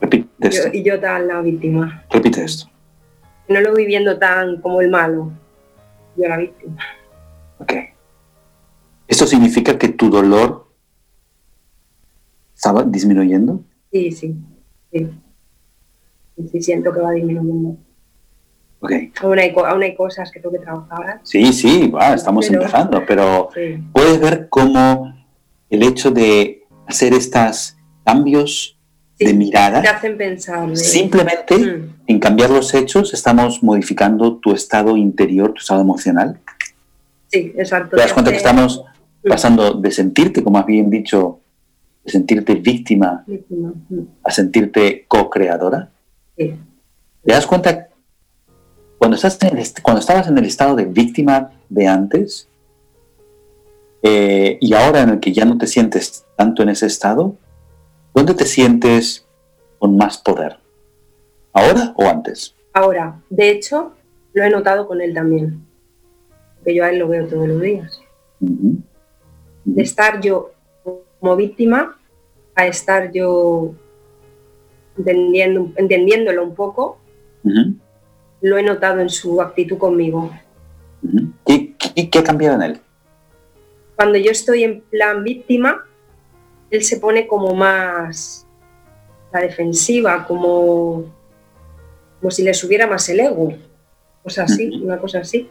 Repite 0.00 0.28
yo- 0.40 0.48
esto. 0.48 0.68
y 0.72 0.82
yo 0.82 0.98
tan 1.00 1.26
la 1.28 1.40
víctima. 1.42 2.04
Repite 2.10 2.44
esto. 2.44 2.70
No 3.48 3.60
lo 3.60 3.72
voy 3.72 3.84
viendo 3.84 4.18
tan 4.18 4.60
como 4.60 4.80
el 4.80 4.88
malo, 4.90 5.32
yo 6.16 6.28
la 6.28 6.36
víctima. 6.38 6.78
Ok. 7.58 7.72
¿Esto 9.08 9.26
significa 9.26 9.76
que 9.76 9.88
tu 9.88 10.08
dolor 10.08 10.68
estaba 12.54 12.82
disminuyendo? 12.84 13.62
Sí, 13.92 14.12
sí, 14.12 14.34
sí. 14.92 15.10
Sí, 16.50 16.60
siento 16.62 16.92
que 16.92 17.00
va 17.00 17.10
disminuyendo. 17.12 17.76
Ok. 18.80 18.92
Aún 19.22 19.38
hay, 19.38 19.52
aún 19.54 19.82
hay 19.82 19.94
cosas 19.94 20.30
que 20.30 20.40
tengo 20.40 20.52
que 20.54 20.60
trabajar. 20.60 21.20
Sí, 21.22 21.52
sí, 21.52 21.88
va, 21.88 22.14
estamos 22.14 22.46
Pero- 22.48 22.60
empezando, 22.60 23.02
pero 23.06 23.48
Sí, 23.54 23.78
puedes 23.92 24.20
ver 24.20 24.48
cómo 24.48 25.14
el 25.68 25.82
hecho 25.82 26.10
de 26.10 26.62
hacer 26.86 27.12
estos 27.12 27.76
cambios 28.04 28.76
Sí, 29.18 29.26
de 29.26 29.32
te 29.32 29.36
mirada, 29.36 29.80
hacen 29.80 30.16
pensar. 30.16 30.66
de- 30.68 30.76
simplemente 30.76 31.54
Mm, 31.58 31.94
en 32.06 32.18
cambiar 32.18 32.48
los 32.50 32.72
hechos, 32.72 33.12
estamos 33.12 33.62
modificando 33.62 34.36
tu 34.38 34.52
estado 34.52 34.96
interior, 34.96 35.52
tu 35.52 35.58
estado 35.60 35.82
emocional. 35.82 36.40
Sí, 37.28 37.52
exacto. 37.56 37.96
Te 37.96 38.02
das 38.02 38.12
cuenta 38.14 38.30
que 38.30 38.38
estamos 38.38 38.82
Mm, 39.22 39.28
pasando 39.28 39.74
de 39.74 39.90
sentirte, 39.90 40.42
como 40.42 40.56
has 40.58 40.64
bien 40.64 40.88
dicho, 40.88 41.40
de 42.02 42.10
sentirte 42.12 42.54
víctima 42.54 43.22
víctima, 43.26 43.74
mm, 43.90 43.98
a 44.24 44.30
sentirte 44.30 45.04
co-creadora. 45.06 45.90
Sí. 46.40 46.56
¿Te 47.22 47.32
das 47.32 47.46
cuenta 47.46 47.88
cuando, 48.98 49.16
estás 49.16 49.38
en 49.42 49.56
el 49.56 49.58
est- 49.58 49.80
cuando 49.82 50.00
estabas 50.00 50.26
en 50.28 50.38
el 50.38 50.44
estado 50.46 50.74
de 50.74 50.86
víctima 50.86 51.50
de 51.68 51.86
antes 51.86 52.48
eh, 54.02 54.56
y 54.60 54.72
ahora 54.72 55.02
en 55.02 55.10
el 55.10 55.20
que 55.20 55.32
ya 55.32 55.44
no 55.44 55.58
te 55.58 55.66
sientes 55.66 56.24
tanto 56.36 56.62
en 56.62 56.70
ese 56.70 56.86
estado, 56.86 57.36
¿dónde 58.14 58.32
te 58.34 58.46
sientes 58.46 59.26
con 59.78 59.96
más 59.98 60.16
poder? 60.18 60.56
¿Ahora 61.52 61.92
o 61.96 62.04
antes? 62.08 62.54
Ahora, 62.72 63.20
de 63.28 63.50
hecho, 63.50 63.92
lo 64.32 64.42
he 64.42 64.48
notado 64.50 64.86
con 64.88 65.00
él 65.02 65.12
también. 65.12 65.66
Porque 66.56 66.74
yo 66.74 66.84
a 66.84 66.90
él 66.90 66.98
lo 66.98 67.08
veo 67.08 67.26
todos 67.26 67.48
los 67.48 67.60
días. 67.60 68.00
De 68.38 69.82
estar 69.82 70.20
yo 70.20 70.52
como 71.18 71.36
víctima 71.36 71.98
a 72.54 72.66
estar 72.66 73.12
yo 73.12 73.74
entendiendo, 74.98 75.70
entendiéndolo 75.76 76.42
un 76.44 76.54
poco, 76.54 76.98
lo 78.42 78.58
he 78.58 78.62
notado 78.62 79.00
en 79.00 79.08
su 79.10 79.40
actitud 79.40 79.78
conmigo. 79.78 80.30
Ujú. 81.02 81.32
¿Qué, 81.46 81.74
qué- 81.76 82.10
qué 82.10 82.18
ha 82.18 82.24
cambiado 82.24 82.56
en 82.56 82.62
él? 82.62 82.80
Cuando 83.96 84.18
yo 84.18 84.30
estoy 84.30 84.64
en 84.64 84.80
plan 84.82 85.22
víctima, 85.24 85.84
él 86.70 86.82
se 86.84 86.98
pone 86.98 87.26
como 87.26 87.54
más 87.54 88.46
la 89.32 89.40
defensiva, 89.40 90.24
como, 90.26 91.04
como 92.20 92.30
si 92.30 92.42
le 92.42 92.54
subiera 92.54 92.86
más 92.86 93.08
el 93.08 93.20
ego, 93.20 93.52
cosa 94.22 94.44
así, 94.44 94.68
una 94.82 94.98
cosa 94.98 95.18
así. 95.20 95.48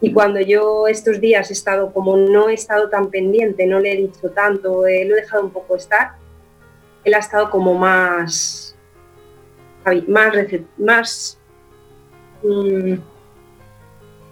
Y 0.00 0.12
cuando 0.12 0.40
yo 0.40 0.86
estos 0.88 1.20
días 1.20 1.48
he 1.50 1.54
estado, 1.54 1.92
como 1.92 2.16
no 2.18 2.50
he 2.50 2.54
estado 2.54 2.90
tan 2.90 3.08
pendiente, 3.10 3.66
no 3.66 3.80
le 3.80 3.92
he 3.92 3.96
dicho 3.96 4.28
tanto, 4.30 4.86
eh, 4.86 5.06
lo 5.06 5.16
he 5.16 5.22
dejado 5.22 5.44
un 5.44 5.50
poco 5.50 5.74
estar, 5.76 6.12
él 7.02 7.14
ha 7.14 7.18
estado 7.18 7.48
como 7.50 7.72
más, 7.74 8.75
más, 10.08 10.34
más 10.78 11.38
mm, 12.42 12.92
no 12.92 13.00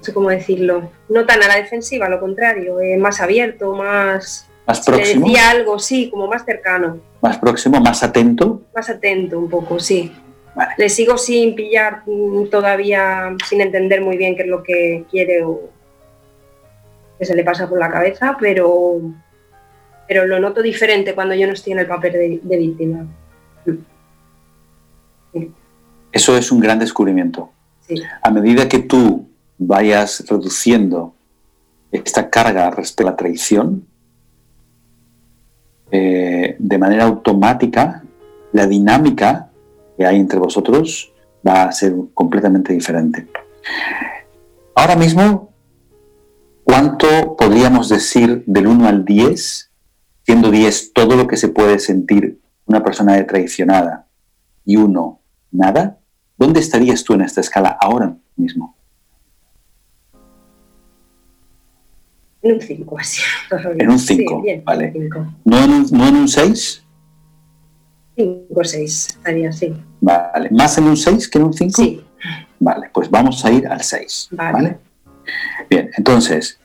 sé 0.01 0.13
cómo 0.13 0.31
decirlo, 0.31 0.91
no 1.09 1.25
tan 1.25 1.43
a 1.43 1.49
la 1.49 1.57
defensiva, 1.57 2.07
a 2.07 2.11
lo 2.11 2.21
contrario, 2.21 2.81
eh, 2.81 2.97
más 2.99 3.21
abierto, 3.21 3.73
más... 3.75 4.49
¿Más 4.67 4.83
si 4.83 4.91
próximo? 4.91 5.27
decía 5.27 5.51
algo, 5.51 5.79
sí, 5.79 6.11
como 6.11 6.27
más 6.27 6.45
cercano, 6.45 7.01
¿Más 7.25 7.39
próximo? 7.39 7.81
¿Más 7.81 8.03
atento? 8.03 8.61
más 8.75 8.91
atento 8.91 9.39
un 9.39 9.49
poco, 9.49 9.81
sí. 9.81 10.13
Vale. 10.55 10.73
Le 10.77 10.91
sigo 10.91 11.17
sin 11.17 11.55
pillar 11.55 12.03
todavía, 12.51 13.35
sin 13.49 13.63
entender 13.63 14.03
muy 14.03 14.19
bien 14.19 14.37
qué 14.37 14.43
es 14.43 14.49
lo 14.49 14.63
que 14.63 15.07
quiere 15.11 15.43
o 15.43 15.71
que 17.19 17.25
se 17.25 17.35
le 17.35 17.43
pasa 17.43 17.67
por 17.67 17.79
la 17.79 17.91
cabeza, 17.91 18.37
pero, 18.39 19.01
pero 20.07 20.27
lo 20.27 20.39
noto 20.39 20.61
diferente 20.61 21.15
cuando 21.15 21.35
yo 21.35 21.47
no 21.47 21.55
estoy 21.55 21.73
en 21.73 21.79
el 21.79 21.87
papel 21.87 22.13
de, 22.13 22.41
de 22.43 22.57
víctima. 22.59 23.07
Eso 26.13 26.37
es 26.37 26.53
un 26.53 26.61
gran 26.61 26.79
descubrimiento. 26.79 27.51
Sí, 27.81 27.97
a 28.23 28.31
medida 28.31 28.69
que 28.69 28.79
tú 28.79 29.27
vayas 29.59 30.25
reduciendo 30.29 31.15
esta 31.91 32.31
carga 32.31 32.71
respecto 32.71 33.09
a 33.09 33.11
la 33.11 33.17
traición, 33.17 33.87
eh, 35.91 36.57
de 36.59 36.79
manera 36.79 37.05
automática, 37.05 38.03
la 38.53 38.67
dinámica 38.67 39.51
que 39.97 40.07
hay 40.07 40.17
entre 40.17 40.39
vosotros 40.39 41.13
va 41.47 41.65
a 41.65 41.73
ser 41.73 41.95
completamente 42.15 42.73
diferente. 42.73 43.29
Ahora 44.75 44.97
mismo, 44.97 45.53
¿cuánto 46.65 47.37
podríamos 47.37 47.89
decir 47.89 48.43
del 48.47 48.67
1 48.67 48.89
al 48.89 49.05
10, 49.05 49.71
siendo 50.23 50.51
10 50.51 50.93
todo 50.93 51.17
lo 51.17 51.27
que 51.27 51.37
se 51.37 51.49
puede 51.49 51.79
sentir 51.79 52.41
una 52.67 52.83
persona 52.83 53.15
de 53.15 53.25
traicionada 53.25 54.07
y 54.65 54.77
1 54.77 55.21
nada? 55.55 55.99
¿Dónde 56.37 56.61
estarías 56.61 57.03
tú 57.05 57.15
en 57.15 57.23
esta 57.23 57.41
escala 57.41 57.79
ahora 57.81 58.17
mismo? 58.37 58.77
En 62.43 62.55
un 62.57 62.61
5, 62.61 62.99
así. 62.99 63.23
En 63.79 63.91
un 63.91 63.99
5, 63.99 64.43
Sí, 64.45 64.61
vale. 64.65 64.93
cinco. 64.93 65.27
¿No 65.45 65.59
en 65.65 65.71
un, 65.71 65.87
no 65.93 66.09
en 66.09 66.17
un 66.17 66.29
6? 66.29 66.85
5 68.17 68.47
o 68.55 68.65
6, 68.65 69.07
estaría 69.09 69.49
así. 69.49 69.75
Vale. 70.01 70.51
¿Más 70.51 70.77
en 70.79 70.85
un 70.85 70.97
6 70.97 71.29
que 71.29 71.39
en 71.39 71.45
un 71.45 71.53
5? 71.55 71.73
Sí, 71.75 72.05
Vale, 72.61 72.89
pues 72.95 73.11
vamos 73.11 73.45
a 73.45 73.51
ir 73.51 73.67
al 73.67 73.83
6. 73.83 74.29
Vale. 74.33 74.53
Vale. 74.53 74.79
Bien, 75.69 75.91
entonces, 75.97 76.59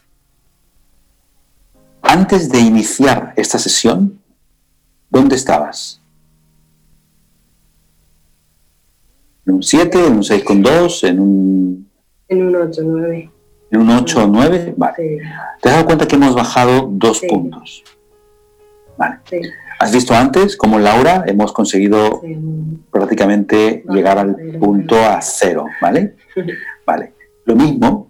antes 2.02 2.50
de 2.50 2.60
iniciar 2.60 3.34
esta 3.36 3.58
sesión, 3.58 4.22
¿dónde 5.10 5.36
estabas? 5.36 5.99
¿En 9.50 9.56
un 9.56 9.64
7, 9.64 10.06
en 10.06 10.14
un 10.14 10.22
6,2, 10.22 11.08
en 11.08 11.20
un, 11.20 11.90
en 12.28 12.48
un 12.50 12.56
8, 12.56 12.82
9. 12.86 13.32
en 13.72 13.82
un 13.82 13.90
8 13.90 14.24
o 14.24 14.28
9? 14.28 14.76
Vale. 14.78 14.94
Sí, 14.96 15.18
Te 15.60 15.70
has 15.70 15.74
dado 15.76 15.86
cuenta 15.88 16.08
que 16.08 16.16
hemos 16.18 16.36
bajado 16.36 16.88
dos 16.92 17.18
Sí. 17.18 17.28
puntos. 17.28 17.84
Vale. 18.96 19.16
sí, 19.28 19.38
Has 19.80 19.92
visto 19.92 20.14
antes 20.14 20.56
cómo 20.56 20.78
Laura 20.78 21.24
hemos 21.26 21.52
conseguido 21.52 22.22
prácticamente 22.92 23.84
llegar 23.90 24.20
al 24.20 24.36
punto 24.60 24.98
a 25.04 25.20
cero, 25.22 25.66
¿vale? 25.82 26.16
Vale. 26.86 27.14
Lo 27.46 27.56
mismo 27.56 28.08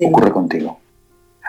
ocurre 0.00 0.30
contigo. 0.32 0.78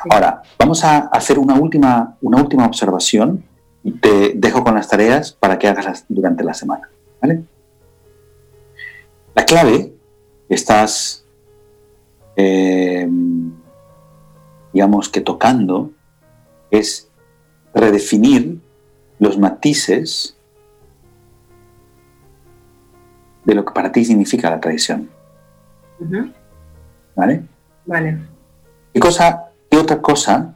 Ahora, 0.09 0.41
vamos 0.59 0.83
a 0.83 0.97
hacer 1.07 1.39
una 1.39 1.55
última, 1.55 2.17
una 2.21 2.41
última 2.41 2.65
observación 2.65 3.45
y 3.81 3.91
te 3.93 4.33
dejo 4.35 4.61
con 4.61 4.75
las 4.75 4.89
tareas 4.89 5.31
para 5.31 5.57
que 5.57 5.69
hagas 5.69 6.03
durante 6.09 6.43
la 6.43 6.53
semana. 6.53 6.89
¿vale? 7.21 7.43
La 9.35 9.45
clave 9.45 9.93
estás, 10.49 11.25
eh, 12.35 13.07
digamos 14.73 15.09
que 15.09 15.21
tocando, 15.21 15.91
es 16.71 17.09
redefinir 17.73 18.59
los 19.19 19.37
matices 19.37 20.35
de 23.43 23.53
lo 23.53 23.63
que 23.63 23.73
para 23.73 23.91
ti 23.91 24.03
significa 24.03 24.49
la 24.49 24.59
traición. 24.59 25.09
Ujú. 25.99 26.31
¿vale? 27.15 27.43
Vale. 27.85 28.17
¿Qué, 28.93 28.99
cosa, 28.99 29.51
qué 29.69 29.77
otra 29.77 30.01
cosa 30.01 30.55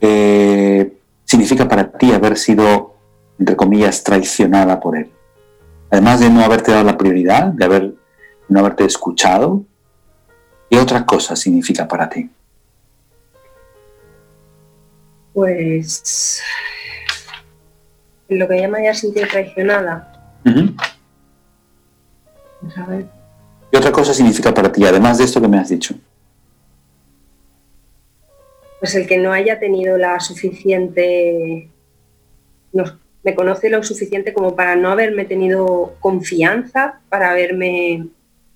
eh, 0.00 0.96
significa 1.24 1.66
para 1.68 1.90
ti 1.90 2.12
haber 2.12 2.36
sido, 2.36 2.94
entre 3.38 3.56
comillas, 3.56 4.02
traicionada 4.04 4.80
por 4.80 4.96
él? 4.96 5.10
Además 5.90 6.20
de 6.20 6.30
no 6.30 6.44
haberte 6.44 6.72
dado 6.72 6.84
la 6.84 6.96
prioridad, 6.96 7.46
de 7.46 7.64
haber, 7.64 7.94
no 8.48 8.60
haberte 8.60 8.84
escuchado, 8.84 9.64
¿qué 10.70 10.78
otra 10.78 11.06
cosa 11.06 11.36
significa 11.36 11.86
para 11.86 12.08
ti? 12.08 12.30
Pues 15.32 16.42
lo 18.28 18.48
que 18.48 18.56
ella 18.58 18.82
ya 18.82 18.94
sentido 18.94 19.26
traicionada. 19.28 20.10
A 22.76 22.86
ver. 22.86 23.06
¿Qué 23.70 23.78
otra 23.78 23.92
cosa 23.92 24.14
significa 24.14 24.54
para 24.54 24.70
ti, 24.70 24.84
además 24.84 25.18
de 25.18 25.24
esto 25.24 25.40
que 25.40 25.48
me 25.48 25.58
has 25.58 25.68
dicho? 25.68 25.94
Pues 28.78 28.94
el 28.94 29.06
que 29.06 29.18
no 29.18 29.32
haya 29.32 29.58
tenido 29.58 29.96
la 29.98 30.20
suficiente. 30.20 31.70
no, 32.72 32.84
me 33.24 33.34
conoce 33.34 33.70
lo 33.70 33.82
suficiente 33.82 34.32
como 34.34 34.54
para 34.54 34.76
no 34.76 34.90
haberme 34.90 35.24
tenido 35.24 35.94
confianza, 36.00 37.00
para 37.08 37.30
haberme 37.30 38.06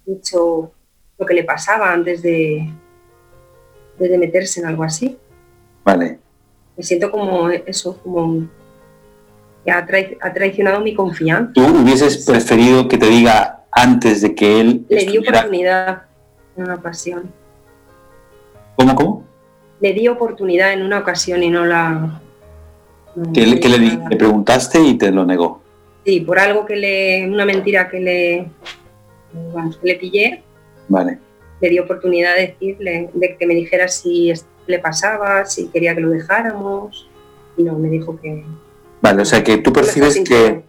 dicho 0.05 0.73
lo 1.19 1.27
que 1.27 1.35
le 1.35 1.45
pasaba 1.45 1.93
antes 1.93 2.23
de, 2.23 2.69
de 3.99 4.19
meterse 4.19 4.61
en 4.61 4.67
algo 4.67 4.85
así. 4.85 5.17
Vale, 5.85 6.19
Me 6.77 6.83
siento 6.83 7.11
como 7.11 7.49
eso, 7.51 7.99
como 8.03 8.47
que 9.65 9.71
ha, 9.71 9.87
trai- 9.87 10.17
ha 10.21 10.33
traicionado 10.33 10.81
mi 10.81 10.95
confianza. 10.95 11.53
¿tú 11.55 11.65
hubieses 11.65 12.25
preferido 12.27 12.87
que 12.89 12.99
te 12.99 13.07
diga 13.07 13.65
antes 13.73 14.21
de 14.21 14.35
que 14.35 14.61
él 14.61 14.85
Le 14.89 14.97
dio 14.99 15.09
estuviera- 15.21 15.39
oportunidad 15.39 16.03
en 16.57 16.65
una 16.65 16.75
ocasión. 16.75 17.33
¿Cómo, 18.77 18.95
cómo? 18.95 19.25
Le 19.81 19.93
di 19.93 20.09
oportunidad 20.09 20.73
en 20.73 20.83
una 20.83 20.99
ocasión 20.99 21.43
y 21.43 21.51
no 21.51 21.65
la. 21.65 22.21
Que, 23.33 23.47
le- 23.47 24.17
preguntaste 24.17 24.81
y 24.81 24.95
te 24.99 25.11
lo 25.11 25.25
negó. 25.25 25.63
Sí, 26.05 26.21
por 26.21 26.39
algo 26.39 26.65
que 26.67 26.77
le. 26.77 27.29
Una 27.29 27.45
mentira 27.45 27.89
que 27.89 28.01
le. 28.01 28.51
que 29.33 29.87
le 29.87 29.95
pillé, 29.97 30.43
Vale, 30.89 31.19
le 31.61 31.69
di 31.69 31.79
oportunidad 31.79 32.35
de 32.37 32.47
decirle, 32.49 33.11
de 33.13 33.37
que 33.37 33.47
me 33.47 33.55
dijera 33.55 33.89
si 33.89 34.33
le 34.67 34.79
pasaba, 34.79 35.45
si 35.45 35.69
quería 35.69 35.95
que 35.95 36.01
lo 36.01 36.11
dejáramos. 36.11 37.09
Y 37.57 37.63
no, 37.65 37.79
me 37.79 37.89
dijo 37.89 38.19
que. 38.21 38.45
vale, 39.03 39.23
o 39.23 39.25
sea 39.25 39.43
que 39.43 39.59
tú 39.59 39.73
percibes 39.73 40.21
que 40.21 40.63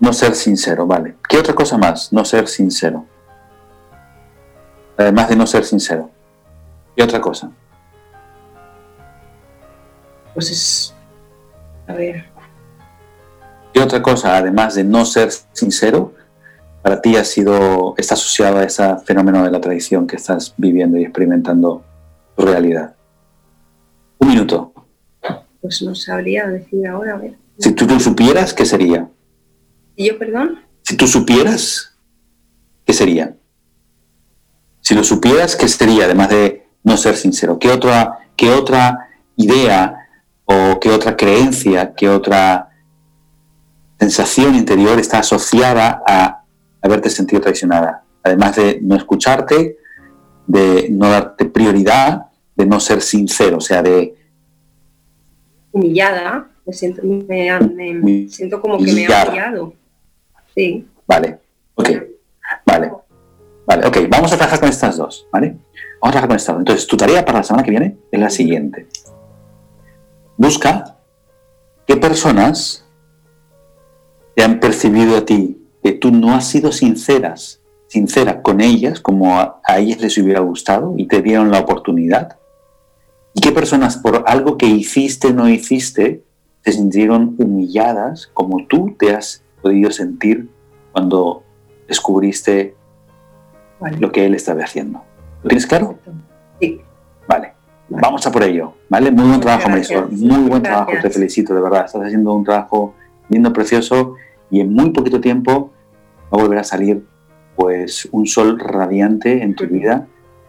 no 0.00 0.12
ser 0.12 0.34
sincero, 0.34 0.86
vale. 0.86 1.14
¿Qué 1.28 1.38
otra 1.38 1.54
cosa 1.54 1.78
más? 1.78 2.12
No 2.12 2.24
ser 2.24 2.48
sincero. 2.48 3.04
Además 4.96 5.28
de 5.28 5.36
no 5.36 5.46
ser 5.46 5.64
sincero. 5.64 6.10
¿Qué 6.96 7.02
otra 7.02 7.20
cosa? 7.20 7.50
Pues 10.34 10.50
es. 10.50 10.94
A 11.90 11.94
ver. 11.94 12.24
¿Qué 13.72 13.80
otra 13.80 14.00
cosa, 14.00 14.36
además 14.36 14.76
de 14.76 14.84
no 14.84 15.04
ser 15.04 15.30
sincero, 15.52 16.14
para 16.82 17.00
ti 17.00 17.16
ha 17.16 17.24
sido, 17.24 17.94
está 17.96 18.14
asociado 18.14 18.58
a 18.58 18.64
ese 18.64 18.84
fenómeno 19.04 19.42
de 19.42 19.50
la 19.50 19.60
traición 19.60 20.06
que 20.06 20.16
estás 20.16 20.54
viviendo 20.56 20.96
y 20.98 21.02
experimentando 21.02 21.84
tu 22.36 22.46
realidad? 22.46 22.94
Un 24.18 24.28
minuto. 24.28 24.72
Pues 25.60 25.82
no 25.82 25.94
sabría 25.96 26.46
decir 26.46 26.86
ahora, 26.86 27.14
a 27.14 27.18
ver. 27.18 27.34
Si 27.58 27.72
tú 27.72 27.86
lo 27.86 27.98
supieras, 27.98 28.54
¿qué 28.54 28.64
sería? 28.64 29.08
¿Y 29.96 30.08
yo, 30.08 30.18
perdón? 30.18 30.60
Si 30.82 30.96
tú 30.96 31.08
supieras, 31.08 31.98
¿qué 32.86 32.92
sería? 32.92 33.34
Si 34.80 34.94
lo 34.94 35.02
supieras, 35.02 35.56
¿qué 35.56 35.66
sería? 35.66 36.04
Además 36.04 36.30
de 36.30 36.66
no 36.84 36.96
ser 36.96 37.16
sincero, 37.16 37.58
¿qué 37.58 37.70
otra, 37.70 38.20
qué 38.36 38.50
otra 38.50 39.08
idea 39.36 39.99
o 40.50 40.80
qué 40.80 40.90
otra 40.90 41.16
creencia, 41.16 41.94
qué 41.94 42.08
otra 42.08 42.70
sensación 43.98 44.54
interior 44.54 44.98
está 44.98 45.20
asociada 45.20 46.02
a 46.06 46.42
haberte 46.82 47.08
sentido 47.08 47.40
traicionada? 47.40 48.02
Además 48.22 48.56
de 48.56 48.80
no 48.82 48.96
escucharte, 48.96 49.78
de 50.46 50.88
no 50.90 51.08
darte 51.08 51.44
prioridad, 51.44 52.26
de 52.56 52.66
no 52.66 52.80
ser 52.80 53.00
sincero, 53.00 53.58
o 53.58 53.60
sea, 53.60 53.82
de 53.82 54.14
Humillada. 55.72 56.48
Me 56.66 56.72
siento, 56.72 57.02
me, 57.04 57.58
me 57.94 58.28
siento 58.28 58.60
como 58.60 58.78
que 58.78 58.92
me 58.92 59.06
ha 59.06 59.24
humillado. 59.26 59.74
Sí. 60.54 60.86
Vale, 61.06 61.38
ok, 61.74 61.88
vale, 62.66 62.92
vale, 63.66 63.86
ok, 63.86 63.96
vamos 64.08 64.32
a 64.32 64.36
trabajar 64.36 64.60
con 64.60 64.68
estas 64.68 64.96
dos, 64.96 65.26
¿vale? 65.32 65.56
Vamos 66.00 66.08
a 66.08 66.10
trabajar 66.10 66.28
con 66.28 66.36
estas 66.36 66.54
dos. 66.54 66.60
Entonces, 66.60 66.86
tu 66.86 66.96
tarea 66.96 67.24
para 67.24 67.38
la 67.38 67.44
semana 67.44 67.64
que 67.64 67.70
viene 67.70 67.96
es 68.10 68.20
la 68.20 68.30
siguiente. 68.30 68.86
Busca 70.40 70.96
qué 71.86 71.98
personas 71.98 72.88
te 74.34 74.42
han 74.42 74.58
percibido 74.58 75.18
a 75.18 75.26
ti 75.26 75.62
que 75.82 75.92
tú 75.92 76.10
no 76.12 76.34
has 76.34 76.48
sido 76.48 76.72
sinceras, 76.72 77.60
sincera 77.88 78.40
con 78.40 78.62
ellas, 78.62 79.00
como 79.00 79.38
a, 79.38 79.60
a 79.66 79.78
ellas 79.80 80.00
les 80.00 80.16
hubiera 80.16 80.40
gustado 80.40 80.94
y 80.96 81.08
te 81.08 81.20
dieron 81.20 81.50
la 81.50 81.58
oportunidad. 81.58 82.38
Y 83.34 83.42
qué 83.42 83.52
personas 83.52 83.98
por 83.98 84.24
algo 84.26 84.56
que 84.56 84.64
hiciste 84.64 85.26
o 85.26 85.34
no 85.34 85.46
hiciste 85.46 86.24
se 86.64 86.72
sintieron 86.72 87.34
humilladas 87.36 88.30
como 88.32 88.66
tú 88.66 88.96
te 88.98 89.14
has 89.14 89.44
podido 89.60 89.90
sentir 89.90 90.48
cuando 90.92 91.42
descubriste 91.86 92.74
Vale. 93.78 93.98
lo 93.98 94.10
que 94.10 94.24
él 94.24 94.34
estaba 94.34 94.64
haciendo. 94.64 95.02
¿Lo 95.42 95.48
tienes 95.48 95.66
claro? 95.66 95.98
Sí. 96.58 96.80
Vale. 97.28 97.59
Vale. 97.90 98.02
Vamos 98.02 98.26
a 98.26 98.32
por 98.32 98.42
ello. 98.42 98.72
¿Vale? 98.88 99.10
Muy 99.10 99.26
buen 99.28 99.40
trabajo. 99.40 99.68
Marisol. 99.68 100.08
Muy 100.12 100.48
buen 100.48 100.62
trabajo. 100.62 100.92
Te 101.02 101.10
felicito, 101.10 101.54
de 101.54 101.60
verdad. 101.60 101.84
Estás 101.86 102.02
haciendo 102.02 102.32
un 102.34 102.44
trabajo 102.44 102.94
lindo, 103.28 103.52
precioso 103.52 104.14
y 104.50 104.60
en 104.60 104.72
muy 104.72 104.90
poquito 104.90 105.20
tiempo 105.20 105.70
va 106.32 106.38
a 106.38 106.42
volver 106.42 106.58
a 106.58 106.64
salir 106.64 107.04
pues 107.56 108.08
un 108.12 108.26
sol 108.26 108.58
radiante 108.58 109.42
en 109.42 109.54
tu 109.54 109.66
vida 109.66 110.06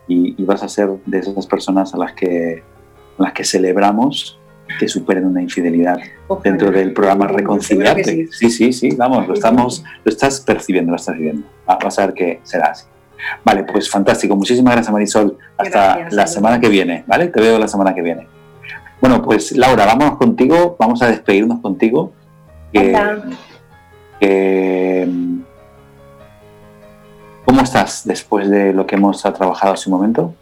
y, 0.08 0.40
y 0.42 0.46
vas 0.46 0.64
a 0.64 0.70
ser 0.70 0.90
de 1.06 1.20
esas 1.20 1.46
personas 1.48 1.94
a 1.94 1.98
las 1.98 2.14
que, 2.14 2.64
a 3.18 3.24
las 3.24 3.34
que 3.34 3.44
celebramos 3.44 4.38
que 4.80 4.88
superen 4.88 5.26
una 5.26 5.42
infidelidad 5.42 5.98
Ojalá. 6.30 6.44
dentro 6.44 6.72
del 6.72 6.94
programa 6.94 7.28
Reconciliarte. 7.28 8.28
sí. 8.28 8.28
Sí, 8.32 8.50
sí, 8.50 8.74
sí, 8.74 8.96
vamos, 8.96 9.28
lo 9.28 9.34
estamos, 9.40 9.84
lo 10.06 10.10
estás 10.12 10.40
percibiendo, 10.42 10.92
lo 10.92 10.96
estás 10.96 11.16
viviendo. 11.18 11.46
Va- 11.70 11.78
Vas 11.84 12.00
a 12.00 12.06
ver 12.06 12.16
que 12.16 12.40
será 12.44 12.68
así. 12.68 12.86
Vale, 13.44 13.64
pues 13.64 13.90
fantástico. 13.90 14.36
Muchísimas 14.36 14.74
gracias, 14.74 14.94
Marisol. 14.94 15.38
Hasta 15.58 15.96
Gracias, 15.96 16.14
la 16.14 16.28
semana 16.28 16.60
que 16.60 16.70
viene, 16.70 17.04
¿vale? 17.08 17.28
Te 17.28 17.40
veo 17.42 17.58
la 17.60 17.68
semana 17.68 17.94
que 17.94 18.02
viene. 18.02 18.28
Bueno, 19.00 19.22
pues 19.22 19.52
Laura, 19.54 19.86
vámonos 19.86 20.18
contigo, 20.18 20.76
vamos 20.80 21.02
a 21.02 21.08
despedirnos 21.08 21.60
contigo. 21.60 22.14
Mm, 22.74 23.32
¿Cómo 27.46 27.62
estás 27.62 28.04
después 28.06 28.50
de 28.50 28.74
lo 28.74 28.86
que 28.86 28.96
hemos 28.96 29.22
trabajado 29.22 29.74
hace 29.74 29.90
un 29.90 29.96
momento? 29.96 30.36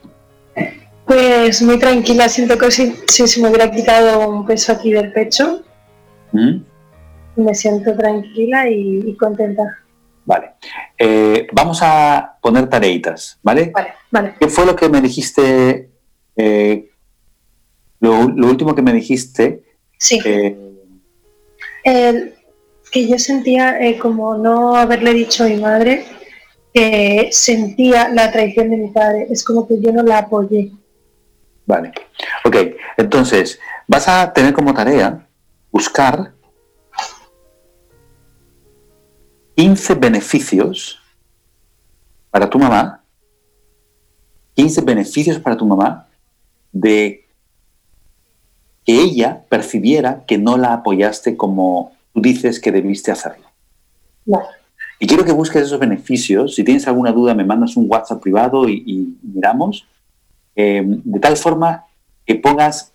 Pues 0.53 0.69
Pues 1.05 1.61
muy 1.63 1.79
tranquila, 1.79 2.29
siento 2.29 2.57
que 2.57 2.69
si, 2.69 2.95
si 3.07 3.27
se 3.27 3.41
me 3.41 3.47
hubiera 3.49 3.71
quitado 3.71 4.29
un 4.29 4.45
peso 4.45 4.73
aquí 4.73 4.91
del 4.91 5.11
pecho, 5.11 5.61
¿Mm? 6.33 6.57
me 7.37 7.55
siento 7.55 7.95
tranquila 7.95 8.69
y, 8.69 9.03
y 9.07 9.15
contenta. 9.15 9.79
Vale. 10.29 10.51
Eh, 10.95 11.47
vamos 11.53 11.79
a 11.81 12.37
poner 12.39 12.69
tareitas, 12.69 13.39
¿vale? 13.41 13.71
Vale, 13.73 13.93
vale. 14.11 14.35
¿Qué 14.39 14.47
fue 14.47 14.63
lo 14.67 14.75
que 14.75 14.87
me 14.87 15.01
dijiste? 15.01 15.89
eh, 16.35 16.91
lo, 17.99 18.29
lo 18.29 18.47
último 18.47 18.75
que 18.75 18.83
me 18.83 18.93
dijiste. 18.93 19.63
Sí. 19.97 20.19
eh, 20.23 20.55
El- 21.83 22.35
que 22.91 23.07
yo 23.07 23.17
sentía 23.19 23.77
como 23.99 24.35
no 24.37 24.75
haberle 24.75 25.13
dicho 25.13 25.43
a 25.43 25.47
mi 25.47 25.57
madre 25.57 26.05
que 26.73 27.29
sentía 27.31 28.09
la 28.09 28.31
traición 28.31 28.69
de 28.69 28.77
mi 28.77 28.89
padre. 28.89 29.27
Es 29.31 29.43
como 29.43 29.67
que 29.67 29.79
yo 29.81 29.91
no 29.91 30.03
la 30.03 30.19
apoyé. 30.19 30.71
Vale. 31.65 31.91
Ok, 32.45 32.55
entonces 32.97 33.59
vas 33.87 34.07
a 34.07 34.31
tener 34.33 34.53
como 34.53 34.73
tarea 34.75 35.27
buscar 35.71 36.33
15 39.59 39.95
beneficios 39.95 41.01
para 42.31 42.49
tu 42.49 42.57
mamá, 42.57 43.03
15 44.55 44.79
beneficios 44.79 45.37
para 45.37 45.57
tu 45.57 45.65
mamá 45.65 46.07
de 46.71 47.27
que 48.85 49.01
ella 49.01 49.43
percibiera 49.49 50.23
que 50.25 50.37
no 50.37 50.55
la 50.55 50.71
apoyaste 50.71 51.35
como 51.35 51.91
tú 52.13 52.21
dices 52.21 52.61
que 52.61 52.71
debiste 52.71 53.11
hacerlo. 53.11 53.47
Y 54.97 55.07
quiero 55.07 55.25
que 55.25 55.33
busques 55.33 55.63
esos 55.63 55.77
beneficios. 55.77 56.55
Si 56.55 56.63
tienes 56.63 56.87
alguna 56.87 57.11
duda, 57.11 57.35
me 57.35 57.43
mandas 57.43 57.75
un 57.75 57.85
WhatsApp 57.89 58.21
privado 58.21 58.69
y, 58.69 58.81
y 58.85 59.17
miramos. 59.23 59.89
Eh, 60.55 60.83
de 60.85 61.19
tal 61.19 61.35
forma 61.35 61.83
que 62.25 62.35
pongas, 62.35 62.93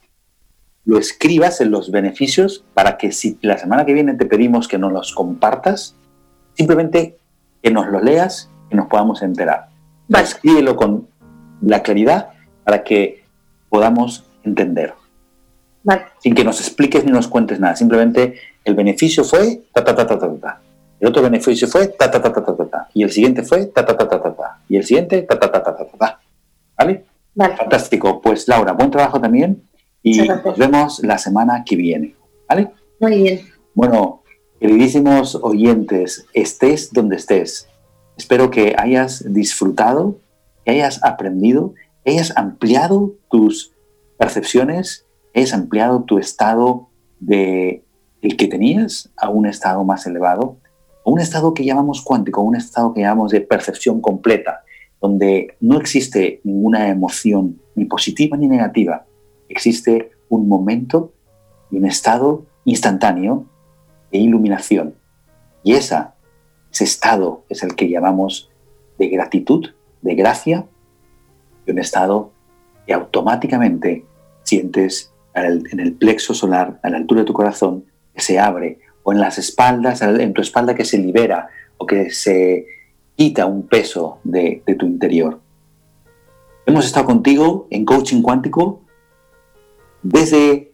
lo 0.86 0.96
escribas 0.96 1.60
en 1.60 1.70
los 1.70 1.90
beneficios 1.90 2.64
para 2.72 2.96
que 2.96 3.12
si 3.12 3.36
la 3.42 3.58
semana 3.58 3.84
que 3.84 3.92
viene 3.92 4.14
te 4.14 4.24
pedimos 4.24 4.66
que 4.66 4.78
nos 4.78 4.94
los 4.94 5.12
compartas, 5.12 5.94
simplemente 6.54 7.18
que 7.62 7.70
nos 7.70 7.86
lo 7.88 8.00
leas 8.00 8.50
y 8.70 8.76
nos 8.76 8.86
podamos 8.86 9.22
enterar. 9.22 9.68
Vale. 10.08 10.24
Escríbelo 10.24 10.76
con 10.76 11.08
la 11.62 11.82
claridad 11.82 12.30
para 12.64 12.84
que 12.84 13.24
podamos 13.68 14.24
entender 14.42 14.94
Vale. 15.82 16.02
sin 16.20 16.34
que 16.34 16.44
nos 16.44 16.60
expliques 16.60 17.04
ni 17.04 17.10
nos 17.12 17.28
cuentes 17.28 17.60
nada. 17.60 17.76
Simplemente 17.76 18.38
el 18.64 18.74
beneficio 18.74 19.24
fue 19.24 19.62
ta 19.72 19.84
ta 19.84 19.94
ta 19.94 20.06
ta 20.06 20.18
ta 20.18 20.34
ta. 20.40 20.60
El 21.00 21.08
otro 21.08 21.22
beneficio 21.22 21.68
fue 21.68 21.88
ta 21.88 22.10
ta 22.10 22.20
ta 22.22 22.32
ta 22.32 22.44
ta 22.44 22.56
ta, 22.56 22.64
ta. 22.66 22.88
Y 22.94 23.02
el 23.02 23.10
siguiente 23.10 23.42
fue 23.42 23.66
ta 23.66 23.84
ta 23.84 23.96
ta 23.96 24.08
ta 24.08 24.22
ta 24.22 24.34
ta. 24.34 24.58
Y 24.68 24.76
el 24.76 24.84
siguiente 24.84 25.22
ta 25.22 25.38
ta 25.38 25.50
ta 25.50 25.62
ta 25.62 25.76
ta 25.76 25.84
ta. 25.84 25.96
ta. 25.98 26.20
¿Vale? 26.78 27.04
Vale. 27.34 27.56
Fantástico. 27.56 28.20
Pues 28.22 28.48
Laura, 28.48 28.72
buen 28.72 28.90
trabajo 28.90 29.20
también 29.20 29.62
y 30.02 30.18
nos 30.28 30.56
vemos 30.56 31.00
la 31.02 31.18
semana 31.18 31.64
que 31.64 31.76
viene. 31.76 32.14
¿Vale? 32.48 32.70
Muy 33.00 33.22
bien. 33.22 33.40
Bueno, 33.74 34.22
queridísimos 34.64 35.38
oyentes, 35.42 36.24
estés 36.32 36.90
donde 36.90 37.16
estés, 37.16 37.68
espero 38.16 38.50
que 38.50 38.74
hayas 38.78 39.22
disfrutado, 39.30 40.16
que 40.64 40.70
hayas 40.70 41.04
aprendido, 41.04 41.74
que 42.02 42.12
hayas 42.12 42.34
ampliado 42.34 43.12
tus 43.30 43.74
percepciones, 44.16 45.04
que 45.34 45.40
hayas 45.40 45.52
ampliado 45.52 46.04
tu 46.04 46.16
estado 46.16 46.88
de 47.20 47.84
el 48.22 48.38
que 48.38 48.46
tenías 48.46 49.12
a 49.18 49.28
un 49.28 49.44
estado 49.44 49.84
más 49.84 50.06
elevado, 50.06 50.56
a 51.04 51.10
un 51.10 51.20
estado 51.20 51.52
que 51.52 51.66
llamamos 51.66 52.00
cuántico, 52.00 52.40
a 52.40 52.44
un 52.44 52.56
estado 52.56 52.94
que 52.94 53.02
llamamos 53.02 53.32
de 53.32 53.42
percepción 53.42 54.00
completa, 54.00 54.64
donde 54.98 55.58
no 55.60 55.76
existe 55.76 56.40
ninguna 56.42 56.88
emoción, 56.88 57.60
ni 57.74 57.84
positiva 57.84 58.38
ni 58.38 58.48
negativa, 58.48 59.04
existe 59.46 60.12
un 60.30 60.48
momento 60.48 61.12
y 61.70 61.76
un 61.76 61.84
estado 61.84 62.46
instantáneo 62.64 63.44
de 64.14 64.20
iluminación. 64.20 64.94
Y 65.64 65.74
ese 65.74 66.04
estado 66.70 67.44
es 67.48 67.64
el 67.64 67.74
que 67.74 67.88
llamamos 67.88 68.48
de 68.96 69.08
gratitud, 69.08 69.70
de 70.02 70.14
gracia, 70.14 70.66
y 71.66 71.72
un 71.72 71.80
estado 71.80 72.30
que 72.86 72.94
automáticamente 72.94 74.06
sientes 74.44 75.12
en 75.34 75.80
el, 75.80 75.94
plexo 75.94 76.32
solar, 76.32 76.78
a 76.84 76.90
la 76.90 76.98
altura 76.98 77.22
de 77.22 77.26
tu 77.26 77.32
corazón, 77.32 77.86
que 78.14 78.20
se 78.20 78.38
abre, 78.38 78.78
o 79.02 79.12
en 79.12 79.18
las 79.18 79.36
espaldas, 79.38 80.00
en 80.00 80.32
tu 80.32 80.42
espalda 80.42 80.76
que 80.76 80.84
se 80.84 80.98
libera, 80.98 81.48
o 81.76 81.84
que 81.84 82.10
se 82.10 82.66
quita 83.16 83.46
un 83.46 83.66
peso 83.66 84.20
de 84.22 84.62
tu 84.78 84.86
interior. 84.86 85.40
Hemos 86.66 86.86
estado 86.86 87.06
contigo 87.06 87.66
en 87.70 87.84
Coaching 87.84 88.22
Cuántico 88.22 88.80
desde 90.04 90.72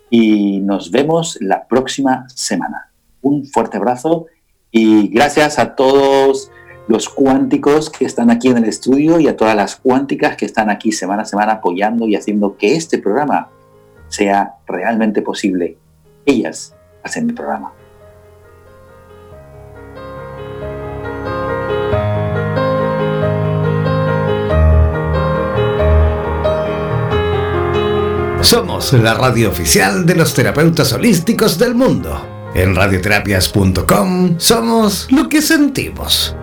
Y 0.09 0.59
nos 0.59 0.91
vemos 0.91 1.39
la 1.41 1.67
próxima 1.67 2.29
semana. 2.29 2.91
Un 3.21 3.45
fuerte 3.45 3.75
abrazo 3.77 4.27
y 4.71 5.07
gracias 5.09 5.59
a 5.59 5.75
todos 5.75 6.51
los 6.89 7.07
cuánticos 7.07 7.91
que 7.91 8.03
están 8.03 8.31
aquí 8.31 8.47
en 8.47 8.57
el 8.57 8.63
estudio 8.63 9.19
y 9.19 9.27
a 9.27 9.37
todas 9.37 9.55
las 9.55 9.75
cuánticas 9.75 10.35
que 10.35 10.47
están 10.47 10.71
aquí 10.71 10.91
semana 10.91 11.21
a 11.21 11.25
semana 11.25 11.53
apoyando 11.53 12.07
y 12.07 12.15
haciendo 12.15 12.57
que 12.57 12.75
este 12.75 12.97
programa 12.97 13.47
sea 14.07 14.55
realmente 14.65 15.21
posible. 15.21 15.77
Ellas 16.25 16.75
hacen 17.03 17.29
el 17.29 17.35
programa. 17.35 17.71
Somos 28.41 28.93
la 28.93 29.13
radio 29.13 29.49
oficial 29.49 30.07
de 30.07 30.15
los 30.15 30.33
terapeutas 30.33 30.91
holísticos 30.91 31.59
del 31.59 31.75
mundo. 31.75 32.49
En 32.55 32.75
radioterapias.com 32.75 34.39
somos 34.39 35.07
lo 35.11 35.29
que 35.29 35.43
sentimos. 35.43 36.35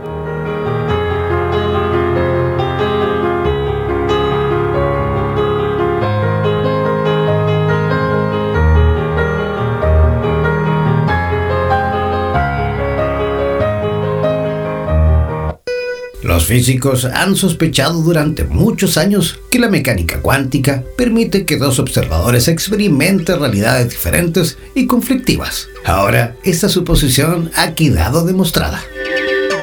Los 16.37 16.45
físicos 16.45 17.07
han 17.07 17.35
sospechado 17.35 18.03
durante 18.03 18.45
muchos 18.45 18.99
años 18.99 19.39
que 19.51 19.59
la 19.59 19.71
mecánica 19.71 20.21
cuántica 20.21 20.85
permite 20.95 21.47
que 21.47 21.57
dos 21.57 21.79
observadores 21.79 22.47
experimenten 22.49 23.41
realidades 23.41 23.89
diferentes 23.89 24.59
y 24.75 24.87
conflictivas. 24.87 25.67
Ahora, 25.87 26.37
esta 26.45 26.69
suposición 26.69 27.51
ha 27.55 27.75
quedado 27.75 28.23
demostrada. 28.23 28.83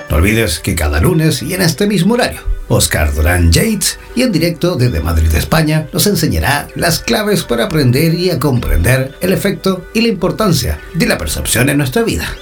No 0.09 0.15
olvides 0.15 0.59
que 0.61 0.73
cada 0.73 0.99
lunes 0.99 1.43
y 1.43 1.53
en 1.53 1.61
este 1.61 1.85
mismo 1.85 2.15
horario, 2.15 2.41
Oscar 2.69 3.13
Durán 3.13 3.51
Yates 3.51 3.99
y 4.15 4.23
en 4.23 4.31
directo 4.31 4.75
desde 4.75 4.99
Madrid, 4.99 5.31
España, 5.35 5.87
nos 5.93 6.07
enseñará 6.07 6.69
las 6.73 7.01
claves 7.01 7.43
para 7.43 7.65
aprender 7.65 8.15
y 8.15 8.31
a 8.31 8.39
comprender 8.39 9.13
el 9.21 9.31
efecto 9.31 9.85
y 9.93 10.01
la 10.01 10.07
importancia 10.07 10.79
de 10.95 11.05
la 11.05 11.19
percepción 11.19 11.69
en 11.69 11.77
nuestra 11.77 12.01
vida. 12.01 12.35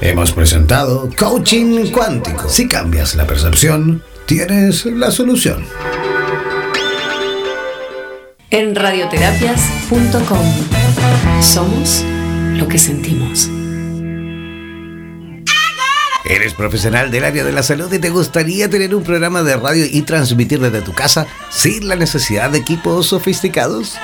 Hemos 0.00 0.32
presentado 0.32 1.08
Coaching 1.16 1.90
Cuántico. 1.90 2.48
Si 2.48 2.68
cambias 2.68 3.14
la 3.14 3.26
percepción, 3.26 4.02
tienes 4.26 4.84
la 4.84 5.10
solución. 5.10 5.64
En 8.50 8.74
radioterapias.com 8.74 10.46
somos 11.40 12.04
lo 12.54 12.68
que 12.68 12.78
sentimos. 12.78 13.50
¿Eres 16.28 16.54
profesional 16.54 17.10
del 17.10 17.24
área 17.24 17.44
de 17.44 17.52
la 17.52 17.62
salud 17.62 17.92
y 17.92 17.98
te 17.98 18.10
gustaría 18.10 18.68
tener 18.68 18.94
un 18.94 19.04
programa 19.04 19.42
de 19.42 19.56
radio 19.56 19.86
y 19.90 20.02
transmitir 20.02 20.60
desde 20.60 20.82
tu 20.82 20.92
casa 20.92 21.26
sin 21.50 21.88
la 21.88 21.96
necesidad 21.96 22.50
de 22.50 22.58
equipos 22.58 23.06
sofisticados? 23.06 23.96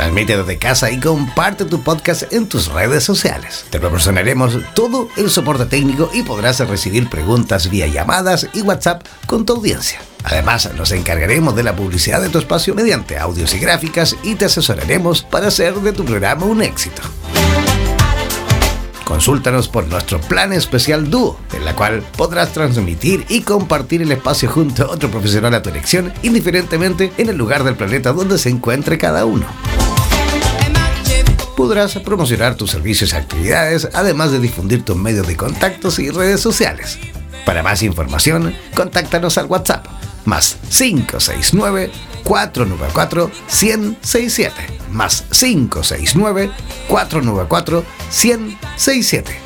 Transmite 0.00 0.34
desde 0.34 0.56
casa 0.56 0.90
y 0.90 0.98
comparte 0.98 1.66
tu 1.66 1.82
podcast 1.82 2.32
en 2.32 2.48
tus 2.48 2.68
redes 2.68 3.04
sociales. 3.04 3.66
Te 3.68 3.78
proporcionaremos 3.78 4.56
todo 4.72 5.10
el 5.18 5.28
soporte 5.28 5.66
técnico 5.66 6.10
y 6.14 6.22
podrás 6.22 6.58
recibir 6.60 7.10
preguntas 7.10 7.68
vía 7.68 7.86
llamadas 7.86 8.48
y 8.54 8.62
WhatsApp 8.62 9.06
con 9.26 9.44
tu 9.44 9.56
audiencia. 9.56 10.00
Además, 10.24 10.70
nos 10.74 10.92
encargaremos 10.92 11.54
de 11.54 11.64
la 11.64 11.76
publicidad 11.76 12.22
de 12.22 12.30
tu 12.30 12.38
espacio 12.38 12.74
mediante 12.74 13.18
audios 13.18 13.52
y 13.52 13.58
gráficas 13.58 14.16
y 14.22 14.36
te 14.36 14.46
asesoraremos 14.46 15.20
para 15.20 15.48
hacer 15.48 15.74
de 15.74 15.92
tu 15.92 16.02
programa 16.06 16.46
un 16.46 16.62
éxito. 16.62 17.02
Consúltanos 19.04 19.68
por 19.68 19.86
nuestro 19.86 20.18
plan 20.18 20.54
especial 20.54 21.10
Dúo, 21.10 21.38
en 21.52 21.66
la 21.66 21.76
cual 21.76 22.02
podrás 22.16 22.54
transmitir 22.54 23.26
y 23.28 23.42
compartir 23.42 24.00
el 24.00 24.12
espacio 24.12 24.48
junto 24.48 24.84
a 24.84 24.92
otro 24.92 25.10
profesional 25.10 25.52
a 25.52 25.60
tu 25.60 25.68
elección, 25.68 26.10
indiferentemente 26.22 27.12
en 27.18 27.28
el 27.28 27.36
lugar 27.36 27.64
del 27.64 27.76
planeta 27.76 28.14
donde 28.14 28.38
se 28.38 28.48
encuentre 28.48 28.96
cada 28.96 29.26
uno. 29.26 29.44
Podrás 31.60 31.92
promocionar 31.98 32.54
tus 32.54 32.70
servicios 32.70 33.12
y 33.12 33.16
actividades, 33.16 33.86
además 33.92 34.32
de 34.32 34.38
difundir 34.38 34.82
tus 34.82 34.96
medios 34.96 35.26
de 35.26 35.36
contactos 35.36 35.98
y 35.98 36.08
redes 36.08 36.40
sociales. 36.40 36.98
Para 37.44 37.62
más 37.62 37.82
información, 37.82 38.56
contáctanos 38.74 39.36
al 39.36 39.44
WhatsApp 39.44 39.84
más 40.24 40.56
569 40.70 41.90
494 42.24 43.30
1067 43.62 44.54
más 44.90 45.26
569 45.38 46.50
494 46.88 47.84
1067 48.24 49.40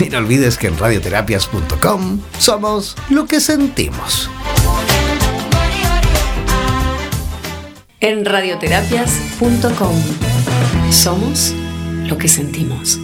y 0.00 0.10
no 0.10 0.18
olvides 0.18 0.58
que 0.58 0.66
en 0.66 0.76
radioterapias.com 0.76 2.20
somos 2.38 2.94
lo 3.08 3.24
que 3.24 3.40
sentimos. 3.40 4.28
En 8.00 8.26
radioterapias.com 8.26 10.33
somos 10.92 11.54
lo 12.06 12.18
que 12.18 12.28
sentimos. 12.28 12.98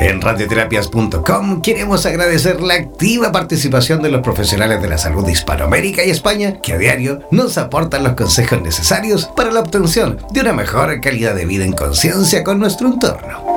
En 0.00 0.22
radioterapias.com 0.22 1.60
queremos 1.60 2.06
agradecer 2.06 2.62
la 2.62 2.74
activa 2.74 3.32
participación 3.32 4.00
de 4.00 4.10
los 4.10 4.22
profesionales 4.22 4.80
de 4.80 4.88
la 4.88 4.96
salud 4.96 5.26
de 5.26 5.32
Hispanoamérica 5.32 6.02
y 6.02 6.10
España 6.10 6.60
que 6.62 6.72
a 6.72 6.78
diario 6.78 7.20
nos 7.30 7.58
aportan 7.58 8.04
los 8.04 8.14
consejos 8.14 8.62
necesarios 8.62 9.26
para 9.36 9.50
la 9.50 9.60
obtención 9.60 10.18
de 10.32 10.40
una 10.40 10.54
mejor 10.54 10.98
calidad 11.00 11.34
de 11.34 11.44
vida 11.44 11.66
en 11.66 11.74
conciencia 11.74 12.42
con 12.42 12.58
nuestro 12.58 12.88
entorno. 12.88 13.49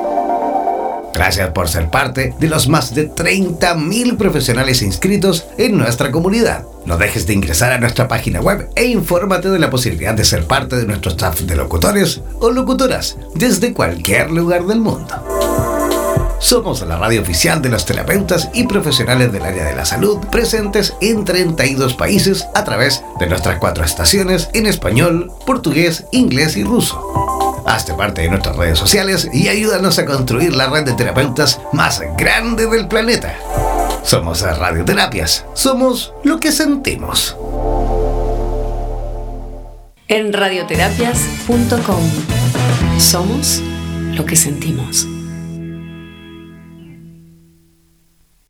Gracias 1.14 1.50
por 1.50 1.68
ser 1.68 1.90
parte 1.90 2.34
de 2.40 2.48
los 2.48 2.68
más 2.68 2.94
de 2.94 3.08
30.000 3.08 4.16
profesionales 4.16 4.82
inscritos 4.82 5.46
en 5.58 5.78
nuestra 5.78 6.10
comunidad. 6.10 6.64
No 6.86 6.98
dejes 6.98 7.26
de 7.26 7.34
ingresar 7.34 7.72
a 7.72 7.78
nuestra 7.78 8.08
página 8.08 8.40
web 8.40 8.68
e 8.74 8.86
infórmate 8.86 9.48
de 9.48 9.60
la 9.60 9.70
posibilidad 9.70 10.14
de 10.14 10.24
ser 10.24 10.46
parte 10.46 10.76
de 10.76 10.86
nuestro 10.86 11.12
staff 11.12 11.40
de 11.42 11.54
locutores 11.56 12.20
o 12.40 12.50
locutoras 12.50 13.16
desde 13.34 13.72
cualquier 13.72 14.32
lugar 14.32 14.66
del 14.66 14.80
mundo. 14.80 15.14
Somos 16.40 16.82
la 16.82 16.98
radio 16.98 17.22
oficial 17.22 17.62
de 17.62 17.70
los 17.70 17.86
terapeutas 17.86 18.50
y 18.52 18.66
profesionales 18.66 19.32
del 19.32 19.44
área 19.44 19.64
de 19.64 19.76
la 19.76 19.86
salud 19.86 20.18
presentes 20.30 20.94
en 21.00 21.24
32 21.24 21.94
países 21.94 22.46
a 22.54 22.64
través 22.64 23.02
de 23.18 23.28
nuestras 23.28 23.58
cuatro 23.58 23.82
estaciones 23.82 24.50
en 24.52 24.66
español, 24.66 25.32
portugués, 25.46 26.04
inglés 26.10 26.56
y 26.56 26.64
ruso. 26.64 27.53
Hazte 27.66 27.94
parte 27.94 28.22
de 28.22 28.28
nuestras 28.28 28.56
redes 28.56 28.78
sociales 28.78 29.28
y 29.32 29.48
ayúdanos 29.48 29.98
a 29.98 30.04
construir 30.04 30.54
la 30.54 30.68
red 30.68 30.84
de 30.84 30.92
terapeutas 30.92 31.60
más 31.72 32.02
grande 32.18 32.66
del 32.66 32.88
planeta. 32.88 33.34
Somos 34.02 34.42
Radioterapias. 34.42 35.46
Somos 35.54 36.12
lo 36.24 36.38
que 36.38 36.52
sentimos. 36.52 37.36
En 40.08 40.32
radioterapias.com 40.34 42.10
somos 42.98 43.62
lo 44.14 44.24
que 44.26 44.36
sentimos. 44.36 45.06